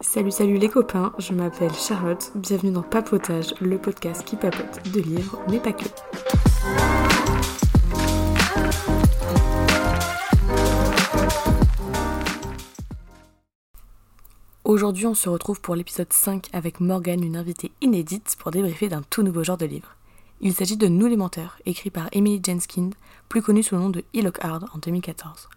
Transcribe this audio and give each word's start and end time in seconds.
Salut, 0.00 0.30
salut 0.30 0.58
les 0.58 0.68
copains, 0.68 1.12
je 1.18 1.32
m'appelle 1.32 1.74
Charlotte, 1.74 2.30
bienvenue 2.36 2.70
dans 2.70 2.82
Papotage, 2.82 3.52
le 3.60 3.78
podcast 3.78 4.24
qui 4.24 4.36
papote 4.36 4.80
de 4.92 5.00
livres, 5.00 5.40
mais 5.50 5.58
pas 5.58 5.72
que. 5.72 5.86
Aujourd'hui, 14.62 15.06
on 15.06 15.14
se 15.14 15.28
retrouve 15.28 15.60
pour 15.60 15.74
l'épisode 15.74 16.12
5 16.12 16.46
avec 16.52 16.78
Morgane, 16.78 17.24
une 17.24 17.36
invitée 17.36 17.72
inédite 17.80 18.36
pour 18.38 18.52
débriefer 18.52 18.88
d'un 18.88 19.02
tout 19.02 19.24
nouveau 19.24 19.42
genre 19.42 19.58
de 19.58 19.66
livre. 19.66 19.96
Il 20.40 20.54
s'agit 20.54 20.76
de 20.76 20.86
Nous 20.86 21.08
les 21.08 21.16
menteurs, 21.16 21.58
écrit 21.66 21.90
par 21.90 22.08
Emily 22.12 22.40
Jenskind, 22.40 22.94
plus 23.28 23.42
connue 23.42 23.64
sous 23.64 23.74
le 23.74 23.80
nom 23.80 23.90
de 23.90 24.04
Hillock 24.14 24.38
Hard 24.44 24.66
en 24.72 24.78
2014. 24.78 25.48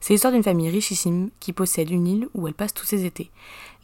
C'est 0.00 0.12
l'histoire 0.12 0.32
d'une 0.32 0.42
famille 0.42 0.70
richissime 0.70 1.30
qui 1.40 1.52
possède 1.52 1.90
une 1.90 2.06
île 2.06 2.28
où 2.34 2.46
elle 2.46 2.54
passe 2.54 2.74
tous 2.74 2.86
ses 2.86 3.04
étés. 3.04 3.30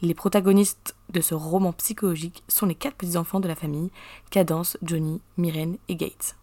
Les 0.01 0.13
protagonistes 0.13 0.95
de 1.09 1.21
ce 1.21 1.35
roman 1.35 1.73
psychologique 1.73 2.43
sont 2.47 2.65
les 2.65 2.75
quatre 2.75 2.95
petits-enfants 2.95 3.39
de 3.39 3.47
la 3.47 3.55
famille, 3.55 3.91
Cadence, 4.29 4.77
Johnny, 4.81 5.21
Myrène 5.37 5.77
et 5.89 5.95
Gates. 5.95 6.35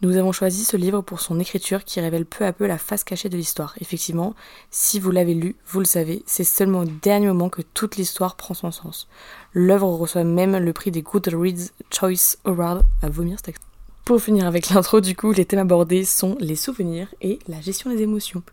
Nous 0.00 0.16
avons 0.16 0.30
choisi 0.30 0.64
ce 0.64 0.76
livre 0.76 1.00
pour 1.00 1.20
son 1.20 1.40
écriture 1.40 1.84
qui 1.84 1.98
révèle 1.98 2.24
peu 2.24 2.44
à 2.44 2.52
peu 2.52 2.66
la 2.66 2.78
face 2.78 3.02
cachée 3.02 3.28
de 3.28 3.36
l'histoire. 3.36 3.74
Effectivement, 3.80 4.36
si 4.70 5.00
vous 5.00 5.10
l'avez 5.10 5.34
lu, 5.34 5.56
vous 5.66 5.80
le 5.80 5.86
savez, 5.86 6.22
c'est 6.24 6.44
seulement 6.44 6.80
au 6.80 6.84
dernier 6.84 7.26
moment 7.26 7.48
que 7.48 7.62
toute 7.62 7.96
l'histoire 7.96 8.36
prend 8.36 8.54
son 8.54 8.70
sens. 8.70 9.08
L'œuvre 9.52 9.88
reçoit 9.88 10.22
même 10.22 10.56
le 10.56 10.72
prix 10.72 10.92
des 10.92 11.02
Goodreads 11.02 11.72
Choice 11.90 12.36
Award 12.44 12.84
à 13.02 13.08
vomir 13.08 13.38
ce 13.38 13.44
texte. 13.44 13.64
Pour 14.04 14.22
finir 14.22 14.46
avec 14.46 14.70
l'intro, 14.70 15.00
du 15.00 15.16
coup, 15.16 15.32
les 15.32 15.44
thèmes 15.44 15.58
abordés 15.58 16.04
sont 16.04 16.36
les 16.38 16.54
souvenirs 16.54 17.12
et 17.20 17.40
la 17.48 17.60
gestion 17.60 17.90
des 17.90 18.00
émotions. 18.00 18.44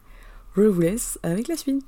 Je 0.57 0.61
vous 0.63 0.81
laisse 0.81 1.19
avec 1.23 1.47
la 1.47 1.55
suite. 1.57 1.85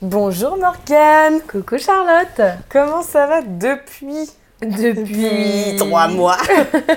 Bonjour 0.00 0.56
Morgane 0.56 1.40
Coucou 1.50 1.76
Charlotte 1.78 2.40
Comment 2.68 3.02
ça 3.02 3.26
va 3.26 3.42
depuis? 3.42 4.30
Depuis 4.62 5.76
trois 5.76 6.08
mois 6.08 6.36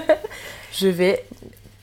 Je 0.73 0.87
vais 0.87 1.25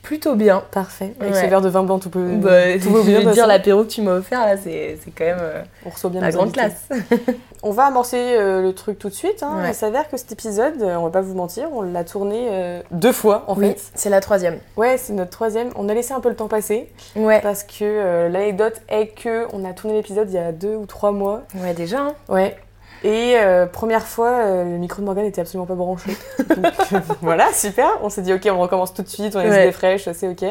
plutôt 0.01 0.35
bien. 0.35 0.63
Parfait. 0.71 1.13
Avec 1.19 1.33
Ouais. 1.35 1.41
ce 1.43 1.47
verre 1.47 1.61
de 1.61 1.69
vin 1.69 1.83
blanc 1.83 1.99
tout 1.99 2.09
peut. 2.09 2.35
Bah, 2.37 2.73
tout 2.81 2.95
je 3.03 3.05
bien, 3.05 3.19
veux 3.19 3.25
de 3.25 3.31
dire, 3.33 3.47
l'apéro 3.47 3.83
que 3.83 3.89
tu 3.89 4.01
m'as 4.01 4.13
offert 4.15 4.39
là, 4.45 4.55
c'est 4.57 4.97
c'est 5.03 5.11
quand 5.11 5.25
même 5.25 5.37
euh, 5.41 5.61
On 5.85 5.89
reçoit 5.89 6.09
bien 6.09 6.21
la 6.21 6.31
grande 6.31 6.57
invités. 6.57 6.75
classe. 6.87 6.89
On 7.61 7.71
va 7.71 7.85
amorcer 7.85 8.17
euh, 8.37 8.61
le 8.61 8.73
truc 8.73 8.97
tout 8.99 9.09
de 9.09 9.13
suite. 9.13 9.43
Hein. 9.43 9.57
Ouais. 9.61 9.69
Il 9.71 9.73
s'avère 9.73 10.09
que 10.09 10.15
cet 10.15 10.31
épisode, 10.31 10.81
euh, 10.81 10.95
on 10.95 11.03
va 11.03 11.09
pas 11.09 11.21
vous 11.21 11.35
mentir, 11.35 11.67
on 11.73 11.81
l'a 11.81 12.03
tourné 12.05 12.47
euh, 12.51 12.81
deux 12.91 13.11
fois 13.11 13.43
en 13.47 13.55
Oui, 13.57 13.71
fait. 13.71 13.91
c'est 13.95 14.09
la 14.09 14.21
troisième. 14.21 14.59
Ouais, 14.77 14.97
c'est 14.97 15.11
notre 15.13 15.31
troisième. 15.31 15.69
On 15.75 15.89
a 15.89 15.93
laissé 15.93 16.13
un 16.13 16.21
peu 16.21 16.29
le 16.29 16.35
temps 16.35 16.47
passer 16.47 16.89
Ouais. 17.17 17.41
parce 17.41 17.63
que 17.63 17.83
euh, 17.83 18.29
l'anecdote 18.29 18.81
est 18.87 19.07
que 19.07 19.45
on 19.53 19.65
a 19.65 19.73
tourné 19.73 19.95
l'épisode 19.97 20.29
il 20.29 20.35
y 20.35 20.37
a 20.37 20.51
deux 20.53 20.75
ou 20.75 20.85
trois 20.85 21.11
mois. 21.11 21.41
Ouais, 21.55 21.73
déjà. 21.73 21.99
hein. 21.99 22.13
Ouais. 22.29 22.55
Et 23.03 23.35
première 23.71 24.05
fois, 24.05 24.63
le 24.65 24.77
micro 24.77 24.99
de 25.01 25.05
Morgane 25.05 25.23
était 25.25 25.39
absolument 25.39 25.65
pas 25.65 25.75
branché. 25.75 26.11
Donc 26.49 26.65
voilà, 27.21 27.47
super. 27.53 27.87
On 28.03 28.09
s'est 28.09 28.21
dit 28.21 28.33
ok, 28.33 28.47
on 28.51 28.59
recommence 28.59 28.93
tout 28.93 29.03
de 29.03 29.07
suite, 29.07 29.35
on 29.37 29.39
a 29.39 29.43
les 29.45 29.49
Ouais. 29.49 29.63
idées 29.63 29.71
fraîches, 29.71 30.09
c'est 30.11 30.27
ok. 30.27 30.43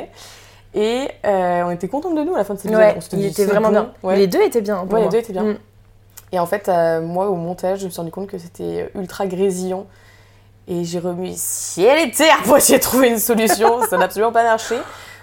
Et 0.74 1.08
on 1.24 1.70
était 1.70 1.88
contente 1.88 2.14
de 2.14 2.22
nous 2.22 2.34
à 2.34 2.38
la 2.38 2.44
fin 2.44 2.54
de 2.54 2.58
cet 2.58 2.66
épisode. 2.70 2.84
Ouais, 2.86 2.94
On 2.96 3.16
il 3.16 3.18
dit, 3.18 3.26
était 3.26 3.44
vraiment 3.44 3.68
bon. 3.68 3.72
bien. 3.72 3.92
Ouais. 4.02 4.16
Les 4.16 4.26
deux 4.28 4.40
étaient 4.42 4.62
bien. 4.62 4.76
pour 4.76 4.92
Ouais, 4.94 5.00
les 5.00 5.04
moi. 5.04 5.12
deux 5.12 5.18
étaient 5.18 5.32
bien. 5.34 5.42
Mm. 5.44 5.58
Et 6.32 6.38
en 6.38 6.46
fait, 6.46 6.68
euh, 6.68 7.00
moi, 7.00 7.28
au 7.28 7.34
montage, 7.36 7.80
je 7.80 7.84
me 7.86 7.90
suis 7.90 7.98
rendu 8.00 8.10
compte 8.10 8.26
que 8.26 8.38
c'était 8.38 8.90
ultra 8.94 9.26
grésillant. 9.26 9.86
Et 10.70 10.84
j'ai 10.84 10.98
remis 10.98 11.34
ciel 11.36 12.06
et 12.06 12.10
terre 12.10 12.42
pour 12.44 12.56
essayer 12.58 12.78
de 12.78 12.82
trouver 12.82 13.08
une 13.08 13.18
solution. 13.18 13.80
ça 13.88 13.96
n'a 13.96 14.04
absolument 14.04 14.32
pas 14.32 14.42
marché. 14.44 14.76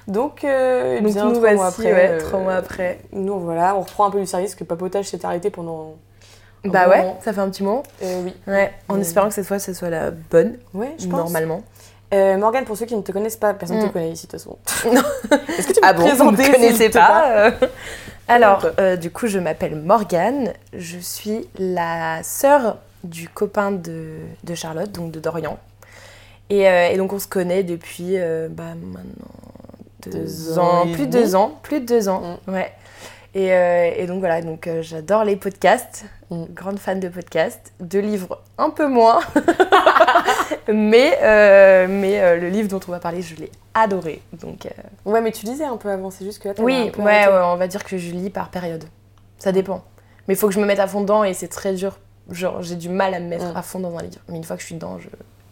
Donc, 0.07 0.43
euh, 0.43 0.99
Donc 1.01 1.13
bien 1.13 1.25
nous 1.25 1.31
trois 1.33 1.39
voici, 1.41 1.55
mois 1.55 1.67
après, 1.67 1.93
ouais, 1.93 2.09
euh, 2.09 2.19
trois 2.21 2.39
mois 2.39 2.53
après. 2.55 2.99
Nous, 3.11 3.39
voilà, 3.39 3.75
on 3.75 3.81
reprend 3.81 4.05
un 4.05 4.11
peu 4.11 4.19
du 4.19 4.25
service, 4.25 4.55
que 4.55 4.63
Papotage 4.63 5.05
s'est 5.05 5.23
arrêté 5.25 5.49
pendant... 5.51 5.93
Bah 6.63 6.89
ouais, 6.89 6.97
moment. 7.01 7.19
ça 7.23 7.31
fait 7.31 7.41
un 7.41 7.49
petit 7.49 7.61
moment. 7.61 7.83
Euh, 8.03 8.21
oui. 8.25 8.33
Ouais, 8.47 8.71
en 8.89 8.95
Mm. 8.95 9.01
espérant 9.01 9.27
que 9.27 9.35
cette 9.35 9.45
fois, 9.45 9.59
ce 9.59 9.71
soit 9.73 9.91
la 9.91 10.09
bonne, 10.09 10.57
Ouais, 10.73 10.95
je 10.97 11.05
pense. 11.07 11.19
normalement. 11.19 11.61
Euh, 12.13 12.37
Morgane, 12.37 12.65
pour 12.65 12.75
ceux 12.77 12.87
qui 12.87 12.95
ne 12.95 13.01
te 13.03 13.11
connaissent 13.11 13.35
pas, 13.37 13.53
personne 13.53 13.77
ne 13.77 13.83
Mm. 13.83 13.87
te 13.89 13.93
connaît 13.93 14.11
ici 14.11 14.25
de 14.25 14.31
toute 14.31 14.39
façon. 14.41 14.57
Non. 14.91 15.01
Est-ce 15.59 15.67
que 15.67 15.73
tu 15.73 15.79
peux 15.81 15.87
Ah 15.87 15.93
te 15.93 15.97
bon, 15.99 16.03
vous 16.05 16.07
présenter 16.31 16.47
me 16.49 16.53
connaissez 16.55 16.89
te 16.89 16.97
pas 16.97 17.29
euh? 17.29 17.51
Alors, 18.27 18.65
euh, 18.79 18.95
du 18.95 19.11
coup, 19.11 19.27
je 19.27 19.39
m'appelle 19.39 19.75
Morgane. 19.75 20.53
Je 20.73 20.97
suis 20.97 21.47
la 21.59 22.23
sœur 22.23 22.77
du 23.03 23.29
copain 23.29 23.71
de, 23.71 24.17
de 24.43 24.55
Charlotte, 24.55 24.91
donc 24.91 25.11
de 25.11 25.19
Dorian. 25.19 25.59
Et, 26.49 26.67
euh, 26.67 26.89
et 26.89 26.97
donc, 26.97 27.13
on 27.13 27.19
se 27.19 27.27
connaît 27.27 27.63
depuis 27.63 28.17
euh, 28.17 28.47
bah, 28.49 28.73
maintenant 28.75 29.25
deux, 30.03 30.11
Deux 30.11 30.59
ans, 30.59 30.87
plus 30.91 31.07
de 31.07 31.11
deux 31.11 31.35
ans, 31.35 31.59
plus 31.63 31.81
de 31.81 31.85
deux 31.85 32.09
ans, 32.09 32.39
ouais. 32.47 32.71
Et, 33.37 33.47
et 33.49 34.07
donc 34.07 34.19
voilà, 34.19 34.41
donc 34.41 34.69
j'adore 34.79 35.25
les 35.25 35.35
podcasts, 35.35 36.05
Mm. 36.31 36.45
grande 36.55 36.79
fan 36.79 36.99
de 36.99 37.07
podcasts, 37.07 37.71
de 37.79 37.99
livres 37.99 38.41
un 38.57 38.71
peu 38.71 38.87
moins, 38.87 39.19
mais, 40.73 41.17
euh, 41.21 41.87
mais 41.89 42.19
euh, 42.21 42.37
le 42.37 42.49
livre 42.49 42.67
dont 42.69 42.79
on 42.87 42.91
va 42.91 42.99
parler, 42.99 43.21
je 43.21 43.35
l'ai 43.35 43.51
adoré. 43.73 44.21
Donc, 44.33 44.65
euh, 44.65 44.69
Ouais, 45.05 45.21
mais 45.21 45.31
tu 45.31 45.45
lisais 45.45 45.65
un 45.65 45.77
peu 45.77 45.89
avant, 45.89 46.11
c'est 46.11 46.25
juste 46.25 46.41
que 46.41 46.49
là, 46.49 46.53
oui, 46.59 46.87
un 46.87 46.91
peu 46.91 47.01
ouais, 47.01 47.13
arrêté. 47.15 47.31
ouais, 47.33 47.39
on 47.43 47.55
va 47.57 47.67
dire 47.67 47.83
que 47.83 47.97
je 47.97 48.11
lis 48.11 48.29
par 48.29 48.49
période. 48.49 48.85
Ça 49.37 49.51
dépend. 49.51 49.83
Mais 50.27 50.33
il 50.33 50.37
faut 50.37 50.47
que 50.47 50.53
je 50.53 50.59
me 50.59 50.65
mette 50.65 50.79
à 50.79 50.87
fond 50.87 51.01
dedans 51.01 51.23
et 51.23 51.33
c'est 51.33 51.47
très 51.49 51.73
dur. 51.73 51.97
Genre, 52.31 52.61
j'ai 52.61 52.75
du 52.75 52.89
mal 52.89 53.13
à 53.13 53.19
me 53.19 53.27
mettre 53.27 53.53
Mm. 53.53 53.57
à 53.57 53.61
fond 53.61 53.79
dans 53.79 53.95
un 53.97 54.01
livre. 54.01 54.19
Mais 54.29 54.37
une 54.37 54.43
fois 54.43 54.55
que 54.55 54.61
je 54.61 54.67
suis 54.67 54.75
dedans, 54.75 54.97
je, 54.99 55.07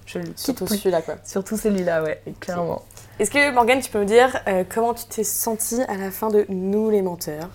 je 0.07 0.17
le 0.19 0.25
quitte 0.25 0.39
Surtout 0.39 0.65
plus. 0.65 0.77
celui-là, 0.77 1.01
quoi. 1.03 1.15
Surtout 1.23 1.57
celui-là, 1.57 2.01
ouais, 2.03 2.21
clairement. 2.39 2.81
Est-ce 3.19 3.29
que, 3.29 3.51
Morgane, 3.51 3.79
tu 3.81 3.91
peux 3.91 3.99
me 3.99 4.05
dire 4.05 4.35
euh, 4.47 4.63
comment 4.73 4.93
tu 4.95 5.05
t'es 5.05 5.23
sentie 5.23 5.81
à 5.87 5.95
la 5.97 6.09
fin 6.09 6.29
de 6.29 6.45
Nous 6.49 6.89
les 6.89 7.03
menteurs? 7.03 7.49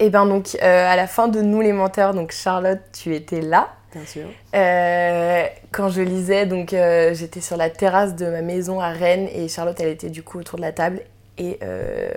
Et 0.00 0.10
ben 0.10 0.26
donc, 0.26 0.58
euh, 0.62 0.92
à 0.92 0.96
la 0.96 1.06
fin 1.06 1.28
de 1.28 1.40
Nous 1.40 1.60
les 1.62 1.72
menteurs, 1.72 2.12
donc 2.12 2.32
Charlotte, 2.32 2.80
tu 2.92 3.14
étais 3.14 3.40
là. 3.40 3.68
Bien 3.94 4.04
sûr. 4.06 4.26
Euh, 4.54 5.46
quand 5.70 5.88
je 5.88 6.02
lisais, 6.02 6.46
donc 6.46 6.72
euh, 6.72 7.14
j'étais 7.14 7.40
sur 7.40 7.56
la 7.56 7.70
terrasse 7.70 8.16
de 8.16 8.26
ma 8.26 8.42
maison 8.42 8.80
à 8.80 8.88
Rennes 8.88 9.28
et 9.32 9.46
Charlotte, 9.48 9.78
elle 9.78 9.88
était 9.88 10.10
du 10.10 10.22
coup 10.22 10.40
autour 10.40 10.56
de 10.56 10.62
la 10.62 10.72
table. 10.72 11.00
Et 11.38 11.58
euh, 11.62 12.08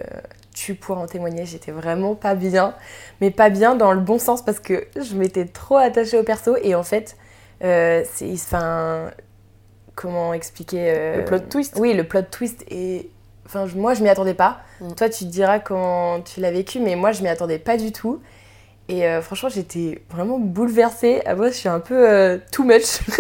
tu 0.56 0.74
pourras 0.76 1.02
en 1.02 1.08
témoigner, 1.08 1.46
j'étais 1.46 1.72
vraiment 1.72 2.16
pas 2.16 2.34
bien. 2.34 2.74
Mais 3.22 3.30
pas 3.30 3.50
bien 3.50 3.76
dans 3.76 3.94
le 3.94 4.00
bon 4.00 4.18
sens 4.18 4.44
parce 4.44 4.60
que 4.60 4.88
je 4.96 5.16
m'étais 5.16 5.46
trop 5.46 5.78
attachée 5.78 6.18
au 6.18 6.24
perso. 6.24 6.56
Et 6.64 6.74
en 6.74 6.84
fait, 6.84 7.16
c'est. 7.62 8.32
Enfin. 8.34 9.12
Comment 9.96 10.32
expliquer 10.32 11.16
Le 11.18 11.26
plot 11.26 11.40
twist. 11.40 11.76
Oui, 11.80 11.94
le 11.94 12.04
plot 12.04 12.24
twist. 12.30 12.64
Et. 12.70 13.10
Enfin, 13.48 13.66
moi, 13.76 13.94
je 13.94 14.04
m'y 14.04 14.10
attendais 14.10 14.36
pas. 14.36 14.60
Mm. 14.82 14.94
Toi, 14.94 15.10
tu 15.10 15.26
te 15.26 15.30
diras 15.30 15.60
comment 15.60 16.22
tu 16.22 16.40
l'as 16.40 16.52
vécu, 16.52 16.80
mais 16.80 16.96
moi, 16.96 17.14
je 17.14 17.24
m'y 17.24 17.30
attendais 17.30 17.60
pas 17.60 17.78
du 17.78 17.92
tout. 17.92 18.22
Et 18.90 19.06
euh, 19.06 19.22
franchement, 19.22 19.50
j'étais 19.50 20.02
vraiment 20.10 20.40
bouleversée. 20.40 21.22
Ah, 21.26 21.36
moi, 21.36 21.50
je 21.50 21.54
suis 21.56 21.68
un 21.70 21.80
peu 21.82 22.10
euh, 22.10 22.38
too 22.52 22.64
much. 22.64 23.00
je 23.08 23.14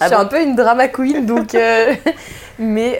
Ah 0.00 0.06
suis 0.06 0.14
bon 0.16 0.22
un 0.22 0.24
peu 0.26 0.40
une 0.40 0.54
drama 0.54 0.88
queen, 0.88 1.26
donc. 1.26 1.54
euh, 1.54 1.92
mais, 2.58 2.98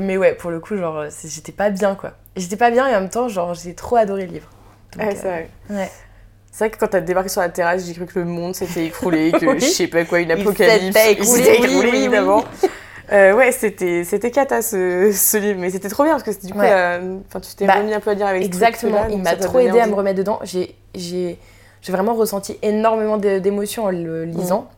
mais 0.00 0.16
ouais, 0.16 0.34
pour 0.34 0.50
le 0.50 0.60
coup, 0.60 0.76
genre, 0.76 1.04
j'étais 1.24 1.52
pas 1.52 1.70
bien, 1.70 1.94
quoi. 1.94 2.12
J'étais 2.36 2.56
pas 2.56 2.70
bien 2.70 2.86
et 2.88 2.94
en 2.96 3.00
même 3.00 3.10
temps, 3.10 3.28
genre, 3.28 3.54
j'ai 3.54 3.74
trop 3.74 3.96
adoré 3.96 4.26
le 4.26 4.32
livre. 4.32 4.48
Donc, 4.96 5.06
Ouais, 5.06 5.14
c'est 5.14 5.28
vrai. 5.28 5.50
ouais. 5.70 5.90
C'est 6.50 6.64
vrai 6.64 6.70
que 6.70 6.78
quand 6.78 6.88
t'as 6.88 7.00
débarqué 7.00 7.28
sur 7.28 7.40
la 7.42 7.50
terrasse, 7.50 7.86
j'ai 7.86 7.92
cru 7.94 8.06
que 8.06 8.18
le 8.18 8.24
monde 8.24 8.54
s'était 8.54 8.86
écroulé, 8.86 9.30
que 9.38 9.46
Oui. 9.46 9.60
je 9.60 9.66
sais 9.66 9.86
pas 9.86 10.04
quoi, 10.04 10.20
une 10.20 10.30
apocalypse. 10.32 10.96
Il 10.96 11.10
écroulé, 11.12 11.42
s'était 11.44 11.58
oui, 11.60 11.66
écroulé, 11.66 11.90
oui, 12.08 12.08
oui. 12.08 12.70
Euh, 13.12 13.32
ouais, 13.34 13.52
c'était 13.52 14.04
c'était 14.04 14.30
cata 14.30 14.60
ce, 14.62 15.10
ce 15.12 15.36
livre, 15.38 15.58
mais 15.60 15.70
c'était 15.70 15.88
trop 15.88 16.04
bien 16.04 16.12
parce 16.18 16.24
que 16.24 16.46
du 16.46 16.52
coup, 16.52 16.58
Ouais. 16.58 17.00
enfin, 17.28 17.40
tu 17.40 17.54
t'es 17.56 17.66
Bah, 17.66 17.76
remis 17.76 17.94
un 17.94 18.00
peu 18.00 18.10
à 18.10 18.14
dire 18.14 18.26
avec 18.26 18.44
Exactement, 18.44 19.06
il 19.08 19.18
m'a 19.22 19.34
trop 19.36 19.58
aidé 19.60 19.80
à 19.80 19.86
me 19.86 19.94
remettre 19.94 20.18
dedans. 20.18 20.40
J'ai, 20.42 21.38
vraiment 21.88 22.14
ressenti 22.14 22.58
énormément 22.62 23.16
d'é- 23.16 23.40
d'émotions 23.40 23.84
en 23.84 23.90
le 23.90 24.24
lisant. 24.24 24.68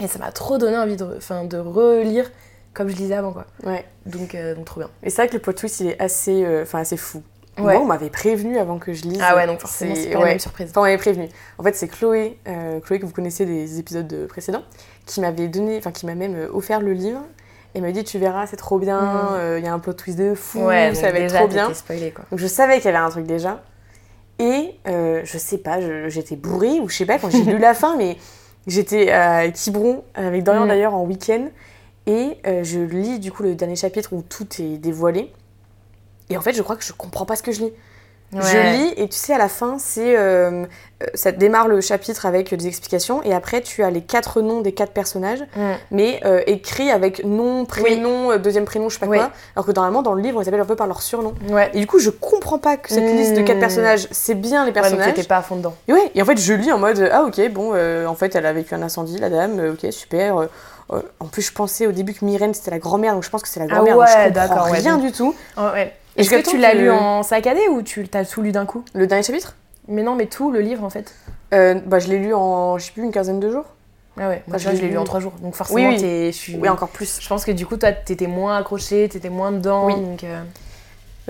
Et 0.00 0.08
ça 0.08 0.18
m'a 0.18 0.32
trop 0.32 0.56
donné 0.58 0.76
envie 0.76 0.96
de, 0.96 1.04
enfin, 1.16 1.44
de 1.44 1.58
relire 1.58 2.30
comme 2.72 2.88
je 2.88 2.96
lisais 2.96 3.14
avant, 3.14 3.32
quoi. 3.32 3.44
Ouais. 3.64 3.84
Donc, 4.06 4.34
euh, 4.34 4.54
donc 4.56 4.64
trop 4.64 4.80
bien. 4.80 4.90
Et 5.04 5.10
c'est 5.10 5.16
vrai 5.22 5.28
que 5.28 5.34
le 5.34 5.38
plot 5.40 5.52
twist, 5.52 5.78
il 5.80 5.88
est 5.90 6.00
assez, 6.02 6.42
euh, 6.44 6.64
assez 6.72 6.96
fou. 6.96 7.22
Ouais. 7.58 7.74
Moi, 7.74 7.82
on 7.82 7.84
m'avait 7.84 8.10
prévenu 8.10 8.58
avant 8.58 8.78
que 8.78 8.92
je 8.92 9.02
lise. 9.04 9.20
Ah 9.22 9.36
ouais, 9.36 9.46
donc 9.46 9.60
forcément, 9.60 9.94
C'est- 9.94 10.10
pas 10.10 10.18
ouais. 10.18 10.24
même 10.30 10.38
surprise. 10.40 10.70
Enfin, 10.70 10.80
on 10.80 10.84
m'avait 10.84 10.96
prévenu. 10.98 11.28
En 11.58 11.62
fait, 11.62 11.76
c'est 11.76 11.86
Chloé, 11.86 12.36
euh, 12.48 12.80
Chloé 12.80 12.98
que 12.98 13.06
vous 13.06 13.12
connaissez 13.12 13.46
des 13.46 13.78
épisodes 13.78 14.12
euh, 14.12 14.26
précédents, 14.26 14.64
qui 15.06 15.20
m'avait 15.20 15.46
donné, 15.46 15.76
enfin, 15.78 15.92
qui 15.92 16.06
m'a 16.06 16.16
même 16.16 16.34
euh, 16.34 16.48
offert 16.52 16.80
le 16.80 16.92
livre. 16.94 17.20
Et 17.74 17.80
m'a 17.80 17.90
dit, 17.90 18.04
tu 18.04 18.18
verras, 18.18 18.46
c'est 18.46 18.56
trop 18.56 18.78
bien, 18.78 19.00
Mm. 19.00 19.28
euh, 19.34 19.58
il 19.58 19.64
y 19.64 19.68
a 19.68 19.72
un 19.72 19.78
plot 19.80 19.94
twist 19.94 20.18
de 20.18 20.34
fou, 20.34 20.60
Ouais, 20.64 20.94
ça 20.94 21.10
va 21.10 21.18
être 21.18 21.34
trop 21.34 21.48
bien. 21.48 21.66
quoi. 22.14 22.24
Donc 22.30 22.38
je 22.38 22.46
savais 22.46 22.76
qu'il 22.76 22.84
y 22.86 22.88
avait 22.94 22.98
un 23.04 23.10
truc 23.10 23.26
déjà. 23.26 23.62
Et 24.38 24.74
euh, 24.88 25.20
je 25.24 25.38
sais 25.38 25.58
pas, 25.58 25.78
j'étais 26.08 26.36
bourrée 26.36 26.80
ou 26.80 26.88
je 26.88 26.96
sais 26.96 27.06
pas, 27.06 27.18
quand 27.18 27.30
j'ai 27.30 27.42
lu 27.44 27.58
la 27.58 27.74
fin, 27.74 27.96
mais 27.96 28.16
j'étais 28.66 29.10
à 29.10 29.48
Quiberon 29.48 30.04
avec 30.14 30.42
Dorian 30.44 30.64
Mm. 30.64 30.68
d'ailleurs 30.68 30.94
en 30.94 31.02
week-end. 31.04 31.48
Et 32.06 32.36
euh, 32.46 32.62
je 32.64 32.80
lis 32.80 33.18
du 33.18 33.32
coup 33.32 33.42
le 33.42 33.54
dernier 33.54 33.76
chapitre 33.76 34.12
où 34.12 34.22
tout 34.22 34.46
est 34.60 34.76
dévoilé. 34.78 35.32
Et 36.30 36.36
en 36.36 36.40
fait, 36.42 36.52
je 36.52 36.62
crois 36.62 36.76
que 36.76 36.84
je 36.84 36.92
comprends 36.92 37.26
pas 37.26 37.34
ce 37.36 37.42
que 37.42 37.50
je 37.52 37.60
lis. 37.62 37.72
Ouais. 38.34 38.40
Je 38.42 38.76
lis 38.76 38.92
et 38.96 39.08
tu 39.08 39.16
sais, 39.16 39.32
à 39.34 39.38
la 39.38 39.48
fin, 39.48 39.76
c'est 39.78 40.16
euh, 40.16 40.64
euh, 41.02 41.06
ça 41.14 41.30
démarre 41.32 41.68
le 41.68 41.80
chapitre 41.80 42.26
avec 42.26 42.52
des 42.54 42.66
explications 42.66 43.22
et 43.22 43.32
après 43.32 43.60
tu 43.60 43.82
as 43.84 43.90
les 43.90 44.00
quatre 44.00 44.40
noms 44.42 44.60
des 44.60 44.72
quatre 44.72 44.92
personnages, 44.92 45.40
Mm. 45.56 45.72
mais 45.92 46.20
euh, 46.24 46.42
écrits 46.46 46.90
avec 46.90 47.24
nom, 47.24 47.64
prénom, 47.64 48.32
euh, 48.32 48.38
deuxième 48.38 48.64
prénom, 48.64 48.88
je 48.88 48.94
sais 48.94 49.00
pas 49.00 49.06
Oui. 49.06 49.18
quoi. 49.18 49.30
Alors 49.56 49.66
que 49.66 49.72
normalement, 49.72 50.02
dans 50.02 50.14
le 50.14 50.22
livre, 50.22 50.40
ils 50.42 50.44
s'appellent 50.44 50.60
un 50.60 50.64
peu 50.64 50.76
par 50.76 50.86
leur 50.86 51.02
surnom. 51.02 51.34
Ouais. 51.50 51.70
Et 51.74 51.80
du 51.80 51.86
coup, 51.86 51.98
je 51.98 52.10
comprends 52.10 52.58
pas 52.58 52.76
que 52.76 52.88
cette 52.88 53.04
Mm. 53.04 53.16
liste 53.16 53.34
de 53.34 53.42
quatre 53.42 53.60
personnages, 53.60 54.08
c'est 54.10 54.34
bien 54.34 54.64
les 54.64 54.70
Ouais, 54.70 54.74
donc 54.74 54.82
personnages. 54.82 55.14
t'étais 55.14 55.28
pas 55.28 55.36
à 55.38 55.42
fond 55.42 55.56
dedans. 55.56 55.74
Et 55.88 55.92
ouais, 55.92 56.10
et 56.14 56.22
en 56.22 56.24
fait, 56.24 56.36
je 56.38 56.52
lis 56.54 56.72
en 56.72 56.78
mode 56.78 57.08
ah 57.12 57.22
ok, 57.24 57.48
bon, 57.50 57.70
euh, 57.74 58.06
en 58.06 58.14
fait, 58.14 58.34
elle 58.34 58.46
a 58.46 58.52
vécu 58.52 58.74
un 58.74 58.82
incendie, 58.82 59.18
la 59.18 59.30
dame, 59.30 59.74
ok, 59.74 59.92
super. 59.92 60.48
en 60.90 61.26
plus, 61.26 61.42
je 61.42 61.52
pensais 61.52 61.86
au 61.86 61.92
début 61.92 62.12
que 62.14 62.24
Myrène 62.24 62.52
c'était 62.54 62.70
la 62.70 62.78
grand-mère, 62.78 63.14
donc 63.14 63.24
je 63.24 63.30
pense 63.30 63.42
que 63.42 63.48
c'est 63.48 63.58
la 63.60 63.66
Ah 63.70 63.74
grand-mère. 63.74 63.94
donc 63.94 64.04
ouais, 64.04 64.32
je 64.32 64.48
comprends 64.48 64.70
ouais, 64.70 64.78
rien 64.78 64.94
donc- 64.96 65.06
du 65.06 65.12
tout. 65.12 65.34
Oh, 65.56 65.62
ouais. 65.72 65.92
Est-ce 66.16 66.30
que 66.30 66.48
tu 66.48 66.58
l'as 66.58 66.74
lu 66.74 66.90
en 66.90 67.22
saccadé 67.22 67.60
ou 67.70 67.82
tu 67.82 68.06
t'as 68.08 68.24
tout 68.24 68.42
lu 68.42 68.52
d'un 68.52 68.66
coup 68.66 68.84
Le 68.94 69.06
dernier 69.06 69.22
chapitre? 69.24 69.56
Mais 69.88 70.02
non, 70.02 70.14
mais 70.14 70.26
tout, 70.26 70.50
le 70.50 70.60
livre 70.60 70.84
en 70.84 70.90
fait. 70.90 71.14
euh, 71.52 71.74
Bah, 71.86 71.98
je 71.98 72.08
l'ai 72.08 72.18
lu 72.18 72.32
en, 72.34 72.78
je 72.78 72.86
sais 72.86 72.92
plus, 72.92 73.02
une 73.02 73.12
quinzaine 73.12 73.40
de 73.40 73.50
jours. 73.50 73.64
Ah 74.16 74.28
ouais, 74.28 74.42
moi 74.46 74.56
Enfin, 74.56 74.70
je 74.70 74.76
je 74.76 74.82
l'ai 74.82 74.88
lu 74.88 74.96
en 74.98 75.04
trois 75.04 75.18
jours. 75.20 75.32
Donc 75.42 75.54
forcément, 75.56 75.88
Oui, 75.88 75.96
oui. 76.00 76.30
je 76.32 76.36
suis. 76.36 76.56
Oui, 76.56 76.68
encore 76.68 76.88
plus. 76.88 77.18
Je 77.20 77.28
pense 77.28 77.44
que 77.44 77.50
du 77.50 77.66
coup, 77.66 77.76
toi, 77.76 77.90
t'étais 77.92 78.28
moins 78.28 78.56
accroché, 78.56 79.08
t'étais 79.08 79.28
moins 79.28 79.50
dedans. 79.52 79.86
Oui. 79.86 79.94
Donc, 79.96 80.22
euh, 80.24 80.42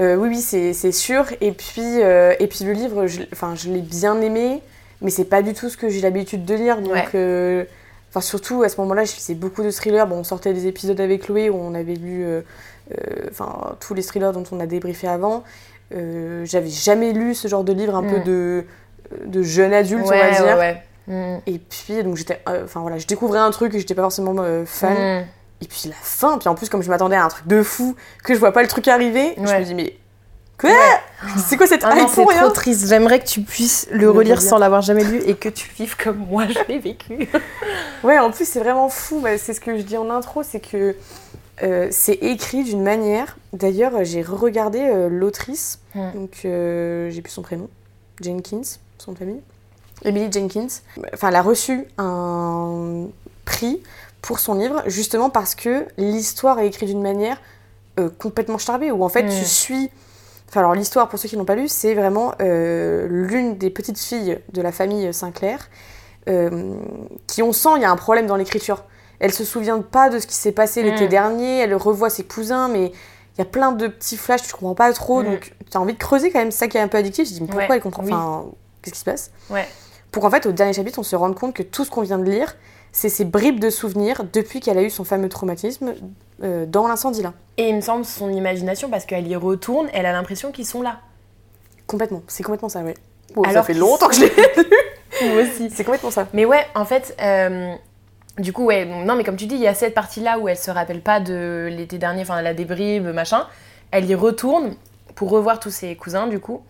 Euh, 0.01 0.17
oui, 0.17 0.29
oui, 0.29 0.41
c'est 0.41 0.93
sûr. 0.93 1.25
Et 1.41 1.53
puis, 1.53 1.99
et 2.01 2.47
puis 2.47 2.65
le 2.65 2.73
livre, 2.73 3.07
je, 3.07 3.23
enfin, 3.33 3.55
je 3.55 3.71
l'ai 3.71 3.81
bien 3.81 4.21
aimé, 4.21 4.61
mais 5.01 5.11
c'est 5.11 5.25
pas 5.25 5.41
du 5.41 5.55
tout 5.55 5.69
ce 5.71 5.77
que 5.77 5.89
j'ai 5.89 6.01
l'habitude 6.01 6.45
de 6.45 6.55
lire. 6.55 6.81
Donc, 6.83 6.93
Ouais. 7.15 7.67
surtout 8.21 8.63
à 8.63 8.69
ce 8.69 8.79
moment-là, 8.83 9.05
je 9.05 9.15
lisais 9.17 9.35
beaucoup 9.35 9.63
de 9.63 9.71
thrillers. 9.71 10.07
Bon, 10.07 10.17
on 10.17 10.25
sortait 10.25 10.53
des 10.53 10.67
épisodes 10.67 11.01
avec 11.01 11.23
Chloé 11.23 11.49
où 11.49 11.57
on 11.57 11.75
avait 11.75 11.95
lu, 11.95 12.27
enfin, 13.31 13.77
tous 13.81 13.95
les 13.95 14.03
thrillers 14.03 14.33
dont 14.33 14.45
on 14.53 14.61
a 14.61 14.67
débriefé 14.67 15.09
avant. 15.09 15.45
Euh, 15.95 16.45
J'avais 16.45 16.71
jamais 16.71 17.13
lu 17.13 17.35
ce 17.35 17.49
genre 17.49 17.65
de 17.65 17.73
livre 17.73 17.95
un 17.95 18.03
peu 18.03 18.19
Mm. 18.19 18.25
de, 18.25 18.65
de 19.27 19.43
jeune 19.43 19.73
adulte, 19.73 20.07
ouais, 20.07 20.21
on 20.23 20.25
va 20.25 20.31
dire. 20.31 20.45
ouais, 20.57 20.83
ouais. 21.09 21.37
Mm. 21.37 21.41
Et 21.47 21.59
puis, 21.59 22.03
donc 22.03 22.17
j'étais, 22.17 22.41
euh, 22.49 22.65
enfin 22.65 22.81
voilà, 22.81 22.99
je 22.99 23.07
découvrais 23.07 23.39
un 23.39 23.51
truc 23.51 23.75
et 23.75 23.79
j'étais 23.79 23.95
pas 23.95 24.03
forcément 24.03 24.35
euh, 24.39 24.65
fan. 24.67 24.95
Mm. 24.95 25.25
Et 25.63 25.67
puis 25.67 25.83
la 25.89 25.95
fin, 26.01 26.39
puis 26.39 26.49
en 26.49 26.55
plus, 26.55 26.69
comme 26.69 26.83
je 26.83 26.91
m'attendais 26.91 27.17
à 27.17 27.25
un 27.25 27.29
truc 27.29 27.47
de 27.47 27.63
fou, 27.63 27.95
que 28.25 28.35
je 28.35 28.39
vois 28.39 28.53
pas 28.53 28.63
le 28.63 28.69
truc 28.69 28.89
arriver, 28.89 29.35
je 29.37 29.43
me 29.43 29.65
dis, 29.65 29.75
mais 29.75 29.97
quoi? 30.59 30.71
Ouais. 30.71 30.77
C'est 31.47 31.57
quoi 31.57 31.67
cette 31.67 31.85
Ah 31.85 31.97
hype 31.97 32.09
c'est 32.09 32.25
trop 32.25 32.51
triste. 32.51 32.87
J'aimerais 32.89 33.19
que 33.21 33.27
tu 33.27 33.41
puisses 33.43 33.87
le 33.91 33.99
Le 33.99 34.11
relire 34.11 34.37
relire. 34.37 34.43
sans 34.43 34.59
l'avoir 34.59 34.83
jamais 34.83 35.05
lu 35.05 35.23
et 35.27 35.35
que 35.37 35.49
tu 35.49 35.71
vives 35.79 35.97
comme 35.97 36.19
moi 36.29 36.45
je 36.49 36.59
l'ai 36.69 36.79
vécu. 36.79 37.29
Ouais, 38.03 38.19
en 38.19 38.31
plus, 38.31 38.47
c'est 38.47 38.59
vraiment 38.61 38.89
fou. 38.91 39.21
Bah, 39.21 39.39
c'est 39.39 39.55
ce 39.55 39.61
que 39.61 39.77
je 39.79 39.83
dis 39.83 39.97
en 39.97 40.11
intro, 40.11 40.43
c'est 40.43 40.61
que 40.61 40.95
euh, 41.63 41.89
c'est 41.91 42.15
écrit 42.15 42.65
d'une 42.65 42.83
manière. 42.83 43.37
D'ailleurs, 43.53 44.05
j'ai 44.05 44.23
regardé 44.23 45.09
l'autrice, 45.11 45.79
Mm. 45.95 46.11
donc 46.15 46.41
euh, 46.45 47.09
j'ai 47.11 47.23
plus 47.23 47.31
son 47.33 47.43
prénom, 47.43 47.69
Jenkins, 48.21 48.63
son 48.99 49.15
famille, 49.15 49.41
Emily 50.05 50.31
Jenkins. 50.33 50.67
Enfin, 51.13 51.29
elle 51.29 51.37
a 51.37 51.43
reçu 51.43 51.87
un 51.99 53.07
prix 53.45 53.81
pour 54.23 54.39
son 54.41 54.55
livre, 54.55 54.83
justement 54.87 55.31
parce 55.31 55.55
que 55.55 55.87
l'histoire 55.99 56.59
est 56.59 56.67
écrite 56.67 56.89
d'une 56.89 57.03
manière 57.03 57.41
euh, 58.01 58.09
complètement 58.19 58.59
starbée, 58.59 58.91
où 58.91 59.05
en 59.05 59.09
fait, 59.09 59.23
Mm. 59.25 59.29
tu 59.29 59.45
suis. 59.45 59.91
Enfin, 60.49 60.61
alors, 60.61 60.75
l'histoire, 60.75 61.09
pour 61.09 61.19
ceux 61.19 61.29
qui 61.29 61.37
n'ont 61.37 61.45
pas 61.45 61.55
lu, 61.57 61.69
c'est 61.69 61.95
vraiment 61.95 62.33
euh, 62.41 63.07
l'une 63.09 63.57
des 63.57 63.71
petites 63.71 63.99
filles 63.99 64.39
de 64.53 64.63
la 64.63 64.73
famille 64.73 65.13
Sinclair 65.15 65.69
euh, 66.29 66.75
qui, 67.27 67.43
on 67.43 67.53
sent, 67.53 67.71
il 67.77 67.83
y 67.83 67.85
a 67.85 67.91
un 67.91 67.97
problème 67.97 68.27
dans 68.27 68.37
l'écriture. 68.37 68.83
Elle 69.25 69.33
se 69.33 69.43
souvient 69.43 69.81
pas 69.81 70.11
de 70.11 70.19
ce 70.19 70.27
qui 70.27 70.35
s'est 70.35 70.53
passé 70.53 70.83
l'été 70.83 71.07
Mm. 71.07 71.09
dernier, 71.09 71.59
elle 71.61 71.75
revoit 71.75 72.11
ses 72.11 72.25
cousins, 72.25 72.69
mais 72.69 72.89
il 72.89 73.39
y 73.39 73.41
a 73.41 73.47
plein 73.47 73.73
de 73.73 73.89
petits 73.89 74.19
flashs, 74.19 74.43
tu 74.43 74.53
comprends 74.53 74.75
pas 74.75 74.93
trop, 74.93 75.23
Mm. 75.23 75.27
donc 75.27 75.55
tu 75.71 75.77
as 75.79 75.81
envie 75.81 75.95
de 75.95 75.99
creuser 75.99 76.31
quand 76.31 76.41
même, 76.41 76.51
c'est 76.51 76.59
ça 76.59 76.69
qui 76.69 76.77
est 76.77 76.81
un 76.81 76.89
peu 76.89 76.99
addictif. 76.99 77.27
Je 77.27 77.33
dis, 77.33 77.41
mais 77.41 77.47
pourquoi 77.47 77.69
Ouais, 77.69 77.77
elle 77.77 77.81
comprend 77.83 78.03
oui. 78.05 78.13
Enfin, 78.13 78.45
qu'est-ce 78.83 78.93
qui 78.93 79.01
se 79.01 79.05
passe? 79.07 79.31
Ouais. 79.49 79.67
Pour 80.13 80.23
qu'en 80.23 80.31
fait, 80.31 80.45
au 80.45 80.53
dernier 80.53 80.75
chapitre, 80.75 80.99
on 80.99 81.03
se 81.03 81.17
rende 81.17 81.35
compte 81.35 81.55
que 81.55 81.63
tout 81.63 81.87
ce 81.87 81.91
qu'on 81.91 82.03
vient 82.03 82.19
de 82.19 82.31
lire, 82.31 82.55
c'est 82.93 83.09
ces 83.09 83.25
bribes 83.25 83.61
de 83.61 83.71
souvenirs 83.71 84.25
depuis 84.31 84.61
qu'elle 84.61 84.77
a 84.77 84.83
eu 84.83 84.91
son 84.91 85.05
fameux 85.05 85.31
traumatisme 85.31 85.95
euh, 86.43 86.67
dans 86.67 86.87
l'incendie 86.87 87.23
là. 87.23 87.33
Et 87.57 87.71
il 87.71 87.77
me 87.77 87.81
semble 87.81 88.05
son 88.05 88.29
imagination 88.31 88.91
parce 88.91 89.07
qu'elle 89.07 89.27
y 89.27 89.37
retourne, 89.37 89.89
elle 89.95 90.05
a 90.05 90.13
l'impression 90.13 90.53
qu'ils 90.53 90.67
sont 90.67 90.83
là. 90.83 91.01
Complètement, 91.87 92.23
c'est 92.29 92.43
complètement 92.43 92.69
ça, 92.69 92.83
ouais. 92.83 92.95
Bon, 93.35 93.43
ça 93.51 93.63
fait 93.63 93.73
longtemps 93.75 94.09
que 94.09 94.15
je 94.17 94.21
l'ai 94.21 94.33
Moi 95.33 95.43
aussi. 95.43 95.71
C'est 95.75 95.83
complètement 95.85 96.11
ça. 96.11 96.29
Mais 96.35 96.45
ouais, 96.45 96.65
en 96.75 96.85
fait, 96.85 97.17
euh, 97.23 97.75
du 98.39 98.53
coup, 98.53 98.65
ouais, 98.65 98.85
non, 98.85 99.15
mais 99.17 99.25
comme 99.25 99.37
tu 99.37 99.47
dis, 99.47 99.55
il 99.55 99.61
y 99.61 99.69
a 99.69 99.75
cette 99.75 99.95
partie-là 99.95 100.39
où 100.39 100.49
elle 100.49 100.57
se 100.57 100.71
rappelle 100.71 101.01
pas 101.01 101.21
de 101.21 101.69
l'été 101.71 101.99
dernier, 101.99 102.23
enfin, 102.23 102.43
la 102.43 102.53
débribe, 102.55 103.07
machin. 103.09 103.47
Elle 103.91 104.07
y 104.11 104.15
retourne 104.15 104.75
pour 105.15 105.31
revoir 105.31 105.61
tous 105.61 105.71
ses 105.71 105.95
cousins, 105.95 106.27
du 106.27 106.41
coup, 106.41 106.63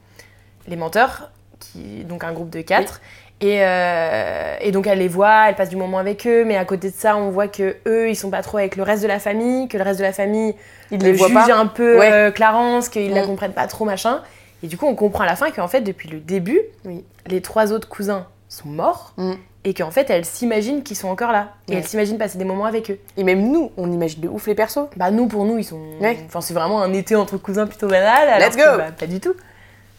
les 0.69 0.77
menteurs, 0.77 1.31
qui, 1.61 2.05
donc 2.05 2.23
un 2.25 2.33
groupe 2.33 2.51
de 2.51 2.61
quatre. 2.61 3.01
Et, 3.41 3.59
euh, 3.65 4.57
et 4.61 4.71
donc 4.73 4.87
elle 4.87 4.99
les 5.01 5.09
voit, 5.09 5.49
elle 5.49 5.55
passe 5.57 5.69
du 5.69 5.77
moment 5.77 5.99
avec 5.99 6.27
eux, 6.27 6.45
mais 6.45 6.57
à 6.57 6.65
côté 6.65 6.91
de 6.91 6.95
ça, 6.95 7.17
on 7.17 7.31
voit 7.31 7.49
que 7.49 7.77
eux, 7.87 8.09
ils 8.09 8.15
sont 8.15 8.31
pas 8.31 8.43
trop 8.43 8.59
avec 8.59 8.77
le 8.77 8.83
reste 8.83 9.03
de 9.03 9.09
la 9.09 9.19
famille, 9.19 9.67
que 9.69 9.77
le 9.77 9.83
reste 9.83 9.99
de 9.99 10.05
la 10.05 10.13
famille 10.13 10.55
Il 10.91 11.03
euh, 11.03 11.07
les 11.13 11.17
juge 11.19 11.33
pas. 11.35 11.53
un 11.53 11.67
peu 11.67 11.99
Ouais. 11.99 12.13
euh, 12.13 12.31
Clarence, 12.31 12.89
qu'ils 12.89 13.13
la 13.13 13.23
Mm. 13.23 13.27
comprennent 13.27 13.53
pas 13.53 13.67
trop, 13.67 13.85
machin. 13.85 14.23
Et 14.63 14.67
du 14.67 14.79
coup, 14.79 14.87
on 14.87 14.95
comprend 14.95 15.25
à 15.25 15.27
la 15.27 15.37
fin 15.37 15.51
qu'en 15.51 15.69
fait, 15.69 15.81
depuis 15.81 16.09
le 16.09 16.21
début, 16.21 16.61
Oui. 16.85 17.05
les 17.27 17.43
trois 17.43 17.73
autres 17.73 17.89
cousins 17.89 18.27
sont 18.55 18.69
morts 18.69 19.13
Mm. 19.17 19.33
et 19.65 19.75
qu'en 19.75 19.91
fait, 19.91 20.09
elle 20.11 20.25
s'imagine 20.25 20.83
qu'ils 20.83 20.97
sont 20.97 21.09
encore 21.09 21.33
là. 21.33 21.55
Et 21.69 21.73
Ouais. 21.73 21.79
elle 21.79 21.85
s'imagine 21.87 22.19
passer 22.19 22.39
des 22.39 22.45
moments 22.45 22.65
avec 22.67 22.91
eux. 22.91 22.99
Et 23.17 23.25
même 23.25 23.51
nous, 23.51 23.71
on 23.77 23.91
imagine 23.93 24.21
de 24.23 24.29
ouf 24.29 24.47
les 24.47 24.55
persos. 24.55 24.89
Bah, 24.97 25.11
nous, 25.11 25.27
pour 25.27 25.45
nous, 25.45 25.59
ils 25.59 25.65
sont. 25.65 25.81
Ouais. 26.01 26.19
Enfin, 26.27 26.41
c'est 26.41 26.55
vraiment 26.55 26.83
un 26.83 26.93
été 26.93 27.17
entre 27.17 27.37
cousins 27.39 27.67
plutôt 27.67 27.89
banal. 27.89 28.29
alors 28.29 28.49
Let's 28.49 28.57
que, 28.57 28.71
go 28.73 28.79
bah, 28.79 28.93
Pas 28.99 29.07
du 29.07 29.21
tout. 29.21 29.35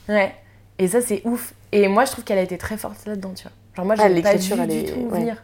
Ouais. 0.09 0.33
Et 0.79 0.87
ça, 0.87 1.01
c'est 1.01 1.21
ouf. 1.25 1.53
Et 1.71 1.87
moi, 1.87 2.05
je 2.05 2.11
trouve 2.11 2.23
qu'elle 2.23 2.37
a 2.37 2.41
été 2.43 2.57
très 2.57 2.77
forte 2.77 3.05
là-dedans, 3.05 3.31
tu 3.35 3.43
vois. 3.43 3.51
Genre, 3.75 3.85
moi, 3.85 3.95
Ah, 3.97 4.03
j'ai 4.07 4.21
pas 4.21 4.29
vu 4.31 4.35
l'écriture, 4.37 4.57
elle 4.61 4.67
du 4.69 4.77
est- 4.77 4.83
tout 4.93 4.99
ouais. 5.11 5.19
venir. 5.19 5.43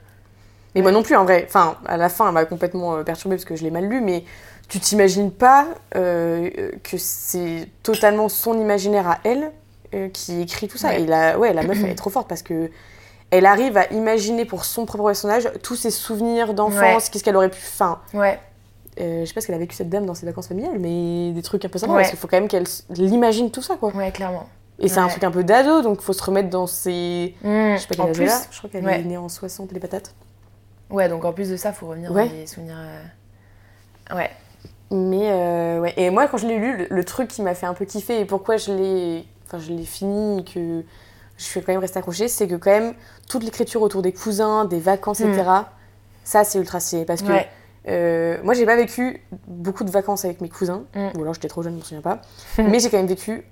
Mais 0.76 0.82
moi 0.82 0.92
non 0.94 1.04
plus, 1.04 1.16
en 1.18 1.24
vrai. 1.26 1.44
Enfin, 1.48 1.76
à 1.86 1.98
la 1.98 2.08
fin, 2.08 2.28
elle 2.28 2.34
m'a 2.34 2.46
complètement 2.46 2.96
euh, 2.96 3.04
perturbée 3.04 3.36
parce 3.36 3.44
que 3.46 3.56
je 3.58 3.64
l'ai 3.64 3.72
mal 3.72 3.86
lu, 3.90 4.00
mais 4.00 4.24
tu 4.70 4.80
t'imagines 4.80 5.30
pas 5.32 5.68
euh, 5.98 6.50
que 6.84 6.98
c'est 6.98 7.68
totalement 7.84 8.30
son 8.30 8.58
imaginaire 8.58 9.06
à 9.10 9.18
elle 9.26 9.52
euh, 9.94 10.08
qui 10.08 10.40
écrit 10.42 10.70
tout 10.70 10.78
ça. 10.78 10.90
Ouais. 10.90 11.02
Et 11.02 11.06
la, 11.08 11.38
ouais, 11.38 11.52
la 11.52 11.64
meuf, 11.64 11.78
elle 11.84 11.90
est 11.90 11.96
trop 11.96 12.10
forte 12.10 12.30
parce 12.30 12.42
que 12.42 12.72
elle 13.32 13.46
arrive 13.46 13.78
à 13.78 13.92
imaginer 13.92 14.46
pour 14.46 14.64
son 14.66 14.86
propre 14.86 15.06
personnage 15.06 15.50
tous 15.64 15.76
ses 15.76 15.90
souvenirs 15.92 16.54
d'enfance, 16.54 16.80
Ouais. 17.06 17.10
qu'est-ce 17.12 17.24
qu'elle 17.24 17.36
aurait 17.38 17.50
pu. 17.50 17.60
Enfin, 17.66 18.00
Ouais. 18.14 18.40
euh, 19.00 19.22
je 19.22 19.26
sais 19.26 19.34
pas 19.34 19.42
ce 19.42 19.48
qu'elle 19.48 19.56
a 19.56 19.60
vécu 19.60 19.76
cette 19.76 19.90
dame 19.90 20.06
dans 20.06 20.14
ses 20.14 20.26
vacances 20.26 20.48
familiales, 20.48 20.78
mais 20.80 21.32
des 21.32 21.42
trucs 21.42 21.64
un 21.66 21.70
peu 21.70 21.80
sympas 21.80 21.94
Ouais. 21.94 22.00
parce 22.00 22.10
qu'il 22.12 22.20
faut 22.20 22.28
quand 22.28 22.38
même 22.38 22.48
qu'elle 22.50 22.66
l'imagine 22.90 23.50
tout 23.52 23.62
ça, 23.62 23.76
quoi. 23.78 23.92
Ouais, 23.96 24.12
clairement. 24.12 24.48
Et 24.80 24.88
c'est 24.88 25.00
un 25.00 25.08
truc 25.08 25.24
un 25.24 25.32
peu 25.32 25.44
d'ado, 25.44 25.82
donc 25.84 26.02
faut 26.02 26.14
se 26.14 26.24
remettre 26.24 26.50
dans 26.50 26.66
ses. 26.68 27.36
Mm. 27.44 27.74
Je 27.76 27.78
sais 27.78 27.88
pas 27.88 27.96
quel 27.96 28.02
en 28.06 28.10
âge 28.10 28.20
a. 28.22 28.42
Je 28.52 28.58
crois 28.58 28.70
qu'elle 28.70 28.86
ouais. 28.86 29.00
est 29.00 29.04
née 29.04 29.18
en 29.18 29.30
60, 29.30 29.72
les 29.74 29.80
patates. 29.80 30.14
ouais, 30.90 31.08
donc 31.08 31.24
en 31.24 31.34
plus 31.34 31.50
de 31.50 31.56
ça, 31.56 31.72
faut 31.72 31.88
revenir 31.88 32.12
dans 32.12 32.24
les 32.24 32.48
souvenirs. 32.48 32.76
euh, 32.78 34.16
Ouais. 34.16 34.30
Mais 34.94 35.32
euh, 35.32 35.80
ouais, 35.80 35.94
et 35.96 36.10
moi 36.10 36.28
quand 36.28 36.38
je 36.38 36.48
l'ai 36.48 36.58
lu, 36.58 36.76
le, 36.78 36.88
le 36.90 37.04
truc 37.06 37.30
qui 37.30 37.42
m'a 37.42 37.56
fait 37.56 37.66
un 37.66 37.74
peu 37.74 37.86
kiffer 37.86 38.20
et 38.20 38.26
pourquoi 38.26 38.58
je 38.58 38.74
l'ai, 38.74 39.26
enfin 39.48 39.58
je 39.58 39.72
l'ai 39.72 39.86
fini 39.86 40.44
que 40.44 40.84
je 41.42 41.50
suis 41.50 41.62
quand 41.62 41.72
même 41.74 41.82
restée 41.82 42.00
accrochée, 42.00 42.28
c'est 42.28 42.48
que 42.48 42.56
quand 42.56 42.72
même 42.72 42.94
toute 43.30 43.44
l'écriture 43.44 43.82
autour 43.82 44.02
des 44.02 44.14
cousins, 44.14 44.66
des 44.66 44.80
vacances, 44.80 45.22
etc. 45.22 45.44
Ça 46.24 46.44
c'est 46.44 46.60
ultra 46.60 46.80
stylé 46.80 47.04
parce 47.06 47.22
que 47.24 47.32
Ouais. 47.32 47.48
euh, 47.88 48.38
moi 48.44 48.54
j'ai 48.54 48.66
pas 48.66 48.76
vécu 48.76 49.24
beaucoup 49.48 49.84
de 49.84 49.90
vacances 49.92 50.24
avec 50.26 50.40
mes 50.42 50.50
cousins, 50.50 50.84
Mm. 50.96 51.18
ou 51.18 51.22
alors 51.22 51.34
j'étais 51.34 51.48
trop 51.48 51.64
jeune, 51.64 51.74
je 51.74 51.78
me 51.80 51.84
souviens 51.84 52.02
pas. 52.02 52.22
mais 52.58 52.80
j'ai 52.80 52.90
quand 52.90 52.98
même 52.98 53.08
vécu 53.08 53.44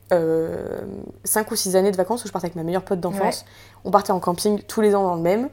5 1.24 1.51
ou 1.51 1.55
6 1.55 1.75
années 1.75 1.91
de 1.91 1.98
vacances 1.98 2.24
où 2.24 2.27
je 2.27 2.31
partais 2.31 2.46
avec 2.46 2.55
ma 2.55 2.63
meilleure 2.63 2.84
pote 2.86 3.00
d'enfance. 3.00 3.46
On 3.86 3.91
partait 3.91 4.12
en 4.12 4.19
camping 4.19 4.62
tous 4.63 4.81
les 4.81 4.96
ans 4.96 5.03
dans 5.03 5.15
le 5.15 5.22
même. 5.22 5.50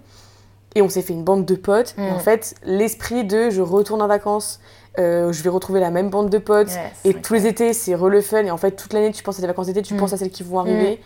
Et 0.74 0.82
on 0.82 0.90
s'est 0.90 1.00
fait 1.00 1.14
une 1.14 1.24
bande 1.24 1.46
de 1.46 1.54
potes. 1.54 1.94
Et 1.96 2.10
en 2.10 2.18
fait, 2.18 2.54
l'esprit 2.62 3.24
de 3.24 3.48
je 3.48 3.62
retourne 3.62 4.02
en 4.02 4.06
vacances, 4.08 4.60
euh, 4.98 5.32
je 5.32 5.42
vais 5.42 5.48
retrouver 5.48 5.80
la 5.80 5.90
même 5.90 6.10
bande 6.10 6.28
de 6.28 6.36
potes. 6.36 6.68
Et 7.04 7.14
tous 7.14 7.32
les 7.32 7.46
étés, 7.46 7.72
c'est 7.72 7.94
re 7.94 8.10
le 8.10 8.20
fun. 8.20 8.44
Et 8.44 8.50
en 8.50 8.58
fait, 8.58 8.72
toute 8.72 8.92
l'année, 8.92 9.10
tu 9.10 9.22
penses 9.22 9.38
à 9.38 9.40
tes 9.40 9.46
vacances 9.46 9.68
d'été, 9.68 9.80
tu 9.80 9.94
penses 9.94 10.12
à 10.12 10.18
celles 10.18 10.28
qui 10.30 10.42
vont 10.42 10.58
arriver. 10.60 11.00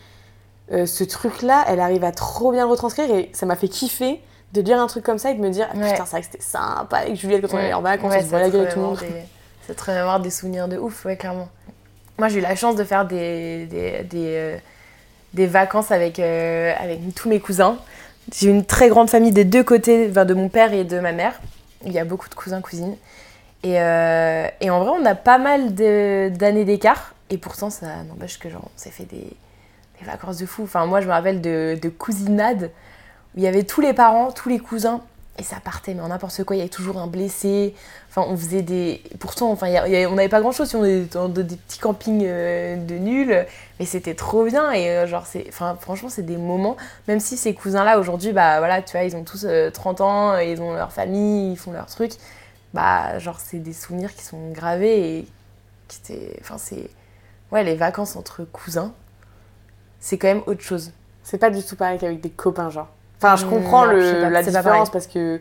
Euh, 0.73 0.87
ce 0.87 1.05
truc-là, 1.05 1.65
elle 1.69 1.81
arrive 1.81 2.05
à 2.05 2.13
trop 2.13 2.53
bien 2.53 2.65
le 2.67 2.71
retranscrire. 2.71 3.11
Et 3.15 3.31
ça 3.33 3.47
m'a 3.47 3.57
fait 3.57 3.69
kiffer 3.69 4.21
de 4.53 4.61
lire 4.61 4.81
un 4.81 4.87
truc 4.87 5.05
comme 5.05 5.19
ça 5.19 5.31
et 5.31 5.35
de 5.35 5.41
me 5.41 5.51
dire 5.51 5.69
ah, 5.73 5.77
Ouais. 5.77 5.91
Putain, 5.93 6.05
c'est 6.05 6.11
vrai 6.13 6.21
que 6.21 6.27
c'était 6.33 6.43
sympa 6.43 6.99
avec 6.99 7.17
Juliette 7.17 7.43
quand 7.43 7.57
on 7.57 7.61
allait 7.61 7.73
en 7.75 7.83
vacances, 7.83 8.13
on 8.19 8.27
se 8.27 8.33
la 8.33 8.51
gueule 8.51 8.61
avec 8.63 8.73
tout 8.75 8.81
le 8.81 8.85
monde. 8.87 8.99
des- 8.99 9.27
Ça 9.69 9.75
te 9.75 9.85
remémore 9.91 10.21
des 10.21 10.31
souvenirs 10.31 10.69
de 10.69 10.77
ouf, 10.79 11.05
ouais, 11.05 11.17
clairement. 11.17 11.49
Moi, 12.19 12.29
j'ai 12.29 12.39
eu 12.39 12.43
la 12.43 12.55
chance 12.57 12.77
de 12.77 12.85
faire 12.85 13.07
des, 13.07 13.67
des, 13.67 14.03
des, 14.05 14.27
euh, 14.37 14.57
des 15.35 15.47
vacances 15.47 15.91
avec, 15.91 16.19
euh, 16.19 16.73
avec 16.79 17.01
tous 17.15 17.29
mes 17.29 17.41
cousins. 17.41 17.77
J'ai 18.35 18.49
une 18.51 18.65
très 18.65 18.89
grande 18.89 19.09
famille 19.11 19.33
des 19.33 19.45
deux 19.45 19.65
côtés, 19.65 20.09
enfin, 20.11 20.25
de 20.25 20.35
mon 20.35 20.49
père 20.49 20.73
et 20.73 20.85
de 20.85 20.99
ma 21.01 21.13
mère. 21.13 21.41
Il 21.85 21.93
y 21.93 21.99
a 21.99 22.05
beaucoup 22.05 22.29
de 22.29 22.35
cousins, 22.35 22.61
cousines. 22.61 22.97
Et, 23.63 23.81
euh, 23.81 24.47
et 24.61 24.71
en 24.71 24.81
vrai, 24.85 24.91
on 25.01 25.05
a 25.07 25.15
pas 25.15 25.39
mal 25.39 25.75
d'années 25.75 26.65
d'écart. 26.65 27.15
Et 27.31 27.39
pourtant, 27.39 27.71
ça 27.71 28.03
n'empêche 28.09 28.39
que 28.39 28.51
genre, 28.51 28.63
on 28.65 28.79
s'est 28.79 28.91
fait 28.91 29.05
des, 29.05 29.27
des 30.01 30.07
vacances 30.07 30.39
de 30.39 30.47
fou. 30.47 30.63
Enfin, 30.65 30.87
moi, 30.87 31.01
je 31.01 31.07
me 31.07 31.13
rappelle 31.13 31.41
de, 31.41 31.79
de 31.81 31.89
cousinades 31.89 32.71
où 33.35 33.39
il 33.39 33.43
y 33.43 33.47
avait 33.47 33.65
tous 33.65 33.81
les 33.81 33.93
parents, 33.93 34.33
tous 34.33 34.49
les 34.49 34.59
cousins. 34.59 35.01
et 35.39 35.43
ça 35.43 35.57
partait, 35.63 35.95
mais 35.95 36.03
en 36.03 36.09
n'importe 36.09 36.43
quoi, 36.45 36.57
il 36.57 36.59
y 36.59 36.63
avait 36.63 36.69
toujours 36.69 36.99
un 36.99 37.07
blessé. 37.07 37.75
Enfin, 38.11 38.25
on 38.29 38.37
faisait 38.37 38.63
des. 38.63 39.03
Pourtant, 39.21 39.51
enfin, 39.53 39.69
on 39.69 40.15
n'avait 40.15 40.29
pas 40.29 40.41
grand 40.41 40.53
chose 40.53 40.69
si 40.69 40.77
on 40.77 40.85
était 40.85 41.15
dans 41.15 41.29
de- 41.29 41.43
des 41.43 41.57
petits 41.57 41.79
campings 41.79 42.25
euh, 42.27 42.77
de 42.77 42.95
nuls, 42.97 43.47
mais 43.79 43.87
c'était 43.87 44.15
trop 44.15 44.45
bien. 44.45 44.73
Et 44.73 44.91
euh, 44.91 45.07
genre, 45.07 45.27
c'est. 45.27 45.47
Enfin, 45.49 45.77
franchement, 45.81 46.09
c'est 46.11 46.25
des 46.27 46.37
moments. 46.37 46.77
Même 47.09 47.21
si 47.21 47.37
ces 47.37 47.55
cousins-là, 47.55 47.99
aujourd'hui, 48.01 48.33
bah 48.33 48.59
voilà, 48.59 48.83
tu 48.83 48.93
vois, 48.93 49.05
ils 49.05 49.15
ont 49.17 49.25
tous 49.25 49.45
euh, 49.47 49.71
30 49.71 50.01
ans, 50.01 50.39
et 50.39 50.51
ils 50.53 50.61
ont 50.61 50.75
leur 50.75 50.93
famille, 50.93 51.53
ils 51.53 51.57
font 51.57 51.73
leur 51.73 51.87
truc. 51.87 52.13
Bah, 52.75 53.19
genre, 53.19 53.39
c'est 53.41 53.59
des 53.59 53.73
souvenirs 53.73 54.15
qui 54.15 54.25
sont 54.25 54.51
gravés 54.51 55.19
et 55.19 55.29
qui. 55.89 56.13
Enfin, 56.41 56.57
c'est. 56.59 56.91
Ouais, 57.53 57.65
les 57.65 57.75
vacances 57.77 58.15
entre 58.17 58.45
cousins, 58.45 58.93
c'est 60.01 60.19
quand 60.19 60.29
même 60.29 60.43
autre 60.47 60.63
chose. 60.63 60.93
C'est 61.23 61.39
pas 61.39 61.51
du 61.51 61.63
tout 61.63 61.77
pareil 61.77 61.99
qu'avec 61.99 62.21
des 62.21 62.31
copains, 62.31 62.71
genre. 62.71 62.89
Enfin, 63.19 63.37
je 63.37 63.45
Mm, 63.47 63.51
comprends 63.51 63.85
non, 63.85 63.93
le- 63.93 64.01
je 64.01 64.07
sais 64.15 64.21
pas, 64.21 64.31
la 64.31 64.43
différence 64.43 64.91
parce 64.91 65.07
que 65.07 65.41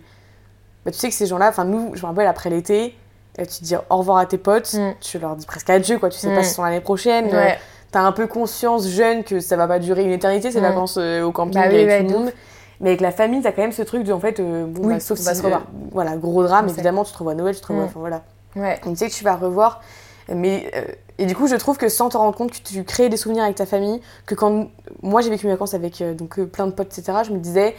bah, 0.85 0.91
tu 0.91 0.97
sais 0.97 1.09
que 1.09 1.15
ces 1.15 1.25
gens-là, 1.25 1.49
enfin, 1.49 1.65
nous, 1.65 1.91
je 1.95 2.01
me 2.01 2.07
rappelle 2.07 2.27
après 2.27 2.49
l'été, 2.49 2.95
euh, 3.39 3.45
tu 3.45 3.63
dis 3.63 3.75
au 3.89 3.97
revoir 3.97 4.17
à 4.17 4.25
tes 4.25 4.37
potes, 4.37 4.73
Mm. 4.73 4.93
tu 5.01 5.17
leur 5.19 5.35
dis 5.35 5.45
presque 5.45 5.69
adieu, 5.69 5.97
quoi. 5.99 6.09
Tu 6.09 6.17
sais 6.19 6.33
pas 6.33 6.41
Mm. 6.41 6.43
si 6.43 6.53
sont 6.53 6.63
l'année 6.63 6.81
prochaine. 6.81 7.27
euh, 7.33 7.45
Ouais. 7.45 7.57
T'as 7.91 8.01
un 8.01 8.11
peu 8.11 8.27
conscience 8.27 8.87
jeune 8.87 9.23
que 9.23 9.39
ça 9.39 9.55
va 9.57 9.67
pas 9.67 9.79
durer 9.79 10.03
une 10.03 10.11
éternité, 10.11 10.51
ces 10.51 10.59
Mm. 10.59 10.63
vacances 10.63 10.97
euh, 10.99 11.23
au 11.23 11.31
camping 11.31 11.55
Bah 11.55 11.61
avec 11.61 11.87
tout 11.89 12.03
le 12.03 12.09
de 12.09 12.13
monde. 12.13 12.31
Mais 12.81 12.89
avec 12.89 13.01
la 13.01 13.11
famille, 13.11 13.41
t'as 13.41 13.51
quand 13.51 13.61
même 13.63 13.71
ce 13.71 13.81
truc 13.81 14.03
de 14.03 14.13
en 14.13 14.19
fait, 14.19 14.39
euh, 14.39 14.65
bon, 14.67 14.83
Oui, 14.87 14.93
bah, 14.93 14.99
sauf 14.99 15.17
si, 15.17 15.23
se 15.25 15.41
revoir. 15.41 15.61
euh, 15.61 15.87
voilà, 15.91 16.15
gros 16.15 16.43
drame, 16.43 16.69
évidemment, 16.69 17.03
tu 17.03 17.11
te 17.11 17.17
revois 17.17 17.31
à 17.33 17.35
Noël, 17.35 17.55
tu 17.55 17.61
te 17.61 17.67
revois, 17.67 17.85
enfin 17.85 17.99
voilà. 17.99 18.21
Ouais. 18.55 18.79
Donc, 18.85 18.93
tu 18.93 18.99
sais 18.99 19.09
que 19.09 19.13
tu 19.15 19.23
vas 19.23 19.35
revoir. 19.35 19.81
Mais, 20.33 20.69
euh, 20.75 20.83
et 21.17 21.25
du 21.25 21.35
coup, 21.35 21.47
je 21.47 21.55
trouve 21.55 21.77
que 21.77 21.89
sans 21.89 22.09
te 22.09 22.17
rendre 22.17 22.35
compte 22.37 22.51
que 22.51 22.57
tu 22.63 22.83
crées 22.83 23.09
des 23.09 23.17
souvenirs 23.17 23.43
avec 23.43 23.55
ta 23.55 23.65
famille, 23.65 23.99
que 24.25 24.35
quand 24.35 24.69
moi 25.01 25.21
j'ai 25.21 25.29
vécu 25.29 25.45
mes 25.47 25.53
vacances 25.53 25.73
avec 25.73 26.01
euh, 26.01 26.13
donc, 26.13 26.39
euh, 26.39 26.45
plein 26.45 26.67
de 26.67 26.71
potes, 26.71 26.97
etc., 26.97 27.19
je 27.25 27.31
me 27.31 27.39
disais, 27.39 27.75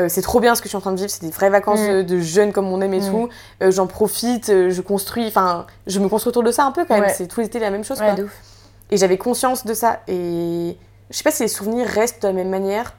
euh, 0.00 0.08
c'est 0.08 0.22
trop 0.22 0.38
bien 0.40 0.54
ce 0.54 0.60
que 0.62 0.66
je 0.66 0.70
suis 0.70 0.76
en 0.76 0.80
train 0.80 0.92
de 0.92 0.96
vivre, 0.96 1.10
c'est 1.10 1.22
des 1.24 1.30
vraies 1.32 1.50
vacances 1.50 1.80
Mm. 1.80 2.02
de 2.04 2.20
jeunes 2.20 2.52
comme 2.52 2.68
on 2.72 2.80
aime 2.80 2.94
et 2.94 3.00
Mm. 3.00 3.10
tout. 3.10 3.28
Euh, 3.62 3.70
J'en 3.72 3.86
profite, 3.88 4.48
euh, 4.48 4.70
je 4.70 4.80
construis, 4.80 5.26
enfin, 5.26 5.66
je 5.86 5.98
me 5.98 6.08
construis 6.08 6.30
autour 6.30 6.44
de 6.44 6.52
ça 6.52 6.64
un 6.64 6.70
peu 6.72 6.84
quand 6.84 6.94
même. 6.94 7.04
Ouais. 7.04 7.14
C'est 7.14 7.26
tout 7.26 7.40
l'été 7.40 7.58
la 7.58 7.70
même 7.70 7.84
chose. 7.84 7.98
Ouais, 8.00 8.06
quoi. 8.06 8.14
de 8.14 8.24
ouf. 8.24 8.40
Et 8.90 8.96
j'avais 8.96 9.18
conscience 9.18 9.66
de 9.66 9.74
ça. 9.74 10.00
Et 10.08 10.76
je 11.10 11.16
sais 11.16 11.24
pas 11.24 11.30
si 11.32 11.42
les 11.42 11.48
souvenirs 11.48 11.86
restent 11.88 12.22
de 12.22 12.28
la 12.28 12.32
même 12.34 12.48
manière. 12.48 12.94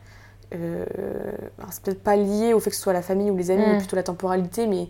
Alors, 0.51 1.69
c'est 1.71 1.81
peut-être 1.83 2.03
pas 2.03 2.15
lié 2.15 2.53
au 2.53 2.59
fait 2.59 2.69
que 2.69 2.75
ce 2.75 2.81
soit 2.81 2.93
la 2.93 3.01
famille 3.01 3.31
ou 3.31 3.37
les 3.37 3.49
amis, 3.51 3.63
Mm. 3.65 3.71
mais 3.71 3.77
plutôt 3.77 3.95
la 3.95 4.03
temporalité. 4.03 4.67
Mais 4.67 4.87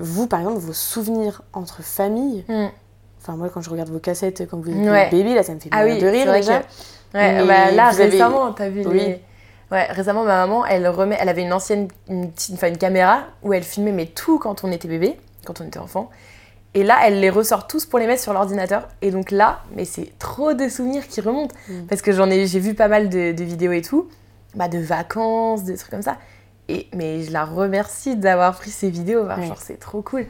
vous, 0.00 0.26
par 0.26 0.40
exemple, 0.40 0.58
vos 0.58 0.72
souvenirs 0.72 1.42
entre 1.52 1.82
familles. 1.82 2.44
Enfin, 3.22 3.36
moi, 3.36 3.48
quand 3.52 3.60
je 3.60 3.70
regarde 3.70 3.88
vos 3.90 3.98
cassettes 4.00 4.46
quand 4.50 4.58
vous 4.60 4.72
Ouais. 4.72 5.08
bébé, 5.10 5.34
là, 5.34 5.42
ça 5.42 5.54
me 5.54 5.60
fait 5.60 5.68
Ah 5.72 5.84
oui, 5.84 5.98
de 5.98 6.06
rire 6.06 6.32
déjà. 6.32 6.58
que- 6.60 6.64
Ouais, 7.14 7.46
bah 7.46 7.70
là 7.72 7.90
vous 7.90 8.00
avez- 8.00 8.10
récemment, 8.10 8.52
t'as 8.52 8.68
vu 8.68 8.84
Oui. 8.86 8.98
les. 8.98 9.20
Ouais, 9.70 9.84
récemment 9.90 10.24
ma 10.24 10.46
maman, 10.46 10.66
elle 10.66 10.86
remet, 10.88 11.16
elle 11.18 11.28
avait 11.30 11.42
une 11.42 11.52
ancienne, 11.52 11.88
une 12.08 12.30
petite, 12.30 12.54
enfin 12.54 12.68
une 12.68 12.76
caméra 12.78 13.24
où 13.42 13.52
elle 13.54 13.62
filmait 13.62 13.92
mais 13.92 14.06
tout 14.06 14.38
quand 14.38 14.64
on 14.64 14.70
était 14.72 14.88
bébé, 14.88 15.18
quand 15.46 15.60
on 15.62 15.64
était 15.66 15.78
enfant. 15.78 16.10
Et 16.74 16.84
là, 16.84 16.98
elle 17.04 17.20
les 17.20 17.28
ressort 17.30 17.66
tous 17.66 17.84
pour 17.86 17.98
les 17.98 18.06
mettre 18.06 18.22
sur 18.22 18.32
l'ordinateur. 18.32 18.88
Et 19.02 19.10
donc 19.10 19.30
là, 19.30 19.60
mais 19.76 19.84
c'est 19.84 20.12
trop 20.18 20.52
de 20.54 20.68
souvenirs 20.68 21.06
qui 21.06 21.20
remontent 21.20 21.54
Mm. 21.68 21.82
parce 21.88 22.00
que 22.02 22.12
j'en 22.12 22.30
ai, 22.30 22.46
j'ai 22.46 22.60
vu 22.60 22.74
pas 22.74 22.88
mal 22.88 23.08
de, 23.10 23.32
de 23.32 23.44
vidéos 23.44 23.72
et 23.72 23.82
tout, 23.82 24.08
bah 24.54 24.68
de 24.68 24.78
vacances, 24.78 25.64
des 25.64 25.76
trucs 25.76 25.90
comme 25.90 26.02
ça. 26.02 26.16
Et 26.68 26.86
mais 26.94 27.22
je 27.22 27.30
la 27.32 27.44
remercie 27.44 28.16
d'avoir 28.16 28.54
pris 28.56 28.70
ces 28.70 28.88
vidéos, 28.90 29.24
Ouais. 29.26 29.46
genre 29.46 29.60
c'est 29.60 29.78
trop 29.78 30.00
cool. 30.02 30.26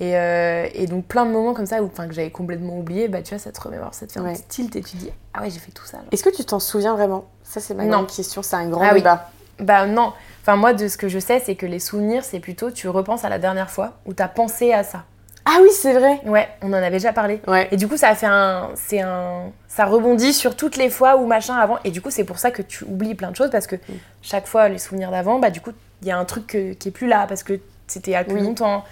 Et, 0.00 0.16
euh, 0.18 0.66
et 0.74 0.86
donc 0.86 1.04
plein 1.06 1.24
de 1.24 1.30
moments 1.30 1.54
comme 1.54 1.66
ça 1.66 1.80
où, 1.82 1.88
que 1.88 2.12
j'avais 2.12 2.30
complètement 2.30 2.76
oublié, 2.78 3.06
bah 3.08 3.22
tu 3.22 3.30
vois, 3.34 3.38
ça 3.38 3.52
te 3.52 3.60
remémore, 3.60 3.94
ça 3.94 4.06
te 4.06 4.12
fait 4.12 4.18
un 4.18 4.32
petit 4.32 4.42
tilt 4.48 4.74
et 4.76 4.82
tu 4.82 4.96
dis 4.96 5.10
ah 5.32 5.42
ouais 5.42 5.50
j'ai 5.50 5.60
fait 5.60 5.70
tout 5.70 5.84
ça. 5.86 5.98
Est-ce 6.10 6.24
que 6.24 6.34
tu 6.34 6.44
t'en 6.44 6.58
souviens 6.58 6.94
vraiment? 6.94 7.26
Ça, 7.44 7.60
c'est 7.60 7.74
ma 7.74 7.84
Non. 7.84 7.90
grande 7.98 8.06
question. 8.10 8.42
C'est 8.42 8.56
un 8.56 8.68
grand 8.68 8.82
Ah 8.84 8.90
oui. 8.92 9.00
débat. 9.00 9.30
Bah 9.60 9.86
non. 9.86 10.12
Enfin, 10.42 10.56
moi, 10.56 10.72
de 10.74 10.88
ce 10.88 10.96
que 10.98 11.08
je 11.08 11.18
sais, 11.20 11.40
c'est 11.44 11.54
que 11.54 11.64
les 11.64 11.78
souvenirs, 11.78 12.24
c'est 12.24 12.40
plutôt 12.40 12.70
tu 12.72 12.88
repenses 12.88 13.24
à 13.24 13.28
la 13.28 13.38
dernière 13.38 13.70
fois 13.70 13.92
où 14.04 14.12
t'as 14.14 14.26
pensé 14.28 14.72
à 14.72 14.82
ça. 14.82 15.04
Ah 15.46 15.58
oui, 15.62 15.68
c'est 15.72 15.92
vrai. 15.92 16.20
Ouais, 16.24 16.48
on 16.62 16.68
en 16.70 16.72
avait 16.74 16.90
déjà 16.90 17.12
parlé. 17.12 17.40
Ouais. 17.46 17.68
Et 17.70 17.76
du 17.76 17.86
coup, 17.86 17.96
ça 17.96 18.08
a 18.08 18.14
fait 18.16 18.26
un. 18.26 18.70
C'est 18.74 19.00
un. 19.00 19.52
Ça 19.68 19.84
rebondit 19.84 20.32
sur 20.32 20.56
toutes 20.56 20.76
les 20.76 20.90
fois 20.90 21.16
où 21.18 21.26
machin 21.26 21.54
avant. 21.54 21.78
Et 21.84 21.90
du 21.92 22.00
coup, 22.02 22.10
c'est 22.10 22.24
pour 22.24 22.38
ça 22.40 22.50
que 22.50 22.62
tu 22.62 22.84
oublies 22.84 23.14
plein 23.14 23.30
de 23.30 23.36
choses 23.36 23.50
parce 23.50 23.66
que 23.68 23.76
chaque 24.22 24.46
fois, 24.46 24.68
les 24.68 24.78
souvenirs 24.78 25.10
d'avant, 25.12 25.38
bah 25.38 25.50
du 25.50 25.60
coup, 25.60 25.70
il 26.02 26.08
y 26.08 26.10
a 26.10 26.18
un 26.18 26.24
truc 26.24 26.46
que- 26.48 26.72
qui 26.72 26.88
est 26.88 26.92
plus 26.92 27.06
là 27.06 27.26
parce 27.28 27.42
que 27.44 27.60
c'était 27.86 28.14
a 28.16 28.24
plus 28.24 28.34
Oui. 28.36 28.42
longtemps. 28.42 28.84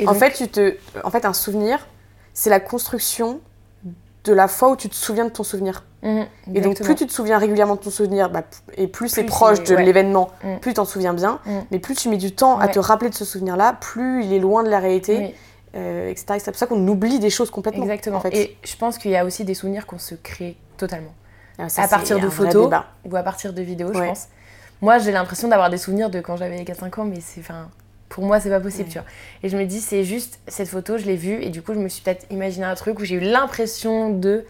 Et 0.00 0.06
En 0.08 0.12
donc- 0.12 0.20
fait, 0.20 0.32
tu 0.32 0.48
te... 0.48 0.74
en 1.04 1.10
fait, 1.10 1.24
un 1.24 1.32
souvenir, 1.32 1.86
c'est 2.32 2.50
la 2.50 2.60
construction 2.60 3.40
de 4.24 4.32
la 4.32 4.48
fois 4.48 4.70
où 4.70 4.76
tu 4.76 4.88
te 4.88 4.94
souviens 4.94 5.24
de 5.26 5.30
ton 5.30 5.42
souvenir. 5.44 5.84
Mhm, 6.02 6.26
Et 6.54 6.60
donc, 6.60 6.80
plus 6.80 6.94
tu 6.94 7.06
te 7.06 7.12
souviens 7.12 7.38
régulièrement 7.38 7.74
de 7.76 7.80
ton 7.80 7.90
souvenir, 7.90 8.30
bah, 8.30 8.42
et 8.76 8.86
plus 8.88 9.08
c'est 9.08 9.24
proche 9.24 9.62
de 9.62 9.74
ouais. 9.74 9.84
l'événement, 9.84 10.30
Mm. 10.42 10.56
plus 10.60 10.70
tu 10.72 10.74
t'en 10.76 10.84
souviens 10.84 11.12
bien. 11.14 11.40
Mm. 11.46 11.50
Mais 11.70 11.78
plus 11.78 11.94
tu 11.94 12.08
mets 12.08 12.16
du 12.16 12.32
temps 12.34 12.58
à 12.58 12.68
te 12.68 12.78
rappeler 12.78 13.10
de 13.10 13.14
ce 13.14 13.24
souvenir-là, 13.24 13.76
plus 13.80 14.24
il 14.24 14.32
est 14.32 14.38
loin 14.38 14.62
de 14.62 14.68
la 14.70 14.80
réalité, 14.80 15.16
Oui. 15.18 15.34
euh, 15.76 16.08
etc.. 16.10 16.38
C'est 16.38 16.50
pour 16.50 16.58
ça 16.58 16.66
qu'on 16.66 16.86
oublie 16.88 17.18
des 17.18 17.30
choses 17.30 17.50
complètement. 17.50 17.84
Exactement. 17.84 18.16
en 18.18 18.20
fait. 18.20 18.34
Et 18.34 18.56
je 18.64 18.76
pense 18.76 18.96
qu'il 18.98 19.10
y 19.10 19.16
a 19.16 19.24
aussi 19.24 19.44
des 19.44 19.54
souvenirs 19.54 19.86
qu'on 19.86 19.98
se 19.98 20.14
crée 20.14 20.56
totalement. 20.78 21.12
Ah, 21.58 21.68
ça, 21.68 21.82
à 21.82 21.88
partir 21.88 22.18
de 22.18 22.28
photos. 22.28 22.70
ou 23.04 23.14
à 23.16 23.22
partir 23.22 23.52
de 23.52 23.62
vidéos, 23.62 23.92
je 23.94 23.98
pense. 24.00 24.26
Moi, 24.82 24.98
j'ai 24.98 25.12
l'impression 25.12 25.48
d'avoir 25.48 25.70
des 25.70 25.78
souvenirs 25.78 26.10
de 26.10 26.20
quand 26.20 26.36
j'avais 26.36 26.62
4-5 26.64 26.98
ans, 27.00 27.04
mais 27.04 27.20
c'est. 27.20 27.42
Pour 28.08 28.24
moi, 28.24 28.38
c'est 28.40 28.50
pas 28.50 28.60
possible, 28.60 28.84
Ouais. 28.84 28.90
tu 28.92 28.98
vois. 28.98 29.06
Et 29.42 29.48
je 29.48 29.56
me 29.56 29.64
dis, 29.64 29.80
c'est 29.80 30.04
juste 30.04 30.38
cette 30.46 30.68
photo, 30.68 30.98
je 30.98 31.04
l'ai 31.06 31.16
vue, 31.16 31.42
et 31.42 31.50
du 31.50 31.62
coup, 31.62 31.74
je 31.74 31.78
me 31.80 31.88
suis 31.88 32.02
peut-être 32.02 32.26
imaginé 32.30 32.64
un 32.66 32.74
truc 32.74 32.98
où 33.00 33.04
j'ai 33.04 33.16
eu 33.16 33.20
l'impression 33.20 34.10
de. 34.10 34.44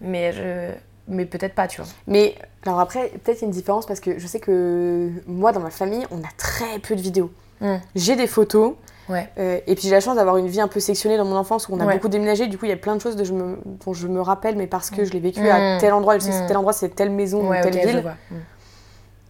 Mais 0.00 0.32
je. 0.32 0.70
Mais 1.08 1.24
peut-être 1.26 1.54
pas, 1.54 1.66
tu 1.66 1.80
vois. 1.80 1.90
Mais 2.06 2.36
alors 2.64 2.78
après, 2.78 3.08
peut-être 3.24 3.38
il 3.38 3.42
y 3.42 3.44
a 3.44 3.46
une 3.46 3.52
différence 3.52 3.86
parce 3.86 3.98
que 3.98 4.18
je 4.20 4.26
sais 4.28 4.38
que 4.38 5.10
moi, 5.26 5.50
dans 5.50 5.58
ma 5.60 5.70
famille, 5.70 6.06
on 6.12 6.18
a 6.20 6.30
très 6.36 6.78
peu 6.78 6.94
de 6.94 7.00
vidéos. 7.00 7.30
Mm. 7.60 7.76
J'ai 7.96 8.14
des 8.16 8.26
photos. 8.28 8.74
Ouais. 9.08 9.28
euh, 9.36 9.58
et 9.66 9.74
puis 9.74 9.82
j'ai 9.88 9.90
la 9.90 10.00
chance 10.00 10.14
d'avoir 10.14 10.36
une 10.36 10.46
vie 10.46 10.60
un 10.60 10.68
peu 10.68 10.78
sectionnée 10.78 11.16
dans 11.16 11.24
mon 11.24 11.34
enfance 11.34 11.68
où 11.68 11.74
on 11.74 11.80
a 11.80 11.84
Ouais. 11.84 11.94
beaucoup 11.94 12.08
déménagé. 12.08 12.46
Du 12.46 12.56
coup, 12.56 12.66
il 12.66 12.68
y 12.68 12.72
a 12.72 12.76
plein 12.76 12.94
de 12.94 13.00
choses 13.00 13.16
de 13.16 13.24
je 13.24 13.32
me- 13.32 13.58
dont 13.84 13.92
je 13.92 14.06
me 14.06 14.20
rappelle, 14.20 14.54
mais 14.56 14.68
parce 14.68 14.90
que 14.90 15.04
je 15.04 15.12
l'ai 15.12 15.18
vécu 15.18 15.46
à 15.50 15.76
tel 15.80 15.92
endroit, 15.92 16.14
je 16.18 16.22
sais 16.22 16.28
que 16.30 16.36
c'est 16.36 16.44
Mm. 16.44 16.46
tel 16.46 16.56
endroit, 16.56 16.72
c'est 16.72 16.88
telle 16.90 17.10
maison 17.10 17.48
ouais, 17.48 17.58
ou 17.58 17.62
telle 17.62 17.74
ok, 17.74 17.80
je 17.82 17.88
ville. 17.88 18.00
vois. 18.00 18.14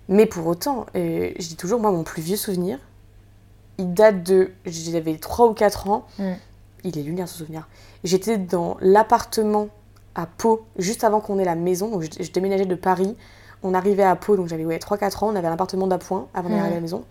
Mais 0.08 0.26
pour 0.26 0.46
autant, 0.46 0.84
euh, 0.94 1.30
je 1.38 1.48
dis 1.48 1.56
toujours, 1.56 1.80
moi, 1.80 1.90
mon 1.90 2.04
plus 2.04 2.20
vieux 2.22 2.36
souvenir, 2.36 2.78
il 3.82 3.92
date 3.94 4.22
de. 4.22 4.50
J'avais 4.66 5.16
3 5.16 5.48
ou 5.48 5.52
4 5.54 5.88
ans. 5.90 6.06
Mm. 6.18 6.32
Il 6.84 6.98
est 6.98 7.02
lunaire 7.02 7.28
ce 7.28 7.38
souvenir. 7.38 7.68
J'étais 8.04 8.36
dans 8.38 8.76
l'appartement 8.80 9.68
à 10.14 10.26
Pau, 10.26 10.64
juste 10.78 11.04
avant 11.04 11.20
qu'on 11.20 11.38
ait 11.38 11.44
la 11.44 11.54
maison. 11.54 11.88
Donc, 11.88 12.02
je, 12.02 12.22
je 12.22 12.30
déménageais 12.32 12.66
de 12.66 12.74
Paris. 12.74 13.16
On 13.62 13.74
arrivait 13.74 14.02
à 14.02 14.16
Pau, 14.16 14.36
donc 14.36 14.48
j'avais 14.48 14.64
ouais, 14.64 14.78
3-4 14.78 15.24
ans. 15.24 15.28
On 15.32 15.36
avait 15.36 15.46
un 15.48 15.52
appartement 15.52 15.86
d'appoint 15.86 16.26
avant 16.34 16.48
d'arriver 16.48 16.68
Mm. 16.68 16.72
à 16.72 16.74
la 16.74 16.80
maison. 16.80 17.04